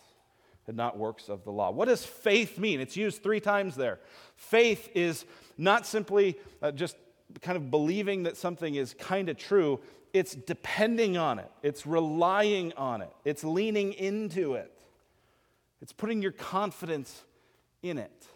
and 0.67 0.75
not 0.75 0.97
works 0.97 1.29
of 1.29 1.43
the 1.43 1.51
law. 1.51 1.71
What 1.71 1.87
does 1.87 2.05
faith 2.05 2.59
mean? 2.59 2.79
It's 2.79 2.97
used 2.97 3.23
three 3.23 3.39
times 3.39 3.75
there. 3.75 3.99
Faith 4.35 4.89
is 4.93 5.25
not 5.57 5.85
simply 5.85 6.37
uh, 6.61 6.71
just 6.71 6.97
kind 7.41 7.57
of 7.57 7.71
believing 7.71 8.23
that 8.23 8.37
something 8.37 8.75
is 8.75 8.93
kind 8.93 9.29
of 9.29 9.37
true, 9.37 9.79
it's 10.13 10.35
depending 10.35 11.17
on 11.17 11.39
it, 11.39 11.51
it's 11.63 11.85
relying 11.85 12.73
on 12.73 13.01
it, 13.01 13.11
it's 13.25 13.43
leaning 13.43 13.93
into 13.93 14.53
it. 14.53 14.71
It's 15.81 15.93
putting 15.93 16.21
your 16.21 16.31
confidence 16.31 17.23
in 17.83 17.97
it. 17.97 18.27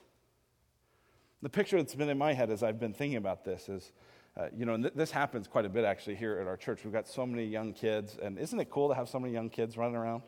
The 1.42 1.50
picture 1.50 1.78
that's 1.78 1.96
been 1.96 2.10
in 2.10 2.18
my 2.18 2.34
head 2.34 2.52
as 2.52 2.62
I've 2.62 2.80
been 2.80 2.94
thinking 2.94 3.18
about 3.18 3.44
this 3.44 3.68
is, 3.68 3.92
uh, 4.38 4.48
you 4.56 4.66
know, 4.66 4.78
th- 4.78 4.94
this 4.94 5.10
happens 5.10 5.48
quite 5.48 5.66
a 5.66 5.70
bit 5.70 5.84
actually 5.84 6.16
here 6.16 6.38
at 6.38 6.46
our 6.46 6.56
church. 6.56 6.84
We've 6.84 6.94
got 6.94 7.08
so 7.08 7.26
many 7.26 7.46
young 7.46 7.74
kids, 7.74 8.18
and 8.22 8.38
isn't 8.38 8.60
it 8.60 8.70
cool 8.70 8.90
to 8.90 8.94
have 8.94 9.10
so 9.10 9.20
many 9.20 9.34
young 9.34 9.50
kids 9.50 9.76
running 9.76 9.96
around? 9.96 10.22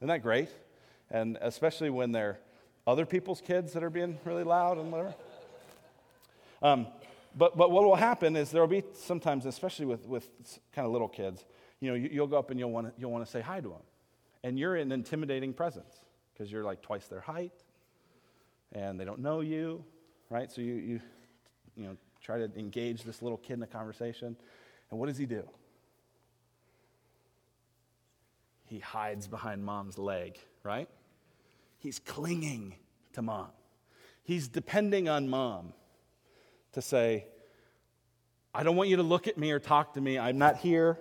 Isn't 0.00 0.08
that 0.08 0.22
great? 0.22 0.48
And 1.12 1.38
especially 1.40 1.90
when 1.90 2.10
they're 2.10 2.40
other 2.86 3.06
people's 3.06 3.40
kids 3.40 3.72
that 3.74 3.84
are 3.84 3.90
being 3.90 4.18
really 4.24 4.42
loud 4.42 4.78
and 4.78 4.90
whatever. 4.90 5.14
Um, 6.62 6.88
but, 7.36 7.56
but 7.56 7.70
what 7.70 7.84
will 7.84 7.96
happen 7.96 8.34
is 8.34 8.50
there 8.50 8.60
will 8.60 8.68
be 8.68 8.82
sometimes, 8.94 9.46
especially 9.46 9.86
with, 9.86 10.06
with 10.06 10.28
kind 10.72 10.84
of 10.84 10.92
little 10.92 11.08
kids, 11.08 11.44
you 11.80 11.88
know, 11.88 11.94
you, 11.94 12.20
will 12.20 12.26
go 12.26 12.38
up 12.38 12.50
and 12.50 12.58
you'll 12.58 12.70
want 12.70 12.88
to 12.88 12.92
you'll 13.00 13.10
want 13.10 13.24
to 13.24 13.30
say 13.30 13.40
hi 13.40 13.60
to 13.60 13.68
them. 13.68 13.82
And 14.44 14.58
you're 14.58 14.76
an 14.76 14.92
intimidating 14.92 15.52
presence 15.52 15.94
because 16.32 16.50
you're 16.50 16.64
like 16.64 16.82
twice 16.82 17.06
their 17.06 17.20
height 17.20 17.52
and 18.72 18.98
they 18.98 19.04
don't 19.04 19.20
know 19.20 19.40
you, 19.40 19.84
right? 20.30 20.50
So 20.50 20.60
you, 20.60 20.74
you, 20.74 21.00
you 21.76 21.84
know, 21.84 21.96
try 22.20 22.38
to 22.38 22.50
engage 22.56 23.02
this 23.02 23.22
little 23.22 23.38
kid 23.38 23.54
in 23.54 23.62
a 23.62 23.66
conversation. 23.66 24.36
And 24.90 25.00
what 25.00 25.06
does 25.06 25.18
he 25.18 25.26
do? 25.26 25.42
He 28.66 28.78
hides 28.78 29.26
behind 29.26 29.64
mom's 29.64 29.98
leg, 29.98 30.38
right? 30.62 30.88
He's 31.82 31.98
clinging 31.98 32.76
to 33.14 33.22
mom. 33.22 33.48
He's 34.22 34.46
depending 34.46 35.08
on 35.08 35.28
mom 35.28 35.72
to 36.74 36.80
say, 36.80 37.26
I 38.54 38.62
don't 38.62 38.76
want 38.76 38.88
you 38.88 38.96
to 38.96 39.02
look 39.02 39.26
at 39.26 39.36
me 39.36 39.50
or 39.50 39.58
talk 39.58 39.94
to 39.94 40.00
me. 40.00 40.16
I'm 40.16 40.38
not 40.38 40.58
here. 40.58 40.96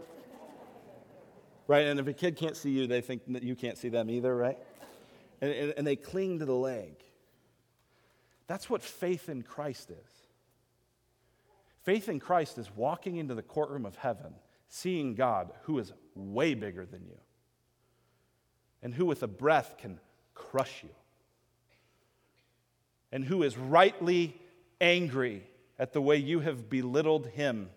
Right? 1.68 1.86
And 1.86 2.00
if 2.00 2.08
a 2.08 2.14
kid 2.14 2.36
can't 2.36 2.58
see 2.58 2.72
you, 2.72 2.88
they 2.88 3.00
think 3.00 3.22
that 3.28 3.44
you 3.44 3.56
can't 3.56 3.78
see 3.78 3.90
them 3.90 4.10
either, 4.10 4.36
right? 4.36 4.58
and, 5.40 5.52
and, 5.52 5.74
and 5.78 5.88
they 5.88 5.96
cling 5.96 6.40
to 6.40 6.46
the 6.46 6.56
leg. 6.56 6.96
That's 8.48 8.68
what 8.68 8.82
faith 8.82 9.30
in 9.30 9.44
Christ 9.44 9.92
is. 9.92 10.12
Faith 11.84 12.10
in 12.10 12.20
Christ 12.20 12.58
is 12.58 12.72
walking 12.76 13.18
into 13.18 13.36
the 13.36 13.44
courtroom 13.44 13.86
of 13.86 13.98
heaven, 13.98 14.34
seeing 14.68 15.14
God 15.14 15.52
who 15.64 15.78
is 15.78 15.94
way 16.16 16.56
bigger 16.56 16.88
than 16.88 17.06
you, 17.06 17.20
and 18.82 18.96
who 18.96 19.06
with 19.06 19.22
a 19.22 19.28
breath 19.28 19.76
can 19.78 20.00
crush 20.34 20.84
you, 20.84 20.90
and 23.12 23.26
who 23.26 23.44
is 23.44 23.58
rightly 23.58 24.40
angry 24.80 25.44
at 25.78 25.94
the 25.94 26.02
way 26.02 26.18
you 26.18 26.40
have 26.42 26.70
belittled 26.70 27.28
him 27.28 27.70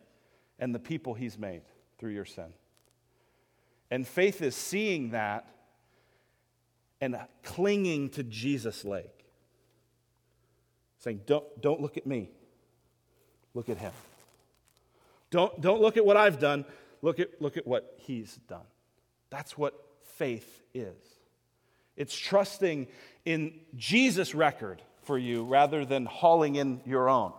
and 0.58 0.74
the 0.74 0.78
people 0.78 1.14
he's 1.14 1.38
made 1.38 1.62
through 1.98 2.12
your 2.12 2.24
sin. 2.24 2.52
And 3.90 4.06
faith 4.06 4.42
is 4.42 4.54
seeing 4.54 5.10
that 5.10 5.46
and 7.00 7.16
clinging 7.42 8.10
to 8.10 8.22
Jesus' 8.22 8.84
leg. 8.84 9.10
Saying, 10.98 11.20
don't, 11.26 11.44
don't 11.60 11.80
look 11.80 11.96
at 11.96 12.06
me, 12.06 12.30
look 13.52 13.68
at 13.68 13.78
him. 13.78 13.92
Don't, 15.30 15.60
don't 15.60 15.80
look 15.82 15.96
at 15.96 16.06
what 16.06 16.16
I've 16.16 16.38
done, 16.38 16.64
look 17.02 17.20
at, 17.20 17.42
look 17.42 17.56
at 17.56 17.66
what 17.66 17.94
he's 17.98 18.38
done. 18.48 18.66
That's 19.30 19.58
what 19.58 19.74
faith 20.16 20.62
is. 20.72 20.94
It's 21.96 22.16
trusting 22.16 22.88
in 23.24 23.54
Jesus' 23.76 24.34
record 24.34 24.82
for 25.02 25.18
you 25.18 25.44
rather 25.44 25.84
than 25.84 26.06
hauling 26.06 26.56
in 26.56 26.80
your 26.84 27.08
own. 27.08 27.32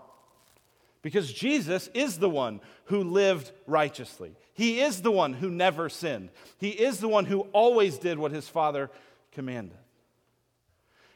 Because 1.01 1.31
Jesus 1.31 1.87
is 1.93 2.17
the 2.17 2.29
one 2.29 2.61
who 2.85 3.03
lived 3.03 3.51
righteously. 3.67 4.35
He 4.53 4.81
is 4.81 5.01
the 5.01 5.11
one 5.11 5.33
who 5.33 5.51
never 5.51 5.89
sinned. 5.89 6.29
He 6.57 6.69
is 6.69 6.99
the 6.99 7.07
one 7.07 7.25
who 7.25 7.41
always 7.51 7.97
did 7.97 8.17
what 8.17 8.31
his 8.31 8.47
Father 8.47 8.89
commanded. 9.31 9.77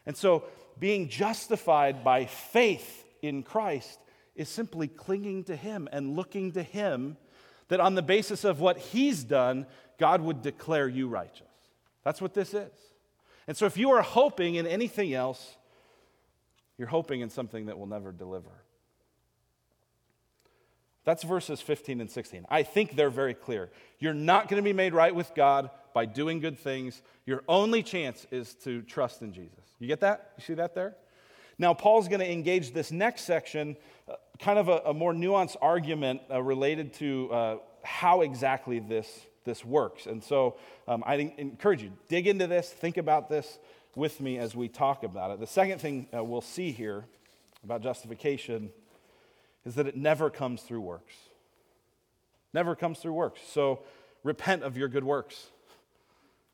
And 0.06 0.16
so, 0.16 0.44
being 0.78 1.10
justified 1.10 2.04
by 2.04 2.26
faith 2.26 3.06
in 3.22 3.44
Christ 3.44 4.00
is 4.36 4.48
simply 4.48 4.88
clinging 4.88 5.44
to 5.46 5.56
Him 5.56 5.90
and 5.92 6.16
looking 6.16 6.54
to 6.54 6.64
Him 6.64 7.18
that 7.68 7.80
on 7.80 7.96
the 7.96 8.02
basis 8.02 8.44
of 8.44 8.60
what 8.60 8.78
He's 8.78 9.24
done, 9.24 9.66
God 10.00 10.22
would 10.22 10.42
declare 10.42 10.88
you 10.88 11.08
righteous. 11.08 11.46
That's 12.04 12.22
what 12.22 12.34
this 12.34 12.54
is. 12.54 12.72
And 13.50 13.58
so, 13.58 13.66
if 13.66 13.78
you 13.78 13.90
are 13.90 14.04
hoping 14.04 14.56
in 14.56 14.68
anything 14.68 15.12
else, 15.12 15.56
you're 16.78 16.88
hoping 16.88 17.22
in 17.22 17.32
something 17.32 17.66
that 17.66 17.80
will 17.80 17.88
never 17.88 18.12
deliver. 18.12 18.52
That's 21.04 21.24
verses 21.24 21.60
15 21.60 22.00
and 22.00 22.12
16. 22.12 22.46
I 22.48 22.62
think 22.62 22.96
they're 22.96 23.10
very 23.10 23.34
clear. 23.34 23.72
You're 23.98 24.14
not 24.14 24.50
going 24.50 24.62
to 24.62 24.64
be 24.64 24.72
made 24.72 24.94
right 24.94 25.16
with 25.16 25.34
God 25.34 25.72
by 25.96 26.06
doing 26.06 26.42
good 26.42 26.60
things. 26.60 27.02
Your 27.26 27.44
only 27.48 27.82
chance 27.82 28.28
is 28.30 28.54
to 28.66 28.84
trust 28.84 29.24
in 29.24 29.34
Jesus. 29.34 29.66
You 29.80 29.88
get 29.88 30.02
that? 30.02 30.34
You 30.38 30.44
see 30.44 30.54
that 30.54 30.76
there? 30.76 30.96
Now, 31.58 31.74
Paul's 31.74 32.08
going 32.08 32.20
to 32.20 32.32
engage 32.32 32.72
this 32.72 32.92
next 32.92 33.24
section, 33.24 33.78
uh, 34.08 34.14
kind 34.38 34.60
of 34.60 34.70
a, 34.70 34.78
a, 34.86 34.94
more 34.94 35.12
nuanced 35.12 35.56
argument 35.60 36.22
uh, 36.30 36.40
related 36.40 36.94
to 36.94 37.34
uh, 37.34 37.58
how 37.82 38.22
exactly 38.22 38.78
this, 38.78 39.10
this 39.46 39.64
works. 39.66 40.06
And 40.06 40.24
so 40.24 40.58
um, 40.88 41.04
I 41.06 41.16
encourage 41.38 41.82
you, 41.82 41.92
dig 42.08 42.28
into 42.28 42.48
this, 42.48 42.70
think 42.70 42.98
about 42.98 43.30
this 43.30 43.60
with 43.96 44.22
me 44.22 44.38
as 44.38 44.56
we 44.56 44.68
talk 44.68 45.04
about 45.04 45.32
it. 45.32 45.40
The 45.40 45.48
second 45.48 45.80
thing 45.80 46.08
uh, 46.16 46.24
we'll 46.24 46.42
see 46.42 46.72
here 46.72 47.06
about 47.64 47.82
justification 47.82 48.72
is 49.66 49.76
that 49.76 49.88
it 49.88 49.98
never 49.98 50.30
comes 50.30 50.62
through 50.62 50.82
works. 50.82 51.14
Never 52.54 52.76
comes 52.76 53.00
through 53.00 53.14
works. 53.14 53.42
So 53.52 53.82
repent 54.24 54.64
of 54.64 54.78
your 54.78 54.88
good 54.88 55.04
works. 55.04 55.48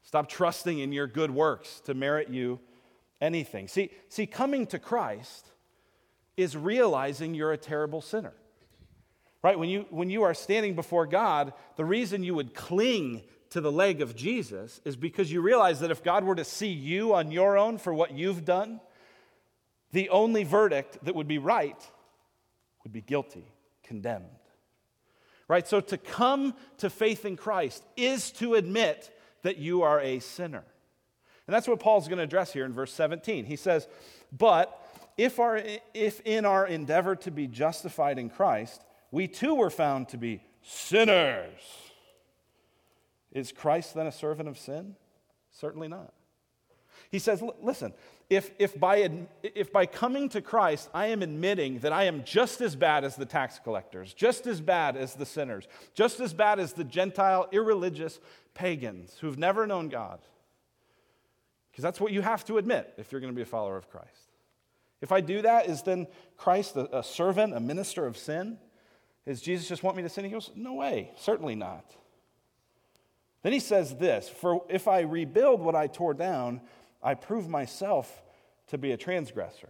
Stop 0.04 0.30
trusting 0.30 0.80
in 0.80 0.92
your 0.92 1.08
good 1.08 1.32
works 1.32 1.80
to 1.82 1.94
merit 1.94 2.30
you 2.30 2.60
anything. 3.22 3.68
See, 3.68 3.92
see, 4.10 4.28
coming 4.28 4.68
to 4.68 4.80
Christ 4.80 5.48
is 6.38 6.56
realizing 6.56 7.34
you're 7.34 7.54
a 7.54 7.58
terrible 7.58 8.02
sinner. 8.02 8.34
Right? 9.46 9.60
When 9.60 9.70
you, 9.70 9.86
when 9.92 10.10
you 10.10 10.24
are 10.24 10.34
standing 10.34 10.74
before 10.74 11.06
God, 11.06 11.54
the 11.76 11.86
reason 11.86 12.24
you 12.24 12.34
would 12.34 12.56
cling 12.56 13.22
to 13.52 13.62
the 13.62 13.72
leg 13.72 14.02
of 14.02 14.16
Jesus 14.16 14.82
is 14.86 14.96
because 14.96 15.32
you 15.32 15.40
realize 15.40 15.82
that 15.82 15.92
if 15.92 16.04
God 16.04 16.24
were 16.24 16.34
to 16.34 16.44
see 16.44 16.70
you 16.70 17.14
on 17.14 17.32
your 17.32 17.56
own 17.56 17.78
for 17.78 17.94
what 17.94 18.12
you've 18.12 18.44
done, 18.44 18.82
the 19.92 20.10
only 20.10 20.44
verdict 20.46 20.98
that 21.06 21.14
would 21.14 21.28
be 21.28 21.38
right 21.38 21.78
would 22.84 22.92
be 22.92 23.02
guilty, 23.02 23.46
condemned. 23.84 24.26
Right? 25.48 25.68
So 25.68 25.80
to 25.80 25.98
come 26.00 26.56
to 26.80 26.90
faith 26.90 27.24
in 27.24 27.38
Christ 27.38 27.84
is 27.96 28.32
to 28.32 28.56
admit 28.56 29.16
that 29.44 29.60
you 29.60 29.84
are 29.84 30.02
a 30.02 30.22
sinner. 30.22 30.64
And 31.46 31.54
that's 31.54 31.68
what 31.68 31.80
Paul's 31.80 32.08
going 32.08 32.18
to 32.18 32.24
address 32.24 32.52
here 32.52 32.66
in 32.66 32.74
verse 32.74 32.94
17. 32.94 33.46
He 33.46 33.58
says, 33.58 33.88
But 34.36 34.76
if, 35.20 35.40
our, 35.40 35.62
if 35.94 36.20
in 36.22 36.46
our 36.46 36.66
endeavor 36.66 37.16
to 37.18 37.30
be 37.30 37.46
justified 37.46 38.18
in 38.18 38.32
Christ, 38.32 38.82
we 39.16 39.30
too 39.30 39.56
were 39.56 39.70
found 39.70 40.10
to 40.10 40.18
be 40.18 40.42
sinners, 40.62 41.62
is 43.32 43.54
Christ 43.54 43.96
then 43.96 44.08
a 44.08 44.12
servant 44.12 44.50
of 44.50 44.58
sin? 44.58 44.98
Certainly 45.52 45.88
not. 45.88 46.14
He 47.12 47.20
says, 47.20 47.42
Listen, 47.62 47.94
if, 48.30 48.52
if, 48.60 48.78
by, 48.78 49.10
if 49.42 49.72
by 49.72 49.86
coming 49.86 50.28
to 50.30 50.42
Christ, 50.42 50.90
I 50.94 51.08
am 51.08 51.22
admitting 51.22 51.80
that 51.80 51.94
I 51.94 52.04
am 52.04 52.26
just 52.26 52.60
as 52.60 52.76
bad 52.76 53.06
as 53.06 53.16
the 53.16 53.26
tax 53.26 53.58
collectors, 53.58 54.14
just 54.14 54.48
as 54.48 54.60
bad 54.60 54.98
as 54.98 55.14
the 55.14 55.26
sinners, 55.26 55.66
just 55.94 56.20
as 56.20 56.34
bad 56.34 56.60
as 56.60 56.74
the 56.74 56.84
Gentile, 56.84 57.48
irreligious 57.54 58.20
pagans 58.54 59.16
who've 59.22 59.38
never 59.38 59.66
known 59.66 59.88
God, 59.88 60.20
because 61.72 61.84
that's 61.84 62.02
what 62.02 62.12
you 62.12 62.22
have 62.22 62.44
to 62.46 62.58
admit 62.58 62.94
if 62.98 63.14
you're 63.14 63.22
going 63.22 63.32
to 63.32 63.36
be 63.36 63.44
a 63.44 63.46
follower 63.46 63.78
of 63.78 63.90
Christ. 63.90 64.34
If 65.00 65.14
I 65.14 65.22
do 65.22 65.42
that, 65.44 65.70
is 65.70 65.84
then 65.84 66.08
Christ 66.36 66.76
a, 66.76 66.98
a 66.98 67.02
servant, 67.02 67.54
a 67.56 67.62
minister 67.62 68.06
of 68.06 68.18
sin? 68.18 68.58
Is 69.26 69.42
Jesus 69.42 69.68
just 69.68 69.84
want 69.84 69.98
me 69.98 70.04
to 70.04 70.10
sin? 70.10 70.26
He 70.26 70.32
goes, 70.32 70.52
No 70.56 70.74
way, 70.74 71.12
certainly 71.16 71.56
not. 71.56 71.86
Then 73.44 73.54
he 73.54 73.60
says 73.60 73.96
this 73.96 74.30
For 74.30 74.64
if 74.70 74.88
I 74.88 75.02
rebuild 75.02 75.62
what 75.62 75.76
I 75.76 75.88
tore 75.88 76.14
down, 76.14 76.62
I 77.04 77.14
prove 77.14 77.48
myself 77.48 78.24
to 78.68 78.78
be 78.78 78.92
a 78.92 78.98
transgressor. 78.98 79.70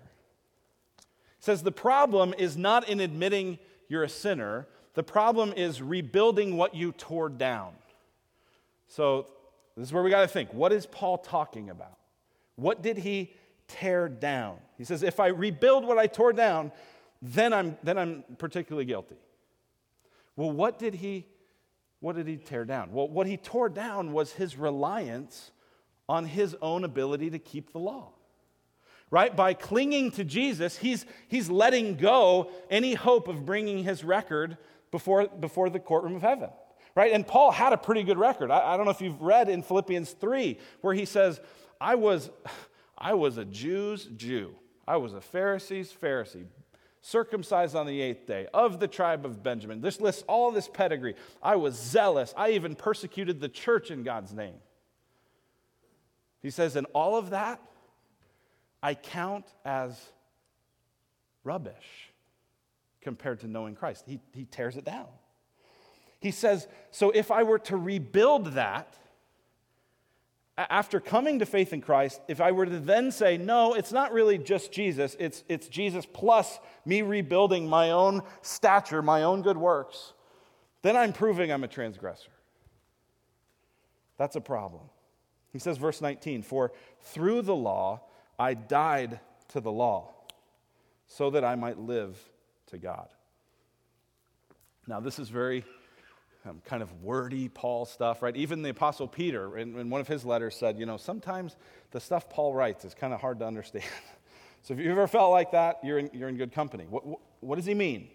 He 0.98 1.41
says 1.41 1.63
the 1.63 1.72
problem 1.72 2.34
is 2.38 2.56
not 2.58 2.88
in 2.88 3.00
admitting 3.00 3.60
you're 3.88 4.04
a 4.04 4.10
sinner, 4.10 4.68
the 4.94 5.04
problem 5.04 5.54
is 5.56 5.82
rebuilding 5.82 6.58
what 6.58 6.74
you 6.74 6.94
tore 6.94 7.30
down. 7.30 7.74
So 8.88 9.28
this 9.76 9.88
is 9.88 9.94
where 9.94 10.04
we 10.04 10.10
got 10.10 10.22
to 10.22 10.28
think. 10.28 10.54
What 10.54 10.72
is 10.72 10.86
Paul 10.86 11.18
talking 11.18 11.70
about? 11.70 11.98
What 12.56 12.82
did 12.82 12.98
he 12.98 13.34
tear 13.68 14.08
down? 14.08 14.58
He 14.78 14.86
says, 14.86 15.04
if 15.04 15.20
I 15.20 15.28
rebuild 15.28 15.86
what 15.86 15.98
I 15.98 16.08
tore 16.08 16.32
down, 16.32 16.72
then 17.22 17.52
I'm, 17.52 17.78
then 17.84 17.98
I'm 17.98 18.24
particularly 18.38 18.86
guilty. 18.86 19.18
Well, 20.36 20.52
what 20.52 20.80
did 20.80 20.95
he 20.95 21.28
what 22.06 22.15
did 22.15 22.28
he 22.28 22.38
tear 22.38 22.65
down? 22.65 22.91
Well, 22.91 23.08
what 23.08 23.26
he 23.26 23.36
tore 23.36 23.67
down 23.67 24.13
was 24.13 24.34
his 24.34 24.58
reliance 24.58 25.50
on 26.08 26.26
his 26.26 26.56
own 26.62 26.84
ability 26.84 27.32
to 27.32 27.39
keep 27.39 27.71
the 27.71 27.80
law. 27.80 28.12
Right? 29.10 29.36
By 29.36 29.56
clinging 29.56 30.12
to 30.12 30.24
Jesus, 30.24 30.78
he's, 30.78 31.06
he's 31.28 31.50
letting 31.50 31.95
go 31.95 32.52
any 32.69 32.93
hope 32.93 33.28
of 33.28 33.43
bringing 33.43 33.84
his 33.84 34.04
record 34.04 34.58
before, 34.91 35.28
before 35.28 35.69
the 35.71 35.80
courtroom 35.80 36.15
of 36.15 36.21
heaven. 36.21 36.50
Right? 36.95 37.12
And 37.12 37.26
Paul 37.26 37.52
had 37.52 37.74
a 37.74 37.78
pretty 37.78 38.04
good 38.04 38.19
record. 38.19 38.52
I, 38.52 38.74
I 38.74 38.78
don't 38.78 38.86
know 38.86 38.91
if 38.91 39.02
you've 39.02 39.21
read 39.21 39.50
in 39.50 39.63
Philippians 39.63 40.12
3, 40.12 40.60
where 40.82 40.93
he 40.93 41.06
says, 41.06 41.39
I 41.80 41.95
was, 41.95 42.30
I 42.98 43.15
was 43.15 43.38
a 43.38 43.45
Jew's 43.45 44.06
Jew. 44.06 44.54
I 44.88 44.98
was 44.98 45.13
a 45.13 45.21
Pharisee's 45.21 45.91
Pharisee, 45.91 46.45
circumcised 47.06 47.76
on 47.76 47.86
the 47.86 48.02
eighth 48.02 48.26
day, 48.26 48.48
of 48.52 48.80
the 48.80 48.88
tribe 48.88 49.28
of 49.28 49.44
Benjamin. 49.44 49.80
This 49.80 50.02
lists 50.02 50.24
all 50.28 50.50
this 50.50 50.68
pedigree. 50.68 51.13
I 51.41 51.56
was 51.56 51.76
zealous. 51.76 52.34
I 52.36 52.52
even 52.52 52.74
persecuted 52.74 53.39
the 53.39 53.48
church 53.48 53.91
in 53.91 54.02
God's 54.02 54.34
name. 54.34 54.56
He 56.41 56.50
says, 56.50 56.76
and 56.76 56.88
all 56.94 57.15
of 57.15 57.30
that 57.30 57.62
I 58.82 58.96
count 58.96 59.46
as 59.63 60.00
rubbish 61.44 62.12
compared 63.02 63.41
to 63.41 63.48
knowing 63.48 63.76
Christ. 63.76 64.06
He, 64.08 64.20
he 64.34 64.46
tears 64.46 64.76
it 64.76 64.84
down. 64.84 65.06
He 66.20 66.32
says, 66.32 66.68
so 66.89 67.12
if 67.12 67.30
I 67.30 67.44
were 67.44 67.60
to 67.60 67.78
rebuild 67.78 68.54
that, 68.54 68.96
after 70.58 71.00
coming 71.00 71.39
to 71.39 71.46
faith 71.46 71.74
in 71.74 71.82
Christ, 71.82 72.22
if 72.28 72.39
I 72.39 72.52
were 72.52 72.65
to 72.65 72.80
then 72.80 73.12
say, 73.12 73.38
no, 73.38 73.74
it's 73.74 73.91
not 73.91 74.13
really 74.13 74.38
just 74.38 74.72
Jesus, 74.72 75.15
it's, 75.20 75.44
it's 75.50 75.68
Jesus 75.68 76.06
plus 76.06 76.60
me 76.86 77.02
rebuilding 77.02 77.68
my 77.68 77.91
own 77.91 78.22
stature, 78.41 79.02
my 79.02 79.24
own 79.24 79.41
good 79.41 79.58
works, 79.58 80.13
then 80.82 80.96
I'm 80.96 81.12
proving 81.12 81.52
I'm 81.52 81.63
a 81.63 81.68
transgressor. 81.68 82.32
That's 84.18 84.38
a 84.38 84.41
problem. 84.41 84.84
He 85.52 85.60
says, 85.60 85.78
verse 85.78 86.02
19, 86.02 86.44
for 86.44 86.72
through 87.02 87.41
the 87.41 87.56
law 87.56 88.04
I 88.39 88.54
died 88.54 89.20
to 89.50 89.60
the 89.60 89.72
law, 89.72 90.13
so 91.08 91.30
that 91.30 91.44
I 91.44 91.56
might 91.56 91.78
live 91.78 92.18
to 92.68 92.78
God. 92.78 93.08
Now, 94.88 95.00
this 95.00 95.20
is 95.20 95.30
very 95.30 95.63
um, 96.45 96.62
kind 96.65 96.84
of 96.84 97.01
wordy 97.01 97.49
Paul 97.49 97.86
stuff, 97.86 98.21
right? 98.21 98.36
Even 98.36 98.62
the 98.62 98.69
Apostle 98.69 99.08
Peter, 99.08 99.58
in, 99.58 99.77
in, 99.77 99.89
one 99.89 100.01
of 100.01 100.08
his 100.08 100.25
letters, 100.25 100.55
said, 100.55 100.77
you 100.77 100.86
know, 100.86 100.97
sometimes 100.97 101.55
the 101.91 101.99
stuff 101.99 102.29
Paul 102.29 102.53
writes 102.53 102.86
is 102.86 102.93
kind 102.93 103.13
of 103.13 103.21
hard 103.21 103.39
to 103.39 103.45
understand. 103.45 103.86
so 104.62 104.73
if 104.73 104.79
you 104.79 104.91
ever 104.91 105.08
felt 105.08 105.31
like 105.31 105.51
that, 105.51 105.79
you're 105.84 105.99
in, 105.99 106.10
you're 106.13 106.29
in 106.29 106.38
good 106.38 106.51
company. 106.51 106.86
What, 106.89 107.05
what, 107.05 107.19
what 107.39 107.55
does 107.55 107.65
he 107.65 107.73
mean? 107.73 108.10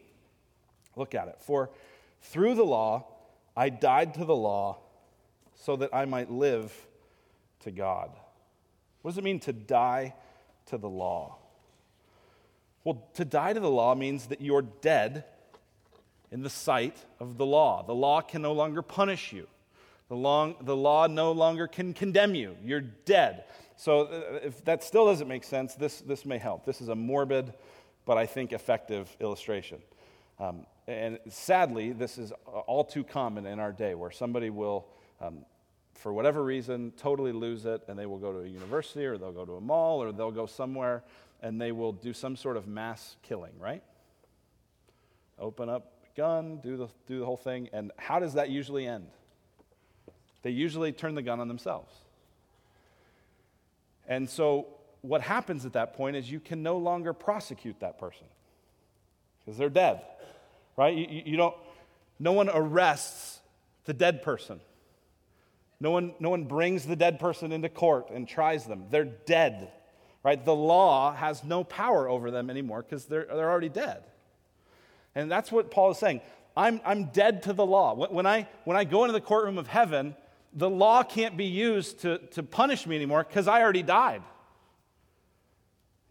Look 0.97 1.15
at 1.15 1.29
it. 1.29 1.37
For 1.41 1.71
through 2.23 2.55
the 2.55 2.65
law, 2.65 3.07
I 3.57 3.69
died 3.69 4.15
to 4.15 4.25
the 4.25 4.37
law 4.37 4.79
so 5.55 5.77
that 5.77 5.91
I 5.93 6.05
might 6.05 6.31
live 6.31 6.73
to 7.61 7.71
God. 7.71 8.11
What 9.03 9.13
does 9.13 9.19
it 9.19 9.25
mean 9.25 9.41
to 9.41 9.53
die 9.53 10.15
to 10.67 10.79
the 10.79 10.89
law? 10.89 11.37
Well, 12.85 13.09
to 13.15 13.25
die 13.25 13.53
to 13.53 13.61
the 13.61 13.71
law 13.71 13.95
means 13.95 14.27
that 14.27 14.41
you're 14.41 14.63
dead 14.63 15.25
in 16.31 16.43
the 16.43 16.51
sight 16.51 16.97
of 17.19 17.39
the 17.39 17.47
law. 17.47 17.83
The 17.87 17.95
law 17.95 18.21
can 18.21 18.43
no 18.43 18.53
longer 18.53 18.83
punish 18.83 19.33
you, 19.33 19.47
the, 20.09 20.17
long, 20.17 20.57
the 20.63 20.77
law 20.77 21.07
no 21.07 21.33
longer 21.33 21.67
can 21.67 21.95
condemn 21.95 22.35
you. 22.35 22.57
You're 22.65 22.81
dead. 22.81 23.45
So, 23.77 24.03
uh, 24.03 24.41
if 24.43 24.65
that 24.65 24.83
still 24.85 25.07
doesn't 25.07 25.29
make 25.29 25.45
sense, 25.45 25.75
this, 25.75 26.01
this 26.01 26.27
may 26.27 26.37
help. 26.37 26.67
This 26.67 26.81
is 26.81 26.89
a 26.89 26.95
morbid, 26.95 27.55
but 28.05 28.19
I 28.19 28.27
think 28.27 28.53
effective 28.53 29.17
illustration. 29.21 29.79
Um, 30.39 30.67
and 30.87 31.19
sadly, 31.29 31.93
this 31.93 32.19
is 32.19 32.33
all 32.45 32.85
too 32.85 33.05
common 33.05 33.47
in 33.47 33.61
our 33.61 33.73
day 33.73 33.95
where 33.95 34.11
somebody 34.11 34.51
will, 34.51 34.87
um, 35.21 35.45
for 35.95 36.13
whatever 36.13 36.43
reason, 36.43 36.93
totally 36.97 37.33
lose 37.33 37.65
it 37.65 37.83
and 37.89 37.99
they 37.99 38.07
will 38.07 38.19
go 38.19 38.33
to 38.33 38.41
a 38.41 38.49
university 38.49 39.07
or 39.07 39.17
they'll 39.17 39.33
go 39.33 39.45
to 39.45 39.57
a 39.57 39.61
mall 39.61 40.03
or 40.03 40.13
they'll 40.13 40.33
go 40.33 40.47
somewhere 40.47 41.05
and 41.41 41.61
they 41.61 41.73
will 41.73 41.93
do 41.93 42.13
some 42.13 42.37
sort 42.37 42.57
of 42.57 42.67
mass 42.67 43.17
killing, 43.23 43.53
right? 43.59 43.83
Open 45.39 45.69
up 45.69 46.00
gun, 46.21 46.61
do 46.63 46.77
the, 46.77 46.89
do 47.07 47.19
the 47.19 47.25
whole 47.25 47.39
thing. 47.39 47.71
And 47.73 47.93
how 47.97 48.19
does 48.21 48.35
that 48.35 48.51
usually 48.51 48.87
end? 48.87 49.07
They 50.43 50.51
usually 50.51 50.93
turn 50.93 51.15
the 51.15 51.23
gun 51.23 51.41
on 51.41 51.49
themselves. 51.49 51.91
And 54.07 54.29
so, 54.29 54.67
what 55.01 55.23
happens 55.23 55.65
at 55.65 55.73
that 55.73 55.95
point 55.95 56.17
is 56.17 56.31
you 56.31 56.41
can 56.41 56.63
no 56.63 56.77
longer 56.77 57.15
prosecute 57.15 57.81
that 57.81 57.99
person 57.99 58.27
because 59.39 59.57
they're 59.57 59.71
dead, 59.71 60.03
right? 60.77 60.95
You, 60.95 61.23
you, 61.25 61.37
don't, 61.39 61.55
no 62.19 62.33
one 62.33 62.51
arrests 62.53 63.41
the 63.87 63.95
dead 63.95 64.23
person. 64.23 64.61
No 65.81 65.91
one, 65.91 66.13
no 66.21 66.29
one 66.29 66.45
brings 66.45 66.85
the 66.85 66.97
dead 66.97 67.19
person 67.19 67.51
into 67.51 67.71
court 67.71 68.11
and 68.11 68.29
tries 68.29 68.67
them. 68.67 68.85
They're 68.91 69.07
dead, 69.07 69.73
right? 70.23 70.45
The 70.45 70.55
law 70.55 71.15
has 71.15 71.43
no 71.43 71.65
power 71.65 72.07
over 72.07 72.31
them 72.31 72.51
anymore 72.51 72.83
because 72.83 73.07
they're, 73.07 73.25
they're 73.25 73.51
already 73.51 73.71
dead. 73.71 74.03
And 75.15 75.31
that's 75.31 75.51
what 75.51 75.71
Paul 75.71 75.91
is 75.91 75.99
saying. 75.99 76.21
I'm, 76.57 76.81
I'm 76.85 77.07
dead 77.07 77.45
to 77.45 77.53
the 77.53 77.65
law. 77.65 77.95
When 77.95 78.27
I, 78.27 78.49
when 78.65 78.77
I 78.77 78.85
go 78.85 79.05
into 79.05 79.13
the 79.13 79.21
courtroom 79.21 79.59
of 79.59 79.67
heaven, 79.67 80.15
the 80.53 80.69
law 80.69 81.03
can't 81.03 81.37
be 81.37 81.45
used 81.45 82.01
to, 82.01 82.19
to 82.33 82.43
punish 82.43 82.87
me 82.87 82.97
anymore 82.97 83.25
because 83.27 83.49
I 83.49 83.63
already 83.63 83.83
died. 83.83 84.23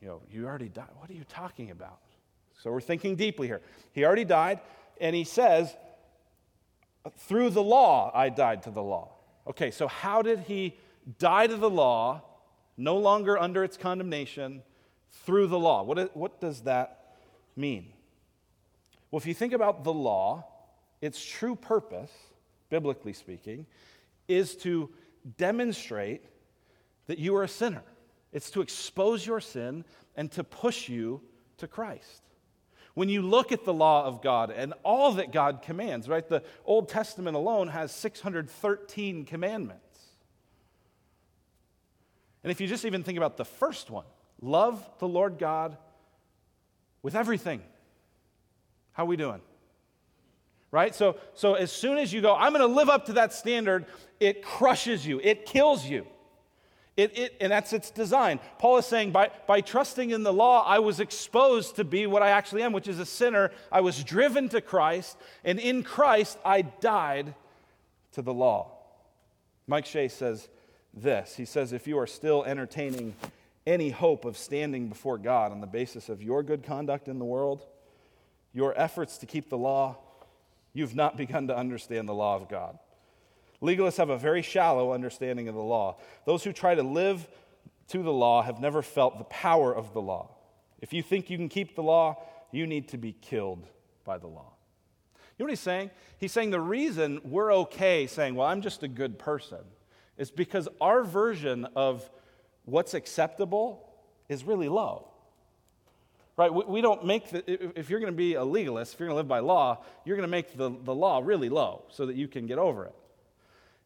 You 0.02 0.08
know, 0.08 0.22
you 0.32 0.48
already 0.48 0.70
died. 0.70 0.88
What 0.98 1.10
are 1.10 1.14
you 1.14 1.26
talking 1.28 1.72
about? 1.72 2.00
So 2.64 2.72
we're 2.72 2.82
thinking 2.82 3.16
deeply 3.16 3.48
here. 3.48 3.62
He 3.92 4.06
already 4.06 4.26
died, 4.26 4.60
and 5.00 5.16
he 5.16 5.24
says, 5.24 5.76
through 7.18 7.52
the 7.52 7.64
law, 7.64 8.12
I 8.14 8.30
died 8.30 8.64
to 8.64 8.72
the 8.72 8.84
law. 8.84 9.12
Okay, 9.48 9.72
so 9.72 9.88
how 9.88 10.22
did 10.22 10.40
he 10.40 10.78
die 11.18 11.48
to 11.48 11.56
the 11.56 11.70
law, 11.70 12.22
no 12.78 12.98
longer 12.98 13.38
under 13.38 13.64
its 13.64 13.78
condemnation, 13.78 14.62
through 15.26 15.48
the 15.48 15.60
law? 15.60 15.84
What, 15.84 16.16
what 16.16 16.40
does 16.40 16.62
that 16.62 17.16
mean? 17.56 17.94
Well, 19.12 19.20
if 19.20 19.26
you 19.26 19.34
think 19.34 19.54
about 19.54 19.84
the 19.84 19.94
law, 19.94 20.46
its 21.02 21.24
true 21.24 21.56
purpose, 21.56 22.12
biblically 22.70 23.14
speaking, 23.14 23.66
is 24.28 24.56
to 24.58 24.90
demonstrate 25.38 26.24
that 27.08 27.18
you 27.18 27.36
are 27.36 27.44
a 27.44 27.48
sinner. 27.48 27.84
It's 28.32 28.52
to 28.52 28.62
expose 28.62 29.26
your 29.26 29.42
sin 29.42 29.84
and 30.16 30.32
to 30.34 30.44
push 30.44 30.88
you 30.88 31.22
to 31.58 31.68
Christ. 31.68 32.22
When 32.94 33.10
you 33.10 33.22
look 33.22 33.52
at 33.52 33.66
the 33.66 33.74
law 33.74 34.06
of 34.06 34.22
God 34.22 34.52
and 34.52 34.74
all 34.84 35.14
that 35.14 35.32
God 35.32 35.62
commands, 35.62 36.08
right? 36.08 36.28
The 36.28 36.44
Old 36.66 36.90
Testament 36.90 37.36
alone 37.36 37.70
has 37.70 37.92
613 37.94 39.26
commandments. 39.26 39.84
And 42.44 42.52
if 42.52 42.62
you 42.62 42.68
just 42.68 42.86
even 42.86 43.04
think 43.04 43.18
about 43.18 43.38
the 43.38 43.46
first 43.46 43.90
one, 43.90 44.06
love 44.42 44.88
the 45.00 45.08
Lord 45.08 45.40
God 45.40 45.78
with 47.02 47.16
everything 47.16 47.62
how 48.94 49.06
we 49.06 49.18
doing? 49.18 49.42
Right? 50.72 50.94
So, 50.94 51.18
so 51.34 51.56
as 51.56 51.72
soon 51.72 51.98
as 51.98 52.14
you 52.14 52.22
go, 52.22 52.36
I'm 52.36 52.54
going 52.54 52.68
to 52.68 52.74
live 52.74 52.90
up 52.90 53.08
to 53.08 53.14
that 53.14 53.34
standard, 53.34 53.86
it 54.20 54.44
crushes 54.44 55.06
you, 55.06 55.20
it 55.24 55.46
kills 55.46 55.86
you. 55.86 56.06
It, 57.00 57.18
it, 57.18 57.38
and 57.40 57.50
that's 57.50 57.72
its 57.72 57.92
design. 57.92 58.42
Paul 58.58 58.78
is 58.78 58.86
saying, 58.86 59.12
by, 59.12 59.32
by 59.48 59.62
trusting 59.62 60.10
in 60.10 60.24
the 60.24 60.34
law, 60.34 60.66
I 60.66 60.80
was 60.80 61.00
exposed 61.00 61.78
to 61.78 61.86
be 61.86 62.06
what 62.08 62.22
I 62.22 62.32
actually 62.32 62.62
am, 62.62 62.74
which 62.74 62.90
is 62.90 63.00
a 63.00 63.06
sinner. 63.06 63.52
I 63.72 63.80
was 63.80 64.04
driven 64.04 64.50
to 64.50 64.60
Christ, 64.60 65.16
and 65.46 65.60
in 65.60 65.84
Christ, 65.84 66.38
I 66.44 66.62
died 66.62 67.36
to 68.12 68.22
the 68.22 68.34
law. 68.34 68.72
Mike 69.66 69.86
Shea 69.86 70.10
says 70.10 70.50
this 70.94 71.36
He 71.36 71.46
says, 71.46 71.72
If 71.72 71.88
you 71.88 71.98
are 72.00 72.08
still 72.08 72.44
entertaining 72.44 73.16
any 73.66 73.92
hope 73.92 74.26
of 74.26 74.36
standing 74.38 74.90
before 74.90 75.18
God 75.18 75.54
on 75.54 75.62
the 75.62 75.68
basis 75.68 76.10
of 76.10 76.22
your 76.22 76.44
good 76.44 76.64
conduct 76.64 77.08
in 77.08 77.18
the 77.18 77.26
world, 77.26 77.66
your 78.54 78.80
efforts 78.80 79.18
to 79.20 79.26
keep 79.26 79.50
the 79.50 79.58
law, 79.58 79.98
you've 80.74 80.96
not 80.96 81.18
begun 81.18 81.48
to 81.48 81.58
understand 81.58 82.08
the 82.08 82.14
law 82.14 82.36
of 82.36 82.50
God. 82.50 82.78
Legalists 83.62 83.98
have 83.98 84.10
a 84.10 84.18
very 84.18 84.42
shallow 84.42 84.94
understanding 84.94 85.48
of 85.48 85.56
the 85.56 85.62
law. 85.62 85.98
Those 86.26 86.44
who 86.44 86.54
try 86.54 86.76
to 86.76 86.84
live 86.84 87.28
to 87.90 88.02
the 88.02 88.14
law 88.14 88.42
have 88.42 88.60
never 88.60 88.82
felt 88.82 89.18
the 89.18 89.26
power 89.26 89.76
of 89.76 89.94
the 89.94 90.02
law. 90.02 90.30
If 90.80 90.94
you 90.94 91.04
think 91.04 91.30
you 91.30 91.38
can 91.38 91.50
keep 91.50 91.76
the 91.76 91.84
law, 91.84 92.24
you 92.52 92.66
need 92.66 92.88
to 92.90 92.98
be 92.98 93.12
killed 93.12 93.68
by 94.06 94.18
the 94.18 94.28
law. 94.28 94.54
You 95.38 95.44
know 95.44 95.46
what 95.46 95.52
he's 95.52 95.60
saying? 95.60 95.92
He's 96.20 96.32
saying 96.32 96.52
the 96.52 96.60
reason 96.60 97.20
we're 97.24 97.54
okay 97.54 98.08
saying, 98.08 98.36
well, 98.36 98.48
I'm 98.48 98.62
just 98.62 98.84
a 98.84 98.88
good 98.88 99.20
person, 99.20 99.60
is 100.18 100.32
because 100.32 100.68
our 100.80 101.04
version 101.04 101.66
of 101.76 102.10
what's 102.66 102.94
acceptable 102.94 103.90
is 104.30 104.44
really 104.44 104.70
low 104.70 105.09
right? 106.40 106.54
We, 106.54 106.64
we 106.66 106.82
don't 106.82 107.06
make 107.06 107.30
the, 107.32 107.78
if 107.78 107.90
you're 107.90 108.00
going 108.00 108.14
to 108.14 108.18
be 108.18 108.36
a 108.36 108.44
legalist, 108.46 108.94
if 108.94 109.00
you're 109.00 109.10
going 109.10 109.16
to 109.16 109.18
live 109.18 109.28
by 109.28 109.40
law, 109.40 109.84
you're 110.06 110.16
going 110.16 110.28
to 110.28 110.32
make 110.32 110.56
the, 110.56 110.72
the 110.86 110.96
law 110.96 111.20
really 111.22 111.50
low 111.50 111.84
so 111.90 112.06
that 112.06 112.16
you 112.16 112.30
can 112.30 112.48
get 112.48 112.58
over 112.58 112.86
it. 112.86 112.96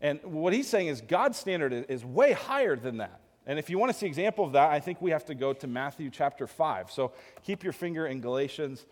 And 0.02 0.20
what 0.24 0.54
he's 0.54 0.68
saying 0.68 0.88
is 0.88 1.02
God's 1.02 1.36
standard 1.36 1.74
is 1.90 2.06
way 2.06 2.34
higher 2.34 2.76
than 2.76 2.98
that. 2.98 3.22
And 3.48 3.58
if 3.58 3.72
you 3.72 3.80
want 3.80 3.92
to 3.92 3.98
see 3.98 4.06
example 4.06 4.46
of 4.46 4.52
that, 4.52 4.70
I 4.70 4.80
think 4.80 5.02
we 5.02 5.10
have 5.10 5.26
to 5.26 5.34
go 5.34 5.52
to 5.54 5.66
Matthew 5.66 6.12
chapter 6.12 6.46
5. 6.46 6.92
So 6.92 7.12
keep 7.44 7.64
your 7.64 7.74
finger 7.74 8.06
in 8.06 8.22
Galatians. 8.22 8.86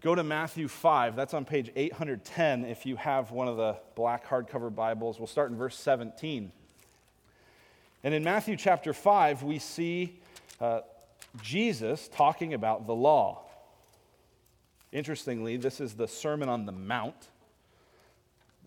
Go 0.00 0.14
to 0.14 0.24
Matthew 0.24 0.66
5. 0.66 1.14
That's 1.14 1.34
on 1.34 1.44
page 1.44 1.70
810 1.76 2.64
if 2.64 2.86
you 2.86 2.96
have 2.96 3.30
one 3.30 3.46
of 3.46 3.58
the 3.58 3.76
black 3.94 4.26
hardcover 4.26 4.74
Bibles. 4.74 5.18
We'll 5.18 5.26
start 5.26 5.50
in 5.50 5.56
verse 5.58 5.76
17. 5.76 6.50
And 8.04 8.14
in 8.14 8.24
Matthew 8.24 8.56
chapter 8.56 8.94
5, 8.94 9.42
we 9.42 9.58
see 9.58 10.18
uh, 10.60 10.80
Jesus 11.40 12.08
talking 12.08 12.52
about 12.52 12.86
the 12.86 12.94
law. 12.94 13.42
Interestingly, 14.90 15.56
this 15.56 15.80
is 15.80 15.94
the 15.94 16.06
Sermon 16.06 16.48
on 16.48 16.66
the 16.66 16.72
Mount. 16.72 17.28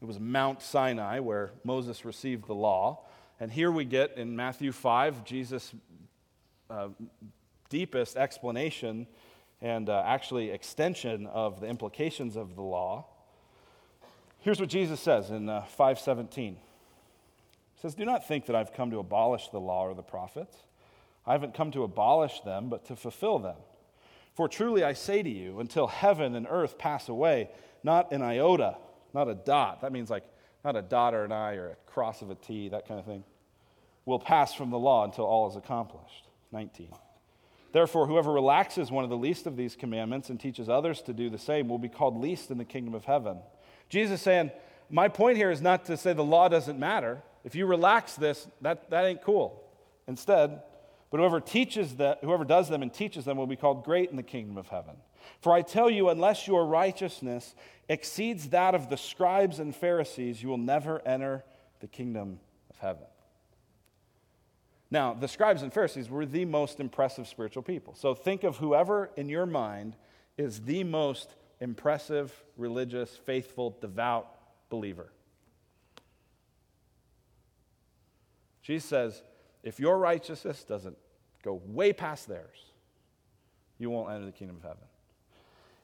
It 0.01 0.05
was 0.05 0.19
Mount 0.19 0.61
Sinai 0.61 1.19
where 1.19 1.51
Moses 1.63 2.03
received 2.03 2.47
the 2.47 2.55
law. 2.55 3.01
And 3.39 3.51
here 3.51 3.71
we 3.71 3.85
get 3.85 4.17
in 4.17 4.35
Matthew 4.35 4.71
5, 4.71 5.23
Jesus' 5.23 5.73
uh, 6.69 6.89
deepest 7.69 8.15
explanation 8.15 9.07
and 9.61 9.89
uh, 9.89 10.03
actually 10.05 10.49
extension 10.49 11.27
of 11.27 11.59
the 11.59 11.67
implications 11.67 12.35
of 12.35 12.55
the 12.55 12.61
law. 12.61 13.05
Here's 14.39 14.59
what 14.59 14.69
Jesus 14.69 14.99
says 14.99 15.31
in 15.31 15.49
uh, 15.49 15.61
517. 15.61 16.53
He 16.53 16.59
says, 17.81 17.95
Do 17.95 18.05
not 18.05 18.27
think 18.27 18.45
that 18.45 18.55
I've 18.55 18.73
come 18.73 18.91
to 18.91 18.99
abolish 18.99 19.49
the 19.49 19.59
law 19.59 19.87
or 19.87 19.93
the 19.93 20.03
prophets. 20.03 20.55
I 21.27 21.31
haven't 21.31 21.53
come 21.53 21.71
to 21.71 21.83
abolish 21.83 22.41
them, 22.41 22.69
but 22.69 22.85
to 22.85 22.95
fulfill 22.95 23.39
them. 23.39 23.57
For 24.35 24.47
truly 24.47 24.83
I 24.83 24.93
say 24.93 25.23
to 25.23 25.29
you, 25.29 25.59
until 25.59 25.87
heaven 25.87 26.35
and 26.35 26.45
earth 26.49 26.77
pass 26.77 27.09
away, 27.09 27.49
not 27.83 28.11
an 28.11 28.21
iota, 28.21 28.77
not 29.13 29.29
a 29.29 29.35
dot, 29.35 29.81
that 29.81 29.91
means 29.91 30.09
like 30.09 30.25
not 30.63 30.75
a 30.75 30.81
dot 30.81 31.13
or 31.13 31.23
an 31.23 31.31
I 31.31 31.55
or 31.55 31.69
a 31.69 31.75
cross 31.91 32.21
of 32.21 32.29
a 32.29 32.35
T, 32.35 32.69
that 32.69 32.87
kind 32.87 32.99
of 32.99 33.05
thing, 33.05 33.23
will 34.05 34.19
pass 34.19 34.53
from 34.53 34.71
the 34.71 34.79
law 34.79 35.05
until 35.05 35.25
all 35.25 35.49
is 35.49 35.55
accomplished. 35.55 36.25
19. 36.51 36.89
Therefore, 37.71 38.07
whoever 38.07 38.31
relaxes 38.31 38.89
one 38.89 39.03
of 39.03 39.09
the 39.09 39.17
least 39.17 39.47
of 39.47 39.57
these 39.57 39.75
commandments 39.75 40.29
and 40.29 40.39
teaches 40.39 40.69
others 40.69 41.01
to 41.03 41.13
do 41.13 41.29
the 41.29 41.37
same 41.37 41.67
will 41.67 41.77
be 41.77 41.89
called 41.89 42.17
least 42.17 42.49
in 42.49 42.57
the 42.57 42.65
kingdom 42.65 42.93
of 42.93 43.05
heaven. 43.05 43.37
Jesus 43.89 44.21
saying, 44.21 44.51
My 44.89 45.07
point 45.07 45.37
here 45.37 45.51
is 45.51 45.61
not 45.61 45.85
to 45.85 45.97
say 45.97 46.13
the 46.13 46.23
law 46.23 46.47
doesn't 46.47 46.79
matter. 46.79 47.21
If 47.43 47.53
you 47.53 47.65
relax 47.65 48.15
this, 48.15 48.47
that, 48.61 48.89
that 48.89 49.05
ain't 49.05 49.21
cool. 49.21 49.61
Instead, 50.07 50.61
but 51.11 51.19
whoever 51.19 51.39
teaches 51.39 51.95
that, 51.95 52.19
whoever 52.21 52.43
does 52.43 52.69
them 52.69 52.81
and 52.81 52.93
teaches 52.93 53.25
them 53.25 53.37
will 53.37 53.47
be 53.47 53.55
called 53.55 53.83
great 53.83 54.09
in 54.09 54.15
the 54.15 54.23
kingdom 54.23 54.57
of 54.57 54.67
heaven. 54.67 54.95
For 55.39 55.53
I 55.53 55.61
tell 55.61 55.89
you, 55.89 56.09
unless 56.09 56.47
your 56.47 56.65
righteousness 56.65 57.55
exceeds 57.87 58.49
that 58.49 58.75
of 58.75 58.89
the 58.89 58.97
scribes 58.97 59.59
and 59.59 59.75
Pharisees, 59.75 60.41
you 60.41 60.49
will 60.49 60.57
never 60.57 61.05
enter 61.07 61.43
the 61.79 61.87
kingdom 61.87 62.39
of 62.69 62.77
heaven. 62.79 63.05
Now, 64.91 65.13
the 65.13 65.27
scribes 65.27 65.61
and 65.61 65.73
Pharisees 65.73 66.09
were 66.09 66.25
the 66.25 66.45
most 66.45 66.79
impressive 66.79 67.27
spiritual 67.27 67.63
people. 67.63 67.95
So 67.95 68.13
think 68.13 68.43
of 68.43 68.57
whoever 68.57 69.09
in 69.15 69.29
your 69.29 69.45
mind 69.45 69.95
is 70.37 70.61
the 70.61 70.83
most 70.83 71.35
impressive, 71.59 72.33
religious, 72.57 73.15
faithful, 73.15 73.77
devout 73.81 74.27
believer. 74.69 75.11
Jesus 78.61 78.89
says, 78.89 79.23
if 79.65 79.79
your 79.79 79.97
righteousness 79.97 80.63
doesn't 80.63 80.95
go 81.43 81.61
way 81.65 81.91
past 81.91 82.29
theirs, 82.29 82.71
you 83.79 83.89
won't 83.89 84.11
enter 84.11 84.25
the 84.25 84.31
kingdom 84.31 84.55
of 84.55 84.61
heaven. 84.61 84.83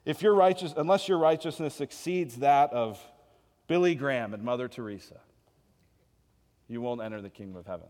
If 0.04 0.22
your 0.22 0.34
righteous, 0.34 0.72
unless 0.76 1.08
your 1.08 1.18
righteousness 1.18 1.80
exceeds 1.80 2.36
that 2.36 2.72
of 2.72 2.98
Billy 3.66 3.94
Graham 3.94 4.34
and 4.34 4.42
Mother 4.42 4.68
Teresa, 4.68 5.20
you 6.68 6.80
won't 6.80 7.02
enter 7.02 7.20
the 7.20 7.28
kingdom 7.28 7.56
of 7.56 7.66
heaven. 7.66 7.88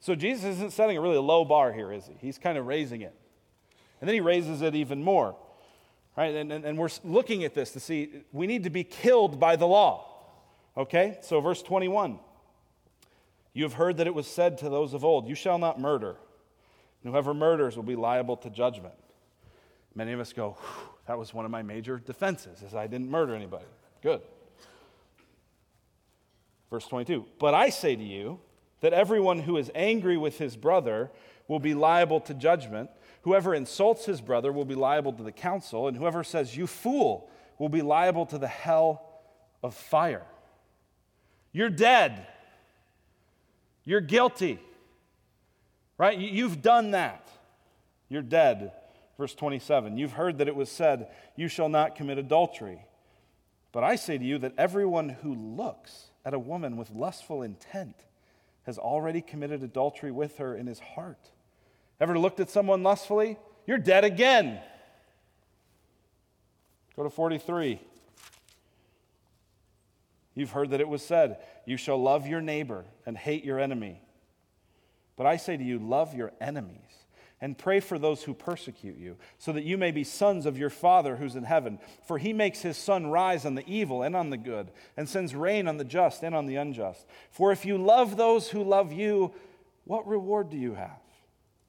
So 0.00 0.14
Jesus 0.14 0.44
isn't 0.56 0.72
setting 0.72 0.96
a 0.96 1.00
really 1.00 1.18
low 1.18 1.44
bar 1.44 1.72
here, 1.72 1.92
is 1.92 2.06
he? 2.06 2.14
He's 2.18 2.38
kind 2.38 2.58
of 2.58 2.66
raising 2.66 3.02
it. 3.02 3.14
And 4.00 4.08
then 4.08 4.14
he 4.14 4.20
raises 4.20 4.62
it 4.62 4.74
even 4.74 5.02
more. 5.02 5.36
Right? 6.16 6.34
And, 6.34 6.50
and, 6.50 6.64
and 6.64 6.78
we're 6.78 6.88
looking 7.04 7.44
at 7.44 7.54
this 7.54 7.72
to 7.72 7.80
see 7.80 8.22
we 8.32 8.46
need 8.46 8.64
to 8.64 8.70
be 8.70 8.84
killed 8.84 9.38
by 9.38 9.56
the 9.56 9.66
law. 9.66 10.06
Okay? 10.76 11.18
So, 11.22 11.40
verse 11.40 11.62
21 11.62 12.18
You 13.56 13.62
have 13.62 13.72
heard 13.72 13.96
that 13.96 14.06
it 14.06 14.14
was 14.14 14.26
said 14.26 14.58
to 14.58 14.68
those 14.68 14.92
of 14.92 15.02
old, 15.02 15.26
You 15.26 15.34
shall 15.34 15.56
not 15.56 15.80
murder. 15.80 16.16
And 17.02 17.10
whoever 17.10 17.32
murders 17.32 17.74
will 17.74 17.84
be 17.84 17.96
liable 17.96 18.36
to 18.38 18.50
judgment. 18.50 18.92
Many 19.94 20.12
of 20.12 20.20
us 20.20 20.34
go, 20.34 20.58
That 21.06 21.16
was 21.18 21.32
one 21.32 21.46
of 21.46 21.50
my 21.50 21.62
major 21.62 21.98
defenses, 21.98 22.60
is 22.60 22.74
I 22.74 22.86
didn't 22.86 23.10
murder 23.10 23.34
anybody. 23.34 23.64
Good. 24.02 24.20
Verse 26.68 26.86
22 26.86 27.24
But 27.38 27.54
I 27.54 27.70
say 27.70 27.96
to 27.96 28.04
you, 28.04 28.40
that 28.80 28.92
everyone 28.92 29.38
who 29.38 29.56
is 29.56 29.70
angry 29.74 30.18
with 30.18 30.36
his 30.36 30.54
brother 30.54 31.10
will 31.48 31.58
be 31.58 31.72
liable 31.72 32.20
to 32.20 32.34
judgment. 32.34 32.90
Whoever 33.22 33.54
insults 33.54 34.04
his 34.04 34.20
brother 34.20 34.52
will 34.52 34.66
be 34.66 34.74
liable 34.74 35.14
to 35.14 35.22
the 35.22 35.32
council, 35.32 35.88
and 35.88 35.96
whoever 35.96 36.22
says, 36.22 36.58
You 36.58 36.66
fool, 36.66 37.30
will 37.58 37.70
be 37.70 37.80
liable 37.80 38.26
to 38.26 38.36
the 38.36 38.48
hell 38.48 39.22
of 39.62 39.74
fire. 39.74 40.26
You're 41.52 41.70
dead. 41.70 42.26
You're 43.86 44.02
guilty. 44.02 44.58
Right? 45.96 46.18
You've 46.18 46.60
done 46.60 46.90
that. 46.90 47.26
You're 48.10 48.20
dead. 48.20 48.72
Verse 49.16 49.34
27 49.34 49.96
You've 49.96 50.12
heard 50.12 50.38
that 50.38 50.48
it 50.48 50.54
was 50.56 50.70
said, 50.70 51.08
You 51.36 51.48
shall 51.48 51.70
not 51.70 51.96
commit 51.96 52.18
adultery. 52.18 52.84
But 53.72 53.84
I 53.84 53.96
say 53.96 54.18
to 54.18 54.24
you 54.24 54.38
that 54.38 54.52
everyone 54.58 55.08
who 55.08 55.34
looks 55.34 56.10
at 56.24 56.34
a 56.34 56.38
woman 56.38 56.76
with 56.76 56.90
lustful 56.90 57.42
intent 57.42 58.04
has 58.64 58.78
already 58.78 59.20
committed 59.20 59.62
adultery 59.62 60.10
with 60.10 60.38
her 60.38 60.56
in 60.56 60.66
his 60.66 60.80
heart. 60.80 61.30
Ever 62.00 62.18
looked 62.18 62.40
at 62.40 62.50
someone 62.50 62.82
lustfully? 62.82 63.38
You're 63.66 63.78
dead 63.78 64.04
again. 64.04 64.60
Go 66.96 67.04
to 67.04 67.10
43. 67.10 67.80
You've 70.36 70.52
heard 70.52 70.70
that 70.70 70.80
it 70.80 70.88
was 70.88 71.02
said, 71.02 71.38
You 71.64 71.76
shall 71.76 72.00
love 72.00 72.28
your 72.28 72.40
neighbor 72.40 72.84
and 73.04 73.16
hate 73.16 73.44
your 73.44 73.58
enemy. 73.58 74.02
But 75.16 75.26
I 75.26 75.38
say 75.38 75.56
to 75.56 75.64
you, 75.64 75.78
love 75.78 76.14
your 76.14 76.32
enemies 76.40 77.06
and 77.40 77.58
pray 77.58 77.80
for 77.80 77.98
those 77.98 78.22
who 78.22 78.32
persecute 78.32 78.96
you, 78.96 79.16
so 79.38 79.52
that 79.52 79.64
you 79.64 79.76
may 79.76 79.90
be 79.90 80.04
sons 80.04 80.46
of 80.46 80.56
your 80.56 80.70
Father 80.70 81.16
who's 81.16 81.36
in 81.36 81.44
heaven. 81.44 81.78
For 82.06 82.16
he 82.16 82.32
makes 82.32 82.62
his 82.62 82.78
sun 82.78 83.08
rise 83.08 83.44
on 83.44 83.54
the 83.54 83.66
evil 83.66 84.02
and 84.02 84.16
on 84.16 84.30
the 84.30 84.38
good, 84.38 84.70
and 84.96 85.08
sends 85.08 85.34
rain 85.34 85.68
on 85.68 85.76
the 85.76 85.84
just 85.84 86.22
and 86.22 86.34
on 86.34 86.46
the 86.46 86.56
unjust. 86.56 87.06
For 87.30 87.52
if 87.52 87.66
you 87.66 87.76
love 87.76 88.16
those 88.16 88.48
who 88.48 88.62
love 88.62 88.92
you, 88.92 89.32
what 89.84 90.06
reward 90.06 90.50
do 90.50 90.56
you 90.56 90.74
have? 90.74 91.00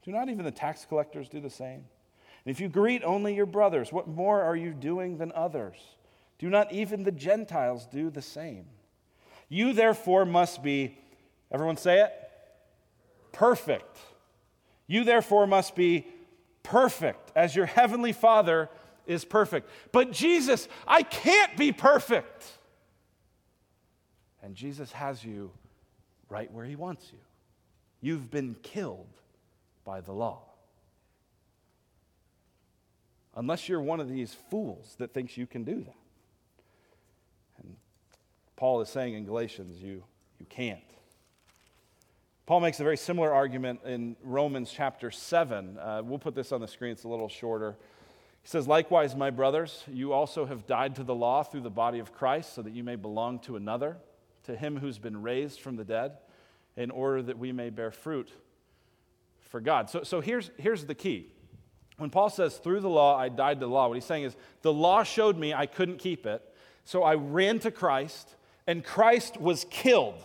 Do 0.03 0.11
not 0.11 0.29
even 0.29 0.45
the 0.45 0.51
tax 0.51 0.85
collectors 0.85 1.27
do 1.27 1.41
the 1.41 1.49
same? 1.49 1.83
And 2.45 2.55
if 2.55 2.61
you 2.61 2.69
greet 2.69 3.03
only 3.03 3.35
your 3.35 3.45
brothers, 3.45 3.91
what 3.91 4.07
more 4.07 4.41
are 4.41 4.55
you 4.55 4.73
doing 4.73 5.17
than 5.17 5.33
others? 5.33 5.75
Do 6.39 6.49
not 6.49 6.71
even 6.71 7.03
the 7.03 7.11
Gentiles 7.11 7.87
do 7.87 8.09
the 8.09 8.21
same? 8.21 8.65
You 9.49 9.73
therefore 9.73 10.25
must 10.25 10.61
be, 10.61 10.97
everyone 11.51 11.77
say 11.77 12.01
it, 12.01 12.13
perfect 13.31 13.97
you 14.87 15.03
therefore 15.03 15.45
must 15.45 15.75
be 15.75 16.07
perfect 16.63 17.31
as 17.35 17.55
your 17.55 17.65
heavenly 17.65 18.13
Father 18.13 18.69
is 19.05 19.25
perfect. 19.25 19.69
But 19.91 20.11
Jesus, 20.11 20.67
I 20.87 21.03
can't 21.03 21.55
be 21.57 21.71
perfect. 21.71 22.45
And 24.41 24.55
Jesus 24.55 24.91
has 24.93 25.23
you 25.23 25.51
right 26.29 26.51
where 26.51 26.65
he 26.65 26.75
wants 26.75 27.09
you. 27.11 27.19
You've 27.99 28.31
been 28.31 28.55
killed 28.63 29.07
by 29.83 30.01
the 30.01 30.13
law. 30.13 30.41
Unless 33.35 33.69
you're 33.69 33.81
one 33.81 33.99
of 33.99 34.09
these 34.09 34.33
fools 34.49 34.95
that 34.99 35.13
thinks 35.13 35.37
you 35.37 35.45
can 35.45 35.63
do 35.63 35.81
that. 35.81 35.95
Paul 38.57 38.81
is 38.81 38.89
saying 38.89 39.13
in 39.13 39.23
Galatians, 39.23 39.81
you, 39.81 40.03
you 40.39 40.45
can't. 40.49 40.81
Paul 42.47 42.59
makes 42.59 42.79
a 42.79 42.83
very 42.83 42.97
similar 42.97 43.31
argument 43.31 43.81
in 43.85 44.15
Romans 44.23 44.71
chapter 44.73 45.11
7. 45.11 45.77
Uh, 45.77 46.01
we'll 46.03 46.17
put 46.17 46.33
this 46.33 46.51
on 46.51 46.59
the 46.59 46.67
screen, 46.67 46.91
it's 46.91 47.03
a 47.03 47.07
little 47.07 47.29
shorter. 47.29 47.77
He 48.41 48.49
says, 48.49 48.67
Likewise, 48.67 49.15
my 49.15 49.29
brothers, 49.29 49.83
you 49.87 50.11
also 50.11 50.45
have 50.45 50.65
died 50.65 50.95
to 50.95 51.03
the 51.03 51.13
law 51.13 51.43
through 51.43 51.61
the 51.61 51.69
body 51.69 51.99
of 51.99 52.13
Christ, 52.13 52.55
so 52.55 52.63
that 52.63 52.73
you 52.73 52.83
may 52.83 52.95
belong 52.95 53.39
to 53.39 53.57
another, 53.57 53.97
to 54.45 54.55
him 54.55 54.77
who's 54.77 54.97
been 54.97 55.21
raised 55.21 55.59
from 55.59 55.75
the 55.75 55.83
dead, 55.83 56.13
in 56.75 56.89
order 56.89 57.21
that 57.21 57.37
we 57.37 57.51
may 57.51 57.69
bear 57.69 57.91
fruit 57.91 58.31
for 59.49 59.61
God. 59.61 59.89
So, 59.89 60.01
so 60.01 60.19
here's, 60.19 60.49
here's 60.57 60.85
the 60.85 60.95
key. 60.95 61.27
When 61.97 62.09
Paul 62.09 62.31
says, 62.31 62.57
Through 62.57 62.79
the 62.79 62.89
law, 62.89 63.17
I 63.19 63.29
died 63.29 63.59
to 63.59 63.67
the 63.67 63.71
law, 63.71 63.87
what 63.87 63.95
he's 63.95 64.05
saying 64.05 64.23
is, 64.23 64.35
The 64.63 64.73
law 64.73 65.03
showed 65.03 65.37
me 65.37 65.53
I 65.53 65.67
couldn't 65.67 65.99
keep 65.99 66.25
it, 66.25 66.41
so 66.85 67.03
I 67.03 67.15
ran 67.15 67.59
to 67.59 67.69
Christ, 67.69 68.35
and 68.67 68.83
Christ 68.83 69.39
was 69.39 69.65
killed 69.69 70.21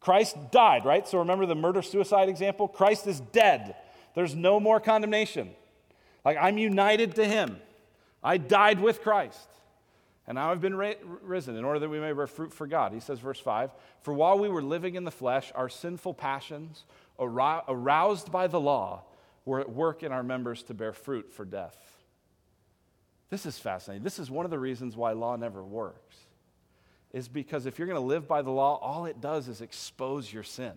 Christ 0.00 0.36
died, 0.50 0.84
right? 0.84 1.06
So 1.06 1.18
remember 1.18 1.46
the 1.46 1.54
murder 1.54 1.82
suicide 1.82 2.28
example? 2.28 2.68
Christ 2.68 3.06
is 3.06 3.20
dead. 3.20 3.74
There's 4.14 4.34
no 4.34 4.60
more 4.60 4.80
condemnation. 4.80 5.50
Like 6.24 6.36
I'm 6.40 6.58
united 6.58 7.16
to 7.16 7.24
him. 7.24 7.58
I 8.22 8.36
died 8.36 8.80
with 8.80 9.02
Christ. 9.02 9.48
And 10.26 10.36
now 10.36 10.50
I've 10.50 10.60
been 10.60 10.74
ra- 10.74 10.92
risen 11.22 11.56
in 11.56 11.64
order 11.64 11.80
that 11.80 11.88
we 11.88 12.00
may 12.00 12.12
bear 12.12 12.26
fruit 12.26 12.52
for 12.52 12.66
God. 12.66 12.92
He 12.92 13.00
says, 13.00 13.18
verse 13.18 13.40
5 13.40 13.70
For 14.02 14.12
while 14.12 14.38
we 14.38 14.48
were 14.48 14.62
living 14.62 14.94
in 14.94 15.04
the 15.04 15.10
flesh, 15.10 15.50
our 15.54 15.68
sinful 15.68 16.14
passions, 16.14 16.84
aroused 17.18 18.30
by 18.30 18.46
the 18.46 18.60
law, 18.60 19.02
were 19.46 19.60
at 19.60 19.70
work 19.70 20.02
in 20.02 20.12
our 20.12 20.22
members 20.22 20.62
to 20.64 20.74
bear 20.74 20.92
fruit 20.92 21.32
for 21.32 21.46
death. 21.46 21.76
This 23.30 23.46
is 23.46 23.58
fascinating. 23.58 24.04
This 24.04 24.18
is 24.18 24.30
one 24.30 24.44
of 24.44 24.50
the 24.50 24.58
reasons 24.58 24.96
why 24.96 25.12
law 25.12 25.36
never 25.36 25.62
works. 25.62 26.16
Is 27.12 27.28
because 27.28 27.66
if 27.66 27.78
you're 27.78 27.88
going 27.88 28.00
to 28.00 28.06
live 28.06 28.28
by 28.28 28.42
the 28.42 28.50
law, 28.50 28.76
all 28.76 29.06
it 29.06 29.20
does 29.20 29.48
is 29.48 29.60
expose 29.60 30.32
your 30.32 30.42
sin. 30.42 30.72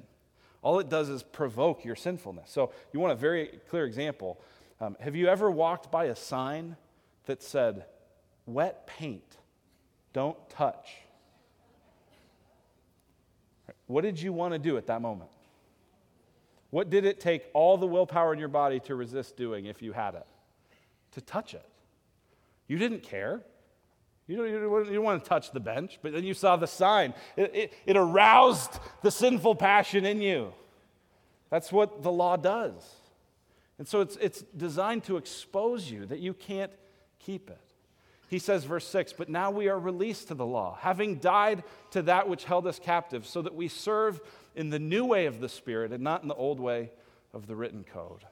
All 0.62 0.80
it 0.80 0.90
does 0.90 1.10
is 1.10 1.24
provoke 1.24 1.84
your 1.84 1.96
sinfulness. 1.96 2.50
So, 2.52 2.72
you 2.94 3.00
want 3.00 3.14
a 3.14 3.16
very 3.18 3.60
clear 3.70 3.86
example. 3.86 4.40
Um, 4.80 4.96
have 5.00 5.16
you 5.16 5.28
ever 5.28 5.52
walked 5.52 5.92
by 5.92 6.06
a 6.06 6.16
sign 6.16 6.78
that 7.26 7.44
said, 7.44 7.86
wet 8.46 8.88
paint, 8.88 9.38
don't 10.14 10.38
touch? 10.50 10.90
What 13.88 14.04
did 14.04 14.22
you 14.22 14.32
want 14.32 14.54
to 14.54 14.60
do 14.60 14.78
at 14.78 14.88
that 14.88 15.02
moment? 15.02 15.30
What 16.70 16.90
did 16.90 17.06
it 17.06 17.20
take 17.20 17.44
all 17.54 17.78
the 17.78 17.86
willpower 17.86 18.32
in 18.32 18.40
your 18.40 18.48
body 18.48 18.80
to 18.82 18.96
resist 18.96 19.36
doing 19.36 19.66
if 19.66 19.82
you 19.82 19.92
had 19.92 20.16
it? 20.16 20.26
To 21.12 21.22
touch 21.22 21.54
it. 21.54 21.68
You 22.68 22.78
didn't 22.78 23.04
care. 23.04 23.42
You 24.32 24.38
don't, 24.38 24.48
you 24.48 24.94
don't, 24.94 25.04
want 25.04 25.22
to 25.22 25.30
touch 25.30 25.52
the 25.52 25.60
bench, 25.60 26.00
but 26.02 26.14
then 26.14 26.24
you 26.24 26.34
saw 26.34 26.56
the 26.56 26.66
sign. 26.66 27.14
It, 27.36 27.54
it, 27.54 27.74
it 27.86 27.98
aroused 27.98 28.80
the 29.02 29.12
sinful 29.12 29.56
passion 29.56 30.06
in 30.06 30.22
you. 30.22 30.54
That's 31.50 31.70
what 31.70 32.02
the 32.02 32.14
law 32.14 32.38
does. 32.38 32.82
And 33.78 33.86
so 33.86 34.00
it's, 34.00 34.16
it's 34.22 34.42
designed 34.56 35.04
to 35.06 35.18
expose 35.18 35.92
you 35.92 36.06
that 36.06 36.20
you 36.20 36.34
can't 36.34 36.72
keep 37.20 37.50
it. 37.50 37.60
He 38.30 38.40
says, 38.40 38.64
verse 38.64 38.88
6, 38.88 39.12
but 39.12 39.28
now 39.28 39.52
we 39.52 39.68
are 39.68 39.78
released 39.78 40.30
to 40.30 40.34
the 40.34 40.46
law, 40.46 40.78
having 40.80 41.18
died 41.18 41.66
to 41.90 42.02
that 42.04 42.30
which 42.30 42.46
held 42.46 42.66
us 42.68 42.80
captive, 42.80 43.26
so 43.26 43.42
that 43.42 43.54
we 43.54 43.68
serve 43.68 44.22
in 44.56 44.70
the 44.70 44.80
new 44.80 45.04
way 45.04 45.26
of 45.26 45.42
the 45.42 45.50
Spirit 45.50 45.92
and 45.92 46.02
not 46.02 46.22
in 46.22 46.30
the 46.30 46.36
old 46.36 46.62
way 46.62 46.92
of 47.34 47.48
the 47.48 47.56
written 47.58 47.84
code. 47.84 48.24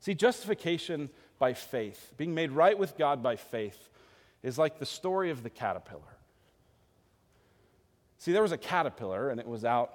See, 0.00 0.14
justification 0.14 1.10
by 1.38 1.52
faith, 1.52 2.12
being 2.16 2.34
made 2.34 2.50
right 2.50 2.76
with 2.76 2.98
God 2.98 3.22
by 3.22 3.36
faith, 3.36 3.88
is 4.42 4.58
like 4.58 4.78
the 4.78 4.86
story 4.86 5.30
of 5.30 5.42
the 5.42 5.50
caterpillar. 5.50 6.02
See, 8.18 8.32
there 8.32 8.42
was 8.42 8.52
a 8.52 8.58
caterpillar, 8.58 9.30
and 9.30 9.38
it 9.38 9.46
was 9.46 9.64
out 9.64 9.94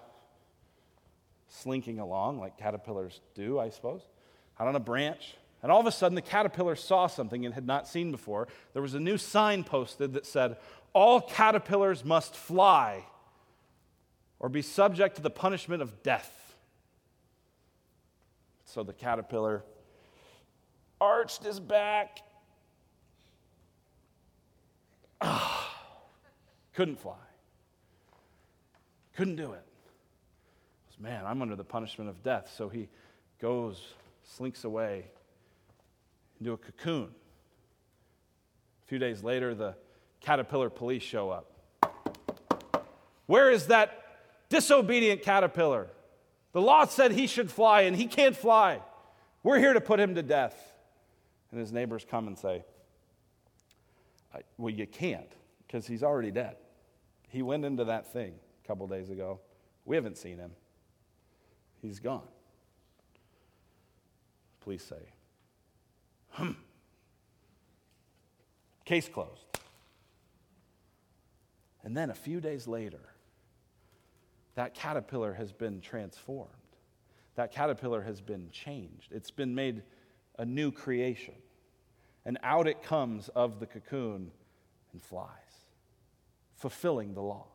slinking 1.50 2.00
along 2.00 2.40
like 2.40 2.58
caterpillars 2.58 3.22
do, 3.36 3.60
I 3.60 3.70
suppose, 3.70 4.02
out 4.60 4.68
on 4.68 4.76
a 4.76 4.80
branch. 4.80 5.36
And 5.62 5.72
all 5.72 5.80
of 5.80 5.86
a 5.86 5.92
sudden, 5.92 6.16
the 6.16 6.22
caterpillar 6.22 6.76
saw 6.76 7.08
something 7.08 7.44
it 7.44 7.54
had 7.54 7.66
not 7.66 7.88
seen 7.88 8.12
before. 8.12 8.48
There 8.74 8.82
was 8.82 8.96
a 8.96 9.00
new 9.00 9.18
sign 9.18 9.64
posted 9.64 10.14
that 10.14 10.26
said, 10.26 10.58
All 10.92 11.22
caterpillars 11.22 12.04
must 12.04 12.36
fly 12.36 13.06
or 14.40 14.50
be 14.50 14.62
subject 14.62 15.16
to 15.16 15.22
the 15.22 15.30
punishment 15.30 15.82
of 15.82 16.04
death. 16.04 16.56
So 18.66 18.84
the 18.84 18.92
caterpillar 18.92 19.64
arched 21.00 21.44
his 21.44 21.60
back. 21.60 22.20
Ah, 25.24 25.72
couldn't 26.74 27.00
fly. 27.00 27.16
Couldn't 29.16 29.36
do 29.36 29.54
it. 29.54 29.64
Was, 30.88 31.00
Man, 31.00 31.26
I'm 31.26 31.42
under 31.42 31.56
the 31.56 31.64
punishment 31.64 32.10
of 32.10 32.22
death. 32.24 32.54
So 32.56 32.70
he 32.70 32.90
goes, 33.42 33.82
slinks 34.24 34.64
away 34.64 35.06
into 36.40 36.54
a 36.54 36.58
cocoon. 36.58 37.10
A 38.84 38.88
few 38.88 39.00
days 39.00 39.24
later, 39.24 39.56
the 39.56 39.76
caterpillar 40.20 40.70
police 40.70 41.04
show 41.04 41.30
up. 41.30 41.50
Where 43.26 43.50
is 43.50 43.68
that 43.68 44.04
disobedient 44.54 45.24
caterpillar. 45.24 45.88
The 46.52 46.62
law 46.62 46.86
said 46.86 47.12
he 47.12 47.26
should 47.26 47.50
fly, 47.52 47.82
and 47.82 47.96
he 47.96 48.06
can't 48.06 48.38
fly. 48.38 48.80
We're 49.42 49.58
here 49.58 49.74
to 49.74 49.82
put 49.82 50.00
him 50.00 50.14
to 50.16 50.22
death. 50.22 50.56
And 51.52 51.60
his 51.60 51.72
neighbors 51.72 52.06
come 52.08 52.28
and 52.28 52.38
say, 52.38 52.64
Well, 54.58 54.74
you 54.74 54.88
can't, 54.88 55.32
because 55.66 55.86
he's 55.86 56.04
already 56.04 56.32
dead. 56.32 56.56
He 57.30 57.42
went 57.42 57.66
into 57.66 57.86
that 57.86 58.12
thing 58.12 58.34
a 58.64 58.68
couple 58.68 58.88
days 58.88 59.10
ago. 59.10 59.40
We 59.86 59.96
haven't 59.96 60.18
seen 60.18 60.38
him, 60.38 60.52
he's 61.82 62.00
gone. 62.00 62.28
Please 64.62 64.84
say, 64.84 64.96
Hmm. 66.32 66.52
Case 68.86 69.08
closed. 69.08 69.46
And 71.84 71.96
then 71.96 72.10
a 72.10 72.16
few 72.16 72.40
days 72.40 72.68
later, 72.68 73.02
that 74.56 74.74
caterpillar 74.74 75.34
has 75.34 75.52
been 75.52 75.82
transformed. 75.82 76.50
That 77.36 77.52
caterpillar 77.52 78.02
has 78.02 78.22
been 78.22 78.50
changed. 78.52 79.12
It's 79.12 79.32
been 79.32 79.54
made 79.54 79.84
a 80.38 80.46
new 80.46 80.72
creation. 80.72 81.36
And 82.26 82.38
out 82.42 82.68
it 82.68 82.84
comes 82.84 83.30
of 83.30 83.60
the 83.60 83.66
cocoon 83.66 84.32
and 84.94 85.02
flies, 85.02 85.28
fulfilling 86.56 87.14
the 87.14 87.22
law. 87.22 87.48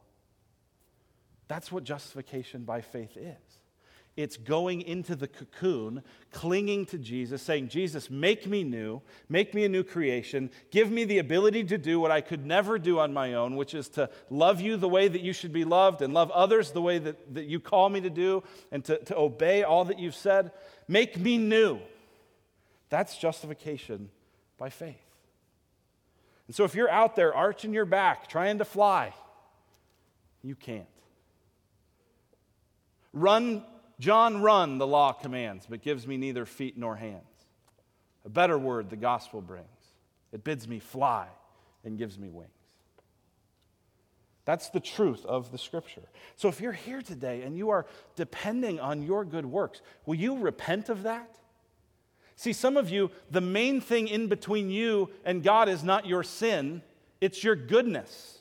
That's 1.49 1.73
what 1.73 1.85
justification 1.85 2.65
by 2.65 2.83
faith 2.83 3.17
is. 3.17 3.59
It's 4.19 4.37
going 4.37 4.83
into 4.83 5.15
the 5.15 5.29
cocoon, 5.29 6.03
clinging 6.33 6.87
to 6.87 6.99
Jesus, 6.99 7.41
saying, 7.41 7.69
Jesus, 7.69 8.11
make 8.11 8.49
me 8.49 8.65
new, 8.65 9.01
make 9.29 9.55
me 9.55 9.65
a 9.65 9.69
new 9.69 9.85
creation, 9.85 10.51
give 10.73 10.91
me 10.91 11.05
the 11.05 11.19
ability 11.19 11.63
to 11.65 11.79
do 11.79 12.01
what 12.01 12.11
I 12.11 12.21
could 12.21 12.45
never 12.45 12.81
do 12.81 12.99
on 12.99 13.15
my 13.15 13.35
own, 13.35 13.55
which 13.55 13.75
is 13.75 13.89
to 13.91 14.11
love 14.29 14.61
you 14.61 14.77
the 14.77 14.89
way 14.89 15.07
that 15.07 15.21
you 15.21 15.33
should 15.33 15.53
be 15.53 15.65
loved 15.65 16.03
and 16.03 16.13
love 16.13 16.33
others 16.33 16.73
the 16.73 16.83
way 16.83 16.99
that, 16.99 17.33
that 17.33 17.45
you 17.45 17.61
call 17.61 17.89
me 17.89 18.01
to 18.01 18.11
do 18.11 18.43
and 18.73 18.85
to, 18.87 18.99
to 19.05 19.17
obey 19.17 19.63
all 19.63 19.85
that 19.85 20.01
you've 20.01 20.17
said. 20.17 20.51
Make 20.89 21.17
me 21.17 21.39
new. 21.39 21.79
That's 22.91 23.17
justification 23.17 24.11
by 24.59 24.69
faith. 24.71 24.97
And 26.47 26.57
so 26.57 26.65
if 26.65 26.75
you're 26.75 26.91
out 26.91 27.17
there 27.17 27.35
arching 27.35 27.73
your 27.73 27.85
back, 27.85 28.29
trying 28.29 28.59
to 28.59 28.65
fly, 28.65 29.15
you 30.43 30.55
can't. 30.55 30.87
Run 33.13 33.65
John, 34.01 34.43
run, 34.43 34.79
the 34.79 34.87
law 34.87 35.13
commands, 35.13 35.67
but 35.69 35.83
gives 35.83 36.07
me 36.07 36.17
neither 36.17 36.47
feet 36.47 36.79
nor 36.79 36.97
hands. 36.97 37.23
A 38.25 38.29
better 38.29 38.59
word 38.59 38.91
the 38.91 38.97
gospel 38.97 39.41
brings. 39.41 39.67
It 40.33 40.45
bids 40.45 40.69
me 40.69 40.79
fly 40.79 41.27
and 41.85 41.99
gives 41.99 42.19
me 42.19 42.29
wings. 42.29 42.51
That's 44.45 44.71
the 44.71 44.81
truth 44.81 45.27
of 45.27 45.51
the 45.51 45.59
scripture. 45.59 46.09
So 46.37 46.49
if 46.49 46.61
you're 46.61 46.73
here 46.73 47.03
today 47.03 47.43
and 47.43 47.57
you 47.57 47.71
are 47.71 47.87
depending 48.17 48.81
on 48.81 49.03
your 49.03 49.25
good 49.25 49.45
works, 49.45 49.83
will 50.07 50.15
you 50.15 50.39
repent 50.39 50.89
of 50.89 51.03
that? 51.03 51.39
See, 52.39 52.53
some 52.53 52.77
of 52.77 52.89
you, 52.89 53.11
the 53.33 53.41
main 53.41 53.81
thing 53.81 54.07
in 54.07 54.29
between 54.29 54.71
you 54.71 55.11
and 55.25 55.43
God 55.43 55.69
is 55.69 55.83
not 55.83 56.07
your 56.07 56.23
sin, 56.23 56.83
it's 57.21 57.43
your 57.43 57.57
goodness. 57.57 58.39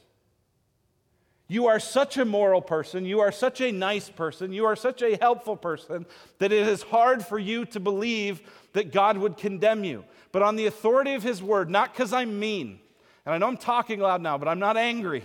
You 1.47 1.65
are 1.65 1.79
such 1.79 2.15
a 2.17 2.23
moral 2.23 2.61
person, 2.61 3.07
you 3.07 3.21
are 3.21 3.31
such 3.31 3.59
a 3.59 3.71
nice 3.71 4.07
person, 4.07 4.53
you 4.53 4.65
are 4.65 4.75
such 4.75 5.01
a 5.01 5.17
helpful 5.17 5.57
person 5.57 6.05
that 6.37 6.51
it 6.51 6.67
is 6.67 6.83
hard 6.83 7.25
for 7.25 7.39
you 7.39 7.65
to 7.65 7.79
believe 7.79 8.39
that 8.73 8.91
God 8.91 9.17
would 9.17 9.35
condemn 9.35 9.83
you. 9.83 10.05
But 10.31 10.43
on 10.43 10.57
the 10.57 10.67
authority 10.67 11.15
of 11.15 11.23
His 11.23 11.41
word, 11.41 11.67
not 11.67 11.91
because 11.91 12.13
I'm 12.13 12.39
mean, 12.39 12.79
and 13.25 13.33
I 13.33 13.39
know 13.39 13.47
I'm 13.47 13.57
talking 13.57 13.99
loud 13.99 14.21
now, 14.21 14.37
but 14.37 14.47
I'm 14.47 14.59
not 14.59 14.77
angry, 14.77 15.23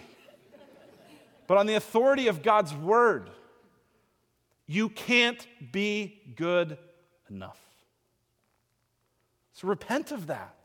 but 1.46 1.58
on 1.58 1.66
the 1.66 1.74
authority 1.74 2.28
of 2.28 2.42
God's 2.42 2.72
word, 2.72 3.28
you 4.66 4.88
can't 4.88 5.46
be 5.72 6.22
good 6.36 6.78
enough. 7.28 7.61
So 9.62 9.68
repent 9.68 10.10
of 10.10 10.26
that. 10.26 10.56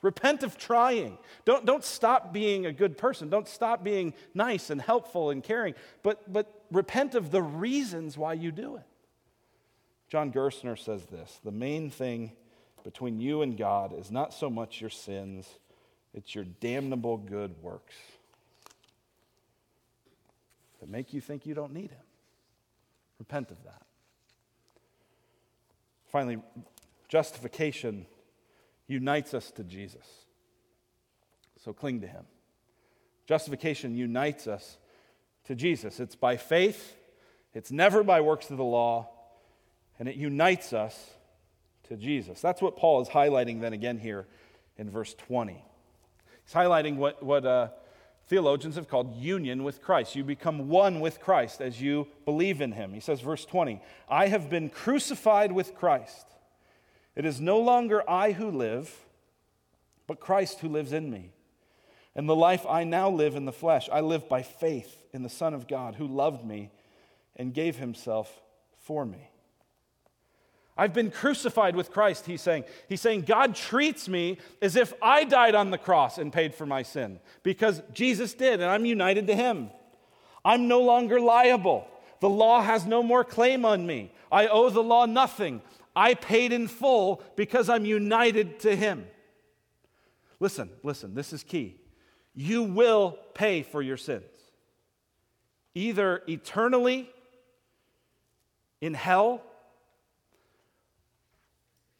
Repent 0.00 0.42
of 0.42 0.56
trying. 0.56 1.18
Don't, 1.44 1.66
don't 1.66 1.84
stop 1.84 2.32
being 2.32 2.66
a 2.66 2.72
good 2.72 2.96
person. 2.96 3.28
Don't 3.28 3.48
stop 3.48 3.82
being 3.82 4.14
nice 4.32 4.70
and 4.70 4.80
helpful 4.80 5.30
and 5.30 5.42
caring, 5.42 5.74
but, 6.02 6.32
but 6.32 6.62
repent 6.70 7.14
of 7.14 7.30
the 7.30 7.42
reasons 7.42 8.16
why 8.16 8.34
you 8.34 8.52
do 8.52 8.76
it. 8.76 8.84
John 10.08 10.30
Gerstner 10.30 10.78
says 10.78 11.06
this 11.06 11.40
the 11.42 11.50
main 11.50 11.90
thing 11.90 12.32
between 12.84 13.18
you 13.18 13.42
and 13.42 13.56
God 13.56 13.98
is 13.98 14.10
not 14.10 14.32
so 14.32 14.48
much 14.48 14.80
your 14.80 14.90
sins, 14.90 15.48
it's 16.12 16.34
your 16.34 16.44
damnable 16.44 17.16
good 17.16 17.54
works 17.62 17.94
that 20.80 20.88
make 20.88 21.12
you 21.12 21.20
think 21.20 21.46
you 21.46 21.54
don't 21.54 21.72
need 21.72 21.90
Him. 21.90 22.04
Repent 23.18 23.50
of 23.50 23.64
that. 23.64 23.82
Finally, 26.08 26.38
justification 27.08 28.06
unites 28.86 29.34
us 29.34 29.50
to 29.52 29.64
Jesus. 29.64 30.06
So 31.64 31.72
cling 31.72 32.00
to 32.02 32.06
him. 32.06 32.24
Justification 33.26 33.96
unites 33.96 34.46
us 34.46 34.78
to 35.44 35.54
Jesus. 35.54 36.00
It's 36.00 36.16
by 36.16 36.36
faith, 36.36 36.96
it's 37.54 37.70
never 37.70 38.02
by 38.02 38.20
works 38.20 38.50
of 38.50 38.56
the 38.56 38.64
law, 38.64 39.08
and 39.98 40.08
it 40.08 40.16
unites 40.16 40.72
us 40.72 41.10
to 41.88 41.96
Jesus. 41.96 42.40
That's 42.40 42.60
what 42.60 42.76
Paul 42.76 43.00
is 43.00 43.08
highlighting 43.08 43.60
then 43.60 43.72
again 43.72 43.98
here 43.98 44.26
in 44.76 44.90
verse 44.90 45.14
20. 45.14 45.64
He's 46.44 46.54
highlighting 46.54 46.96
what, 46.96 47.22
what 47.22 47.46
uh, 47.46 47.68
theologians 48.26 48.74
have 48.76 48.88
called 48.88 49.14
union 49.16 49.64
with 49.64 49.82
Christ. 49.82 50.16
You 50.16 50.24
become 50.24 50.68
one 50.68 51.00
with 51.00 51.20
Christ 51.20 51.60
as 51.60 51.80
you 51.80 52.08
believe 52.24 52.60
in 52.60 52.72
him. 52.72 52.92
He 52.92 53.00
says, 53.00 53.20
verse 53.20 53.44
20, 53.44 53.80
I 54.08 54.28
have 54.28 54.50
been 54.50 54.68
crucified 54.68 55.52
with 55.52 55.74
Christ. 55.74 56.26
It 57.16 57.24
is 57.24 57.40
no 57.40 57.60
longer 57.60 58.08
I 58.08 58.32
who 58.32 58.50
live, 58.50 58.94
but 60.06 60.20
Christ 60.20 60.60
who 60.60 60.68
lives 60.68 60.92
in 60.92 61.10
me. 61.10 61.30
And 62.16 62.28
the 62.28 62.36
life 62.36 62.64
I 62.68 62.84
now 62.84 63.10
live 63.10 63.34
in 63.34 63.44
the 63.44 63.52
flesh, 63.52 63.88
I 63.92 64.00
live 64.00 64.28
by 64.28 64.42
faith 64.42 65.04
in 65.12 65.22
the 65.22 65.28
Son 65.28 65.54
of 65.54 65.66
God 65.66 65.96
who 65.96 66.06
loved 66.06 66.44
me 66.44 66.70
and 67.36 67.54
gave 67.54 67.76
himself 67.76 68.32
for 68.78 69.04
me. 69.04 69.30
I've 70.76 70.92
been 70.92 71.10
crucified 71.10 71.76
with 71.76 71.92
Christ, 71.92 72.26
he's 72.26 72.42
saying. 72.42 72.64
He's 72.88 73.00
saying, 73.00 73.22
God 73.22 73.54
treats 73.54 74.08
me 74.08 74.38
as 74.60 74.74
if 74.74 74.92
I 75.00 75.24
died 75.24 75.54
on 75.54 75.70
the 75.70 75.78
cross 75.78 76.18
and 76.18 76.32
paid 76.32 76.54
for 76.54 76.66
my 76.66 76.82
sin 76.82 77.20
because 77.44 77.80
Jesus 77.92 78.34
did, 78.34 78.54
and 78.54 78.64
I'm 78.64 78.84
united 78.84 79.28
to 79.28 79.36
him. 79.36 79.70
I'm 80.44 80.66
no 80.66 80.82
longer 80.82 81.20
liable. 81.20 81.86
The 82.20 82.28
law 82.28 82.60
has 82.60 82.86
no 82.86 83.02
more 83.02 83.22
claim 83.22 83.64
on 83.64 83.86
me. 83.86 84.12
I 84.32 84.48
owe 84.48 84.68
the 84.68 84.82
law 84.82 85.06
nothing. 85.06 85.62
I 85.96 86.14
paid 86.14 86.52
in 86.52 86.68
full 86.68 87.22
because 87.36 87.68
I'm 87.68 87.84
united 87.84 88.60
to 88.60 88.74
him. 88.74 89.06
Listen, 90.40 90.70
listen, 90.82 91.14
this 91.14 91.32
is 91.32 91.42
key. 91.42 91.76
You 92.34 92.64
will 92.64 93.16
pay 93.34 93.62
for 93.62 93.80
your 93.80 93.96
sins, 93.96 94.24
either 95.74 96.22
eternally 96.28 97.08
in 98.80 98.94
hell 98.94 99.40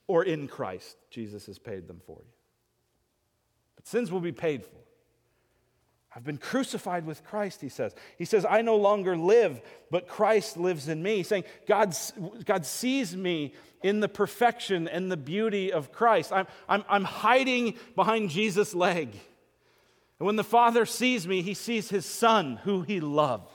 or 0.07 0.25
in 0.25 0.49
Christ. 0.49 0.97
Jesus 1.11 1.47
has 1.47 1.59
paid 1.59 1.87
them 1.87 2.01
for 2.05 2.19
you. 2.19 2.33
But 3.77 3.87
sins 3.87 4.11
will 4.11 4.21
be 4.21 4.33
paid 4.33 4.65
for. 4.65 4.85
I've 6.17 6.25
been 6.25 6.39
crucified 6.39 7.07
with 7.07 7.25
Christ, 7.25 7.61
he 7.61 7.69
says. 7.69 7.93
He 8.19 8.25
says, 8.25 8.47
I 8.49 8.63
no 8.63 8.77
longer 8.77 9.17
live, 9.17 9.61
but 9.91 10.07
Christ 10.07 10.57
lives 10.57 10.89
in 10.89 11.03
me. 11.03 11.25
Saying, 11.25 11.45
God, 11.67 11.97
God 12.45 12.65
sees 12.65 13.17
me 13.17 13.53
in 13.85 14.01
the 14.01 14.09
perfection 14.09 14.89
and 14.89 15.13
the 15.13 15.17
beauty 15.17 15.71
of 15.71 15.93
Christ. 15.93 16.33
I'm, 16.33 16.47
I'm, 16.67 16.85
I'm 16.89 17.05
hiding 17.05 17.75
behind 17.95 18.31
Jesus' 18.31 18.75
leg. 18.75 19.11
And 20.19 20.27
when 20.27 20.37
the 20.37 20.43
Father 20.43 20.87
sees 20.87 21.29
me, 21.29 21.43
he 21.43 21.53
sees 21.53 21.91
his 21.91 22.07
Son, 22.07 22.57
who 22.65 22.81
he 22.81 22.99
loves, 23.01 23.53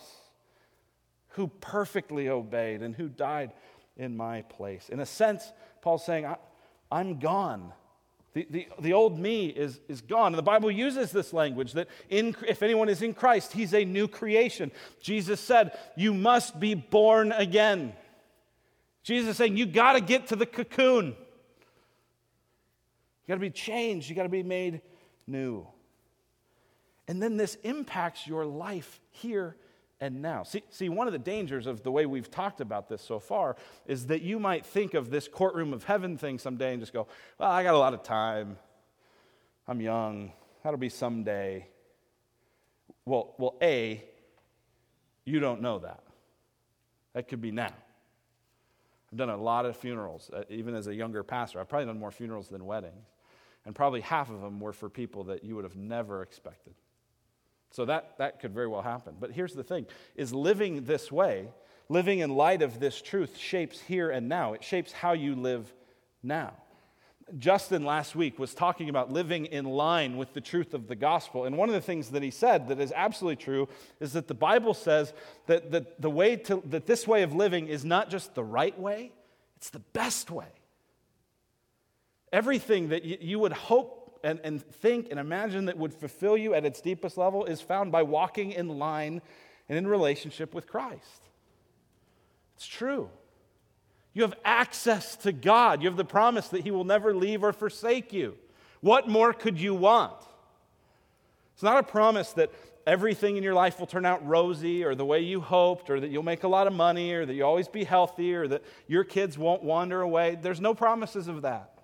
who 1.30 1.47
perfectly 1.47 2.30
obeyed 2.30 2.84
and 2.84 2.95
who 2.95 3.09
died 3.09 3.53
in 3.97 4.15
my 4.15 4.43
place. 4.43 4.88
In 4.89 4.99
a 4.99 5.05
sense, 5.05 5.51
Paul's 5.82 6.05
saying, 6.05 6.27
I, 6.27 6.38
am 6.91 7.17
gone. 7.17 7.73
The, 8.34 8.45
the, 8.51 8.67
the 8.80 8.93
old 8.93 9.17
me 9.17 9.47
is, 9.47 9.80
is 9.88 10.01
gone. 10.01 10.34
And 10.34 10.38
the 10.38 10.43
Bible 10.43 10.69
uses 10.69 11.11
this 11.11 11.34
language 11.34 11.73
that 11.73 11.88
in, 12.07 12.36
if 12.47 12.61
anyone 12.61 12.88
is 12.88 13.01
in 13.01 13.15
Christ, 13.15 13.53
he's 13.53 13.73
a 13.73 13.84
new 13.84 14.07
creation. 14.07 14.69
Jesus 15.01 15.39
said, 15.39 15.75
You 15.95 16.13
must 16.13 16.59
be 16.59 16.75
born 16.75 17.32
again. 17.32 17.93
Jesus 19.03 19.31
is 19.31 19.37
saying, 19.37 19.57
You 19.57 19.65
got 19.65 19.93
to 19.93 20.01
get 20.01 20.27
to 20.27 20.35
the 20.35 20.45
cocoon. 20.45 21.07
You 21.07 21.15
got 23.27 23.35
to 23.35 23.39
be 23.39 23.49
changed. 23.49 24.09
You 24.09 24.15
got 24.15 24.23
to 24.23 24.29
be 24.29 24.43
made 24.43 24.81
new. 25.27 25.67
And 27.07 27.21
then 27.21 27.37
this 27.37 27.55
impacts 27.63 28.27
your 28.27 28.45
life 28.45 28.99
here 29.11 29.55
and 30.01 30.21
now. 30.21 30.43
See, 30.43 30.63
see, 30.69 30.89
one 30.89 31.07
of 31.07 31.13
the 31.13 31.19
dangers 31.19 31.67
of 31.67 31.83
the 31.83 31.91
way 31.91 32.05
we've 32.05 32.29
talked 32.31 32.61
about 32.61 32.87
this 32.87 33.01
so 33.01 33.19
far 33.19 33.55
is 33.85 34.07
that 34.07 34.21
you 34.21 34.39
might 34.39 34.65
think 34.65 34.93
of 34.93 35.09
this 35.09 35.27
courtroom 35.27 35.73
of 35.73 35.83
heaven 35.83 36.17
thing 36.17 36.39
someday 36.39 36.73
and 36.73 36.81
just 36.81 36.93
go, 36.93 37.07
well, 37.37 37.51
I 37.51 37.63
got 37.63 37.73
a 37.73 37.77
lot 37.77 37.93
of 37.93 38.03
time. 38.03 38.57
I'm 39.67 39.81
young. 39.81 40.31
That'll 40.63 40.79
be 40.79 40.89
someday. 40.89 41.67
Well, 43.05 43.33
well, 43.37 43.55
A, 43.61 44.03
you 45.25 45.39
don't 45.39 45.61
know 45.61 45.79
that. 45.79 46.03
That 47.13 47.27
could 47.27 47.41
be 47.41 47.51
now. 47.51 47.73
I've 49.12 49.18
done 49.18 49.30
a 49.30 49.38
lot 49.38 49.66
of 49.66 49.76
funerals, 49.76 50.30
uh, 50.34 50.43
even 50.49 50.76
as 50.76 50.88
a 50.88 50.93
younger 50.93 51.24
pastor. 51.24 51.60
I've 51.60 51.68
probably 51.68 51.88
done 51.88 51.99
more 51.99 52.12
funerals 52.12 52.47
than 52.47 52.66
weddings. 52.66 53.07
And 53.66 53.76
probably 53.76 54.01
half 54.01 54.30
of 54.30 54.41
them 54.41 54.60
were 54.60 54.74
for 54.74 54.89
people 54.89 55.26
that 55.26 55.43
you 55.43 55.55
would 55.55 55.64
have 55.64 55.76
never 55.76 56.22
expected. 56.22 56.74
So 57.72 57.86
that, 57.86 58.18
that 58.18 58.39
could 58.39 58.53
very 58.53 58.68
well 58.68 58.82
happen. 58.82 59.16
But 59.20 59.32
here's 59.32 59.53
the 59.53 59.64
thing 59.64 59.86
is 60.16 60.34
living 60.34 60.86
this 60.86 61.12
way, 61.12 61.49
living 61.88 62.20
in 62.20 62.32
light 62.36 62.62
of 62.62 62.80
this 62.80 63.01
truth 63.01 63.38
shapes 63.38 63.80
here 63.80 64.10
and 64.10 64.30
now. 64.30 64.53
It 64.53 64.64
shapes 64.64 64.91
how 64.91 65.14
you 65.14 65.36
live 65.36 65.72
now. 66.24 66.53
Justin 67.38 67.86
last 67.86 68.15
week 68.15 68.39
was 68.39 68.53
talking 68.53 68.89
about 68.89 69.11
living 69.11 69.45
in 69.45 69.65
line 69.65 70.17
with 70.17 70.34
the 70.34 70.41
truth 70.41 70.73
of 70.73 70.88
the 70.88 70.95
gospel. 70.95 71.45
And 71.45 71.57
one 71.57 71.69
of 71.69 71.75
the 71.75 71.82
things 71.82 72.09
that 72.09 72.23
he 72.23 72.32
said 72.32 72.67
that 72.69 72.80
is 72.80 72.91
absolutely 72.95 73.43
true 73.43 73.67
is 73.99 74.13
that 74.13 74.27
the 74.27 74.34
Bible 74.34 74.73
says 74.73 75.13
that, 75.45 75.71
that, 75.71 76.01
the 76.01 76.09
way 76.09 76.36
to, 76.38 76.63
that 76.65 76.88
this 76.88 77.07
way 77.07 77.23
of 77.23 77.34
living 77.34 77.67
is 77.67 77.86
not 77.86 78.09
just 78.09 78.36
the 78.36 78.43
right 78.43 78.77
way, 78.80 79.11
it's 79.57 79.69
the 79.69 79.80
best 79.80 80.32
way. 80.32 80.47
Everything 82.32 82.89
that 82.89 83.03
you 83.03 83.39
would 83.39 83.53
hope 83.53 84.19
and, 84.23 84.39
and 84.43 84.61
think 84.61 85.07
and 85.11 85.19
imagine 85.19 85.65
that 85.65 85.77
would 85.77 85.93
fulfill 85.93 86.38
you 86.38 86.53
at 86.53 86.65
its 86.65 86.82
deepest 86.82 87.17
level 87.17 87.45
is 87.45 87.61
found 87.61 87.91
by 87.91 88.03
walking 88.03 88.51
in 88.51 88.67
line 88.80 89.21
and 89.67 89.77
in 89.77 89.88
relationship 89.88 90.53
with 90.53 90.67
Christ. 90.67 91.21
It's 92.55 92.67
true. 92.67 93.09
You 94.14 94.24
have 94.24 94.34
access 94.43 95.16
to 95.18 95.32
God. 95.32 95.82
You 95.82 95.88
have 95.88 95.97
the 95.97 96.05
promise 96.05 96.47
that 96.49 96.62
He 96.62 96.72
will 96.72 96.84
never 96.84 97.14
leave 97.14 97.43
or 97.43 97.53
forsake 97.53 98.12
you. 98.12 98.38
What 98.82 99.07
more 99.07 99.34
could 99.34 99.60
you 99.60 99.76
want? 99.76 100.16
It's 101.53 101.64
not 101.64 101.78
a 101.78 101.84
promise 101.84 102.32
that 102.34 102.51
everything 102.88 103.38
in 103.38 103.43
your 103.43 103.53
life 103.53 103.80
will 103.80 103.88
turn 103.88 104.05
out 104.05 104.26
rosy 104.26 104.84
or 104.84 104.95
the 104.95 105.05
way 105.05 105.20
you 105.20 105.41
hoped 105.41 105.89
or 105.89 105.99
that 105.99 106.10
you'll 106.10 106.24
make 106.24 106.43
a 106.43 106.47
lot 106.47 106.66
of 106.66 106.74
money 106.74 107.12
or 107.12 107.26
that 107.26 107.34
you'll 107.34 107.47
always 107.47 107.68
be 107.68 107.84
healthy 107.84 108.34
or 108.34 108.47
that 108.47 108.64
your 108.88 109.03
kids 109.03 109.38
won't 109.38 109.64
wander 109.64 110.01
away. 110.01 110.38
There's 110.41 110.62
no 110.62 110.74
promises 110.74 111.28
of 111.28 111.43
that. 111.43 111.80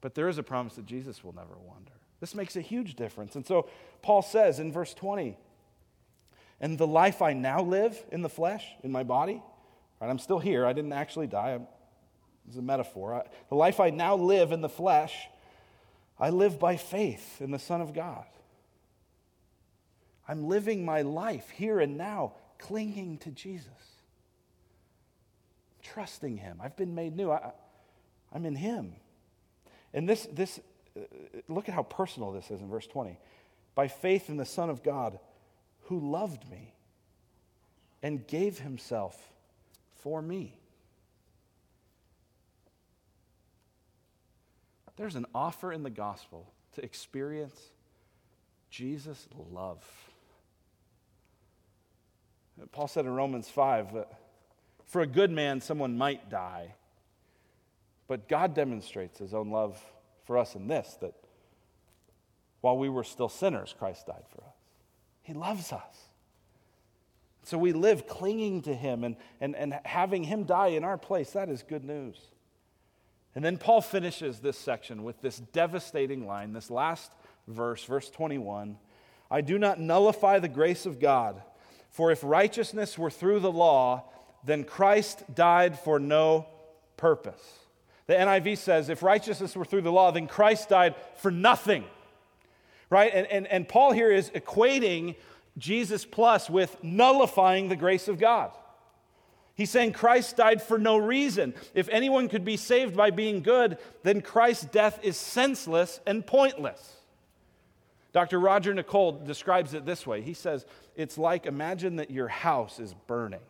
But 0.00 0.14
there 0.14 0.28
is 0.28 0.38
a 0.38 0.42
promise 0.42 0.74
that 0.76 0.86
Jesus 0.86 1.22
will 1.22 1.34
never 1.34 1.56
wander. 1.58 1.92
This 2.20 2.34
makes 2.34 2.56
a 2.56 2.60
huge 2.60 2.94
difference. 2.94 3.36
And 3.36 3.46
so 3.46 3.68
Paul 4.02 4.22
says 4.22 4.58
in 4.58 4.72
verse 4.72 4.94
20, 4.94 5.36
and 6.60 6.76
the 6.76 6.86
life 6.86 7.22
I 7.22 7.34
now 7.34 7.62
live 7.62 8.02
in 8.10 8.22
the 8.22 8.28
flesh, 8.28 8.64
in 8.82 8.90
my 8.90 9.04
body, 9.04 9.42
right, 10.00 10.10
I'm 10.10 10.18
still 10.18 10.38
here. 10.38 10.66
I 10.66 10.72
didn't 10.72 10.92
actually 10.92 11.26
die. 11.26 11.58
It's 12.46 12.56
a 12.56 12.62
metaphor. 12.62 13.14
I, 13.14 13.22
the 13.48 13.54
life 13.54 13.80
I 13.80 13.90
now 13.90 14.16
live 14.16 14.52
in 14.52 14.60
the 14.60 14.68
flesh, 14.68 15.28
I 16.18 16.30
live 16.30 16.58
by 16.58 16.76
faith 16.76 17.40
in 17.40 17.50
the 17.50 17.58
Son 17.58 17.80
of 17.80 17.94
God. 17.94 18.24
I'm 20.26 20.46
living 20.46 20.84
my 20.84 21.02
life 21.02 21.48
here 21.50 21.80
and 21.80 21.96
now, 21.96 22.32
clinging 22.58 23.18
to 23.18 23.30
Jesus, 23.30 23.68
trusting 25.82 26.36
Him. 26.36 26.58
I've 26.62 26.76
been 26.76 26.94
made 26.94 27.16
new. 27.16 27.30
I, 27.30 27.52
I'm 28.32 28.44
in 28.44 28.56
Him. 28.56 28.94
And 29.94 30.08
this, 30.08 30.28
this 30.32 30.60
uh, 30.96 31.00
look 31.48 31.68
at 31.68 31.74
how 31.74 31.82
personal 31.82 32.32
this 32.32 32.50
is 32.50 32.60
in 32.60 32.68
verse 32.68 32.86
20. 32.86 33.18
By 33.74 33.88
faith 33.88 34.28
in 34.28 34.36
the 34.36 34.44
Son 34.44 34.70
of 34.70 34.82
God 34.82 35.18
who 35.84 36.10
loved 36.10 36.48
me 36.50 36.74
and 38.02 38.26
gave 38.26 38.58
himself 38.58 39.32
for 39.98 40.22
me. 40.22 40.58
There's 44.96 45.14
an 45.14 45.26
offer 45.34 45.72
in 45.72 45.84
the 45.84 45.90
gospel 45.90 46.52
to 46.74 46.84
experience 46.84 47.60
Jesus' 48.68 49.28
love. 49.52 49.84
Paul 52.72 52.88
said 52.88 53.04
in 53.04 53.12
Romans 53.12 53.48
5 53.48 53.94
that 53.94 54.12
for 54.86 55.02
a 55.02 55.06
good 55.06 55.30
man, 55.30 55.60
someone 55.60 55.96
might 55.96 56.30
die. 56.30 56.74
But 58.08 58.26
God 58.28 58.54
demonstrates 58.54 59.18
his 59.18 59.34
own 59.34 59.50
love 59.50 59.78
for 60.24 60.38
us 60.38 60.54
in 60.54 60.66
this 60.66 60.96
that 61.00 61.14
while 62.60 62.76
we 62.76 62.88
were 62.88 63.04
still 63.04 63.28
sinners, 63.28 63.74
Christ 63.78 64.06
died 64.06 64.24
for 64.34 64.42
us. 64.42 64.54
He 65.22 65.34
loves 65.34 65.72
us. 65.72 66.07
So 67.48 67.56
we 67.56 67.72
live 67.72 68.06
clinging 68.06 68.60
to 68.62 68.74
him 68.74 69.04
and, 69.04 69.16
and, 69.40 69.56
and 69.56 69.78
having 69.86 70.24
him 70.24 70.44
die 70.44 70.68
in 70.68 70.84
our 70.84 70.98
place. 70.98 71.30
That 71.30 71.48
is 71.48 71.62
good 71.62 71.82
news. 71.82 72.18
And 73.34 73.42
then 73.42 73.56
Paul 73.56 73.80
finishes 73.80 74.40
this 74.40 74.58
section 74.58 75.02
with 75.02 75.22
this 75.22 75.38
devastating 75.38 76.26
line, 76.26 76.52
this 76.52 76.70
last 76.70 77.10
verse, 77.46 77.84
verse 77.84 78.10
21 78.10 78.76
I 79.30 79.40
do 79.40 79.58
not 79.58 79.80
nullify 79.80 80.40
the 80.40 80.48
grace 80.48 80.84
of 80.84 81.00
God, 81.00 81.40
for 81.90 82.10
if 82.10 82.22
righteousness 82.22 82.98
were 82.98 83.10
through 83.10 83.40
the 83.40 83.52
law, 83.52 84.04
then 84.44 84.64
Christ 84.64 85.22
died 85.34 85.78
for 85.78 85.98
no 85.98 86.46
purpose. 86.98 87.42
The 88.08 88.14
NIV 88.14 88.58
says, 88.58 88.90
if 88.90 89.02
righteousness 89.02 89.56
were 89.56 89.64
through 89.64 89.82
the 89.82 89.92
law, 89.92 90.10
then 90.10 90.26
Christ 90.26 90.68
died 90.68 90.96
for 91.16 91.30
nothing. 91.30 91.84
Right? 92.90 93.10
And, 93.14 93.26
and, 93.26 93.46
and 93.46 93.66
Paul 93.66 93.92
here 93.92 94.10
is 94.10 94.28
equating 94.30 95.14
Jesus 95.58 96.04
plus 96.04 96.48
with 96.48 96.82
nullifying 96.82 97.68
the 97.68 97.76
grace 97.76 98.08
of 98.08 98.18
God. 98.18 98.52
He's 99.54 99.70
saying 99.70 99.92
Christ 99.92 100.36
died 100.36 100.62
for 100.62 100.78
no 100.78 100.96
reason. 100.96 101.52
If 101.74 101.88
anyone 101.88 102.28
could 102.28 102.44
be 102.44 102.56
saved 102.56 102.96
by 102.96 103.10
being 103.10 103.42
good, 103.42 103.78
then 104.04 104.20
Christ's 104.20 104.66
death 104.66 105.00
is 105.02 105.16
senseless 105.16 105.98
and 106.06 106.24
pointless. 106.24 106.94
Dr. 108.12 108.38
Roger 108.38 108.72
Nicole 108.72 109.12
describes 109.12 109.74
it 109.74 109.84
this 109.84 110.06
way. 110.06 110.22
He 110.22 110.34
says, 110.34 110.64
It's 110.94 111.18
like 111.18 111.44
imagine 111.44 111.96
that 111.96 112.10
your 112.10 112.28
house 112.28 112.78
is 112.78 112.94
burning 113.06 113.40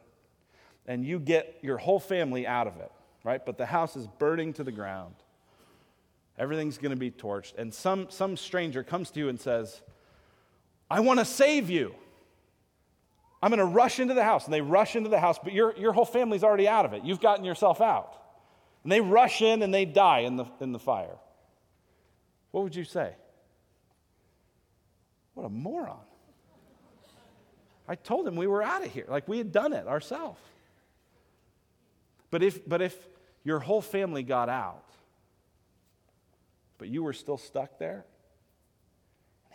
and 0.87 1.05
you 1.05 1.21
get 1.21 1.59
your 1.61 1.77
whole 1.77 2.01
family 2.01 2.47
out 2.47 2.67
of 2.67 2.79
it, 2.79 2.91
right? 3.23 3.45
But 3.45 3.59
the 3.59 3.67
house 3.67 3.95
is 3.95 4.07
burning 4.19 4.55
to 4.55 4.65
the 4.65 4.73
ground. 4.73 5.15
Everything's 6.39 6.79
going 6.79 6.91
to 6.91 6.97
be 6.97 7.11
torched. 7.11 7.59
And 7.59 7.73
some, 7.73 8.07
some 8.11 8.37
stranger 8.37 8.83
comes 8.83 9.11
to 9.11 9.21
you 9.21 9.29
and 9.29 9.39
says, 9.39 9.83
I 10.91 11.01
want 11.01 11.19
to 11.19 11.25
save 11.25 11.71
you. 11.71 11.95
I'm 13.43 13.51
going 13.51 13.59
to 13.59 13.65
rush 13.65 14.01
into 14.01 14.15
the 14.15 14.25
house. 14.25 14.45
And 14.47 14.55
they 14.55 14.61
rush 14.61 14.97
into 14.97 15.09
the 15.09 15.21
house, 15.21 15.39
but 15.43 15.53
your, 15.53 15.77
your 15.77 15.93
whole 15.93 16.05
family's 16.05 16.43
already 16.43 16.67
out 16.67 16.85
of 16.85 16.93
it. 16.93 17.05
You've 17.05 17.21
gotten 17.21 17.45
yourself 17.45 17.81
out. 17.81 18.15
And 18.83 18.91
they 18.91 19.01
rush 19.01 19.43
in 19.43 19.63
and 19.63 19.73
they 19.73 19.85
die 19.85 20.21
in 20.21 20.37
the, 20.37 20.47
in 20.61 20.73
the 20.73 20.79
fire. 20.79 21.17
What 22.51 22.65
would 22.65 22.75
you 22.75 22.85
say? 22.85 23.13
What 25.35 25.45
a 25.45 25.51
moron. 25.51 25.99
I 27.87 27.95
told 27.95 28.27
him 28.27 28.37
we 28.37 28.47
were 28.47 28.63
out 28.63 28.85
of 28.85 28.93
here, 28.93 29.07
like 29.09 29.29
we 29.29 29.39
had 29.39 29.53
done 29.53 29.73
it 29.73 29.87
ourselves. 29.87 30.41
But 32.31 32.43
if, 32.43 32.69
but 32.69 32.83
if 32.83 32.97
your 33.45 33.61
whole 33.61 33.81
family 33.81 34.23
got 34.23 34.49
out, 34.49 34.85
but 36.77 36.89
you 36.89 37.03
were 37.03 37.13
still 37.13 37.39
stuck 37.39 37.79
there, 37.79 38.05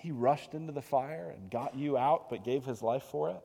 he 0.03 0.11
rushed 0.11 0.53
into 0.53 0.73
the 0.73 0.81
fire 0.81 1.33
and 1.33 1.49
got 1.49 1.75
you 1.75 1.97
out, 1.97 2.29
but 2.29 2.43
gave 2.43 2.65
his 2.65 2.81
life 2.81 3.03
for 3.03 3.29
it, 3.29 3.41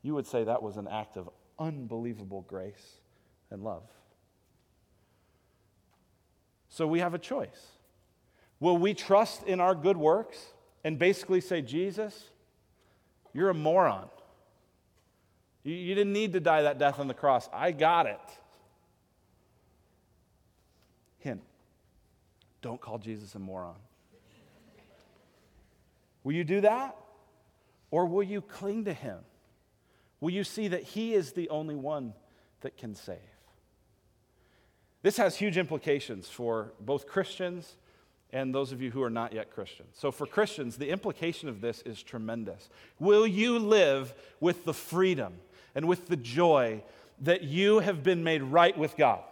you 0.00 0.14
would 0.14 0.26
say 0.26 0.44
that 0.44 0.62
was 0.62 0.78
an 0.78 0.88
act 0.88 1.18
of 1.18 1.28
unbelievable 1.58 2.40
grace 2.48 3.00
and 3.50 3.62
love. 3.62 3.82
So 6.70 6.86
we 6.86 7.00
have 7.00 7.12
a 7.12 7.18
choice. 7.18 7.72
Will 8.60 8.78
we 8.78 8.94
trust 8.94 9.42
in 9.42 9.60
our 9.60 9.74
good 9.74 9.98
works 9.98 10.38
and 10.84 10.98
basically 10.98 11.42
say, 11.42 11.60
Jesus, 11.60 12.30
you're 13.34 13.50
a 13.50 13.54
moron. 13.54 14.08
You, 15.64 15.94
didn't 15.94 16.14
need 16.14 16.32
to 16.32 16.40
die 16.40 16.62
that 16.62 16.78
death 16.78 16.98
on 16.98 17.06
the 17.06 17.14
cross. 17.14 17.46
I 17.52 17.72
got 17.72 18.06
it. 18.06 18.18
Hint 21.18 21.42
don't 22.62 22.80
call 22.80 22.98
Jesus 22.98 23.34
a 23.34 23.38
moron. 23.38 23.76
Will 26.24 26.32
you 26.32 26.44
do 26.44 26.60
that? 26.62 26.96
Or 27.90 28.06
will 28.06 28.22
you 28.22 28.40
cling 28.40 28.84
to 28.84 28.92
him? 28.92 29.18
Will 30.20 30.30
you 30.30 30.44
see 30.44 30.68
that 30.68 30.82
he 30.82 31.14
is 31.14 31.32
the 31.32 31.48
only 31.48 31.74
one 31.74 32.14
that 32.60 32.76
can 32.76 32.94
save? 32.94 33.18
This 35.02 35.16
has 35.16 35.36
huge 35.36 35.56
implications 35.56 36.28
for 36.28 36.72
both 36.78 37.06
Christians 37.06 37.76
and 38.32 38.54
those 38.54 38.70
of 38.70 38.80
you 38.80 38.90
who 38.90 39.02
are 39.02 39.10
not 39.10 39.32
yet 39.32 39.50
Christians. 39.50 39.96
So, 39.98 40.12
for 40.12 40.26
Christians, 40.26 40.76
the 40.76 40.90
implication 40.90 41.48
of 41.48 41.60
this 41.60 41.82
is 41.82 42.02
tremendous. 42.02 42.68
Will 42.98 43.26
you 43.26 43.58
live 43.58 44.14
with 44.40 44.64
the 44.64 44.74
freedom 44.74 45.34
and 45.74 45.88
with 45.88 46.06
the 46.06 46.16
joy 46.16 46.82
that 47.22 47.42
you 47.42 47.80
have 47.80 48.02
been 48.02 48.22
made 48.22 48.42
right 48.42 48.76
with 48.76 48.96
God? 48.96 49.22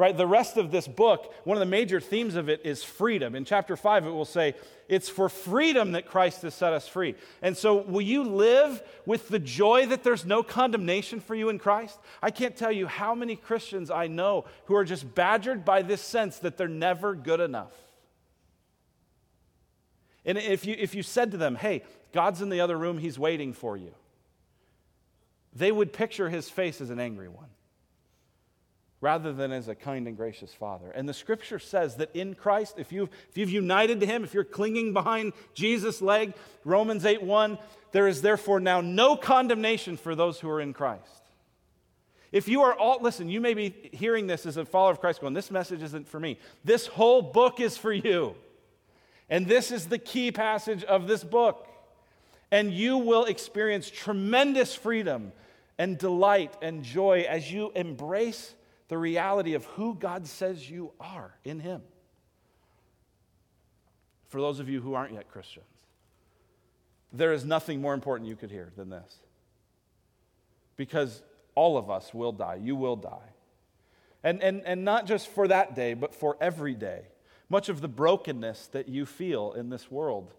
Right? 0.00 0.16
The 0.16 0.26
rest 0.26 0.56
of 0.56 0.70
this 0.70 0.88
book, 0.88 1.30
one 1.44 1.58
of 1.58 1.60
the 1.60 1.66
major 1.66 2.00
themes 2.00 2.34
of 2.34 2.48
it 2.48 2.62
is 2.64 2.82
freedom. 2.82 3.34
In 3.34 3.44
chapter 3.44 3.76
5, 3.76 4.06
it 4.06 4.10
will 4.10 4.24
say, 4.24 4.54
It's 4.88 5.10
for 5.10 5.28
freedom 5.28 5.92
that 5.92 6.06
Christ 6.06 6.40
has 6.40 6.54
set 6.54 6.72
us 6.72 6.88
free. 6.88 7.16
And 7.42 7.54
so, 7.54 7.76
will 7.76 8.00
you 8.00 8.24
live 8.24 8.82
with 9.04 9.28
the 9.28 9.38
joy 9.38 9.84
that 9.88 10.02
there's 10.02 10.24
no 10.24 10.42
condemnation 10.42 11.20
for 11.20 11.34
you 11.34 11.50
in 11.50 11.58
Christ? 11.58 11.98
I 12.22 12.30
can't 12.30 12.56
tell 12.56 12.72
you 12.72 12.86
how 12.86 13.14
many 13.14 13.36
Christians 13.36 13.90
I 13.90 14.06
know 14.06 14.46
who 14.64 14.74
are 14.74 14.86
just 14.86 15.14
badgered 15.14 15.66
by 15.66 15.82
this 15.82 16.00
sense 16.00 16.38
that 16.38 16.56
they're 16.56 16.66
never 16.66 17.14
good 17.14 17.40
enough. 17.40 17.74
And 20.24 20.38
if 20.38 20.64
you, 20.64 20.76
if 20.78 20.94
you 20.94 21.02
said 21.02 21.32
to 21.32 21.36
them, 21.36 21.56
Hey, 21.56 21.82
God's 22.14 22.40
in 22.40 22.48
the 22.48 22.62
other 22.62 22.78
room, 22.78 22.96
He's 22.96 23.18
waiting 23.18 23.52
for 23.52 23.76
you, 23.76 23.94
they 25.52 25.70
would 25.70 25.92
picture 25.92 26.30
His 26.30 26.48
face 26.48 26.80
as 26.80 26.88
an 26.88 26.98
angry 26.98 27.28
one 27.28 27.50
rather 29.00 29.32
than 29.32 29.50
as 29.50 29.68
a 29.68 29.74
kind 29.74 30.06
and 30.06 30.16
gracious 30.16 30.52
father. 30.52 30.90
And 30.90 31.08
the 31.08 31.14
scripture 31.14 31.58
says 31.58 31.96
that 31.96 32.14
in 32.14 32.34
Christ, 32.34 32.74
if 32.78 32.92
you've, 32.92 33.08
if 33.30 33.38
you've 33.38 33.50
united 33.50 34.00
to 34.00 34.06
him, 34.06 34.24
if 34.24 34.34
you're 34.34 34.44
clinging 34.44 34.92
behind 34.92 35.32
Jesus' 35.54 36.02
leg, 36.02 36.34
Romans 36.64 37.06
8 37.06 37.22
1, 37.22 37.58
there 37.92 38.06
is 38.06 38.22
therefore 38.22 38.60
now 38.60 38.80
no 38.80 39.16
condemnation 39.16 39.96
for 39.96 40.14
those 40.14 40.38
who 40.40 40.50
are 40.50 40.60
in 40.60 40.74
Christ. 40.74 41.22
If 42.30 42.46
you 42.46 42.62
are 42.62 42.74
all, 42.74 42.98
listen, 43.00 43.28
you 43.28 43.40
may 43.40 43.54
be 43.54 43.74
hearing 43.92 44.26
this 44.26 44.46
as 44.46 44.56
a 44.56 44.64
follower 44.64 44.92
of 44.92 45.00
Christ 45.00 45.20
going, 45.20 45.34
this 45.34 45.50
message 45.50 45.82
isn't 45.82 46.06
for 46.06 46.20
me. 46.20 46.38
This 46.64 46.86
whole 46.86 47.22
book 47.22 47.58
is 47.58 47.76
for 47.76 47.92
you. 47.92 48.36
And 49.28 49.46
this 49.46 49.72
is 49.72 49.86
the 49.86 49.98
key 49.98 50.30
passage 50.30 50.84
of 50.84 51.08
this 51.08 51.24
book. 51.24 51.66
And 52.52 52.72
you 52.72 52.98
will 52.98 53.24
experience 53.24 53.90
tremendous 53.90 54.74
freedom 54.74 55.32
and 55.78 55.96
delight 55.96 56.54
and 56.60 56.84
joy 56.84 57.24
as 57.28 57.50
you 57.50 57.72
embrace 57.74 58.54
the 58.90 58.98
reality 58.98 59.54
of 59.54 59.64
who 59.66 59.94
God 59.94 60.26
says 60.26 60.68
you 60.68 60.90
are 60.98 61.32
in 61.44 61.60
Him. 61.60 61.80
For 64.28 64.40
those 64.40 64.58
of 64.58 64.68
you 64.68 64.80
who 64.80 64.94
aren't 64.94 65.14
yet 65.14 65.30
Christians, 65.30 65.64
there 67.12 67.32
is 67.32 67.44
nothing 67.44 67.80
more 67.80 67.94
important 67.94 68.28
you 68.28 68.34
could 68.34 68.50
hear 68.50 68.72
than 68.76 68.90
this. 68.90 69.20
Because 70.76 71.22
all 71.54 71.78
of 71.78 71.88
us 71.88 72.12
will 72.12 72.32
die. 72.32 72.58
You 72.60 72.74
will 72.74 72.96
die. 72.96 73.30
And, 74.24 74.42
and, 74.42 74.62
and 74.66 74.84
not 74.84 75.06
just 75.06 75.28
for 75.28 75.46
that 75.46 75.76
day, 75.76 75.94
but 75.94 76.12
for 76.12 76.36
every 76.40 76.74
day. 76.74 77.02
Much 77.48 77.68
of 77.68 77.80
the 77.80 77.88
brokenness 77.88 78.66
that 78.72 78.88
you 78.88 79.06
feel 79.06 79.52
in 79.52 79.70
this 79.70 79.88
world 79.88 80.34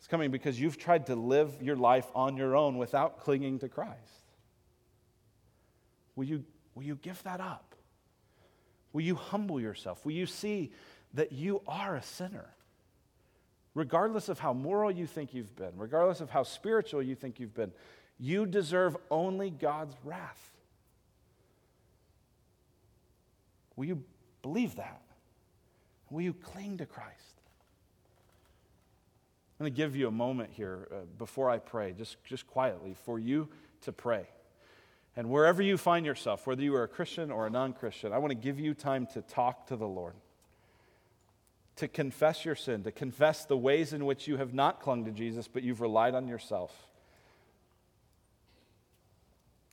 is 0.00 0.06
coming 0.06 0.30
because 0.30 0.58
you've 0.58 0.78
tried 0.78 1.04
to 1.06 1.14
live 1.14 1.62
your 1.62 1.76
life 1.76 2.06
on 2.14 2.38
your 2.38 2.56
own 2.56 2.78
without 2.78 3.20
clinging 3.20 3.58
to 3.58 3.68
Christ. 3.68 4.24
Will 6.16 6.24
you 6.24 6.44
Will 6.78 6.84
you 6.84 6.94
give 7.02 7.20
that 7.24 7.40
up? 7.40 7.74
Will 8.92 9.00
you 9.00 9.16
humble 9.16 9.60
yourself? 9.60 10.06
Will 10.06 10.12
you 10.12 10.26
see 10.26 10.70
that 11.14 11.32
you 11.32 11.60
are 11.66 11.96
a 11.96 12.02
sinner? 12.02 12.54
Regardless 13.74 14.28
of 14.28 14.38
how 14.38 14.52
moral 14.52 14.88
you 14.88 15.04
think 15.04 15.34
you've 15.34 15.56
been, 15.56 15.72
regardless 15.74 16.20
of 16.20 16.30
how 16.30 16.44
spiritual 16.44 17.02
you 17.02 17.16
think 17.16 17.40
you've 17.40 17.52
been, 17.52 17.72
you 18.16 18.46
deserve 18.46 18.96
only 19.10 19.50
God's 19.50 19.96
wrath. 20.04 20.52
Will 23.74 23.86
you 23.86 24.04
believe 24.42 24.76
that? 24.76 25.02
Will 26.10 26.22
you 26.22 26.32
cling 26.32 26.78
to 26.78 26.86
Christ? 26.86 27.40
I'm 29.58 29.64
going 29.64 29.72
to 29.72 29.76
give 29.76 29.96
you 29.96 30.06
a 30.06 30.12
moment 30.12 30.50
here 30.52 30.86
uh, 30.92 30.96
before 31.18 31.50
I 31.50 31.58
pray, 31.58 31.92
just, 31.92 32.22
just 32.22 32.46
quietly, 32.46 32.94
for 33.04 33.18
you 33.18 33.48
to 33.82 33.90
pray. 33.90 34.28
And 35.18 35.30
wherever 35.30 35.60
you 35.60 35.76
find 35.76 36.06
yourself, 36.06 36.46
whether 36.46 36.62
you 36.62 36.76
are 36.76 36.84
a 36.84 36.88
Christian 36.88 37.32
or 37.32 37.48
a 37.48 37.50
non 37.50 37.72
Christian, 37.72 38.12
I 38.12 38.18
want 38.18 38.30
to 38.30 38.36
give 38.36 38.60
you 38.60 38.72
time 38.72 39.04
to 39.14 39.20
talk 39.20 39.66
to 39.66 39.74
the 39.74 39.88
Lord, 39.88 40.14
to 41.74 41.88
confess 41.88 42.44
your 42.44 42.54
sin, 42.54 42.84
to 42.84 42.92
confess 42.92 43.44
the 43.44 43.56
ways 43.56 43.92
in 43.92 44.06
which 44.06 44.28
you 44.28 44.36
have 44.36 44.54
not 44.54 44.80
clung 44.80 45.06
to 45.06 45.10
Jesus, 45.10 45.48
but 45.48 45.64
you've 45.64 45.80
relied 45.80 46.14
on 46.14 46.28
yourself. 46.28 46.72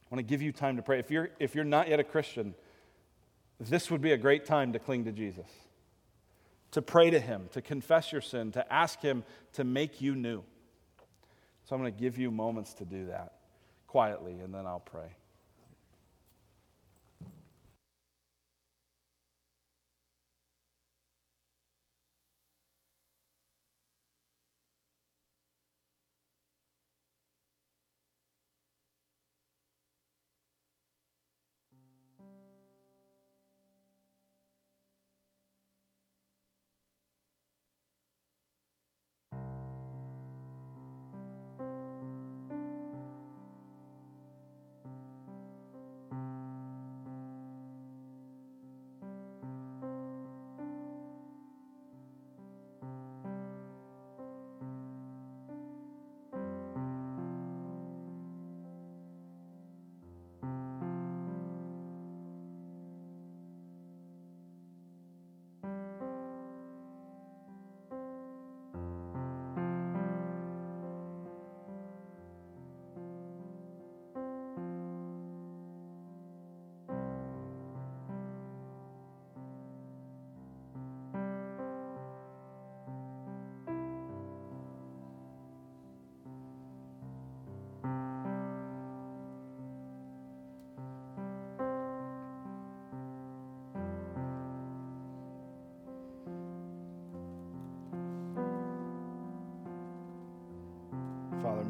I 0.01 0.15
want 0.15 0.27
to 0.27 0.27
give 0.27 0.41
you 0.41 0.51
time 0.51 0.77
to 0.77 0.81
pray. 0.81 0.97
If 0.97 1.11
you're, 1.11 1.29
if 1.39 1.53
you're 1.53 1.63
not 1.63 1.89
yet 1.89 1.99
a 1.99 2.03
Christian, 2.03 2.55
this 3.59 3.91
would 3.91 4.01
be 4.01 4.13
a 4.13 4.17
great 4.17 4.47
time 4.47 4.73
to 4.73 4.79
cling 4.79 5.05
to 5.05 5.11
Jesus, 5.11 5.45
to 6.71 6.81
pray 6.81 7.11
to 7.11 7.19
Him, 7.19 7.49
to 7.51 7.61
confess 7.61 8.11
your 8.11 8.21
sin, 8.21 8.51
to 8.53 8.73
ask 8.73 8.99
Him 8.99 9.23
to 9.53 9.63
make 9.63 10.01
you 10.01 10.15
new. 10.15 10.43
So 11.65 11.75
I'm 11.75 11.83
going 11.83 11.93
to 11.93 12.01
give 12.01 12.17
you 12.17 12.31
moments 12.31 12.73
to 12.75 12.83
do 12.83 13.05
that 13.09 13.33
quietly, 13.85 14.39
and 14.39 14.51
then 14.51 14.65
I'll 14.65 14.79
pray. 14.79 15.15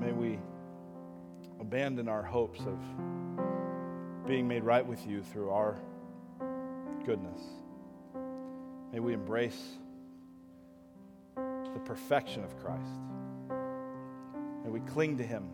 May 0.06 0.12
we 0.12 0.38
abandon 1.60 2.08
our 2.08 2.22
hopes 2.22 2.60
of 2.60 2.78
being 4.28 4.48
made 4.48 4.64
right 4.64 4.86
with 4.86 5.08
you 5.08 5.24
through 5.24 5.50
our 5.50 5.80
goodness. 7.08 7.42
May 8.94 9.00
we 9.00 9.14
embrace 9.14 9.60
the 11.36 11.80
perfection 11.86 12.44
of 12.44 12.56
Christ. 12.60 12.86
May 14.64 14.70
we 14.70 14.80
cling 14.82 15.18
to 15.18 15.24
him 15.24 15.50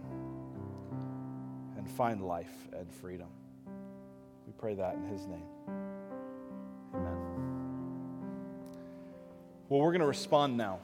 and 1.78 1.90
find 1.90 2.22
life 2.22 2.68
and 2.74 2.92
freedom. 2.92 3.30
We 4.46 4.52
pray 4.58 4.74
that 4.74 4.96
in 4.96 5.06
his 5.06 5.28
name. 5.28 5.48
Amen. 6.94 7.18
Well, 9.70 9.80
we're 9.80 9.92
going 9.92 10.02
to 10.02 10.08
respond 10.08 10.58
now. 10.58 10.82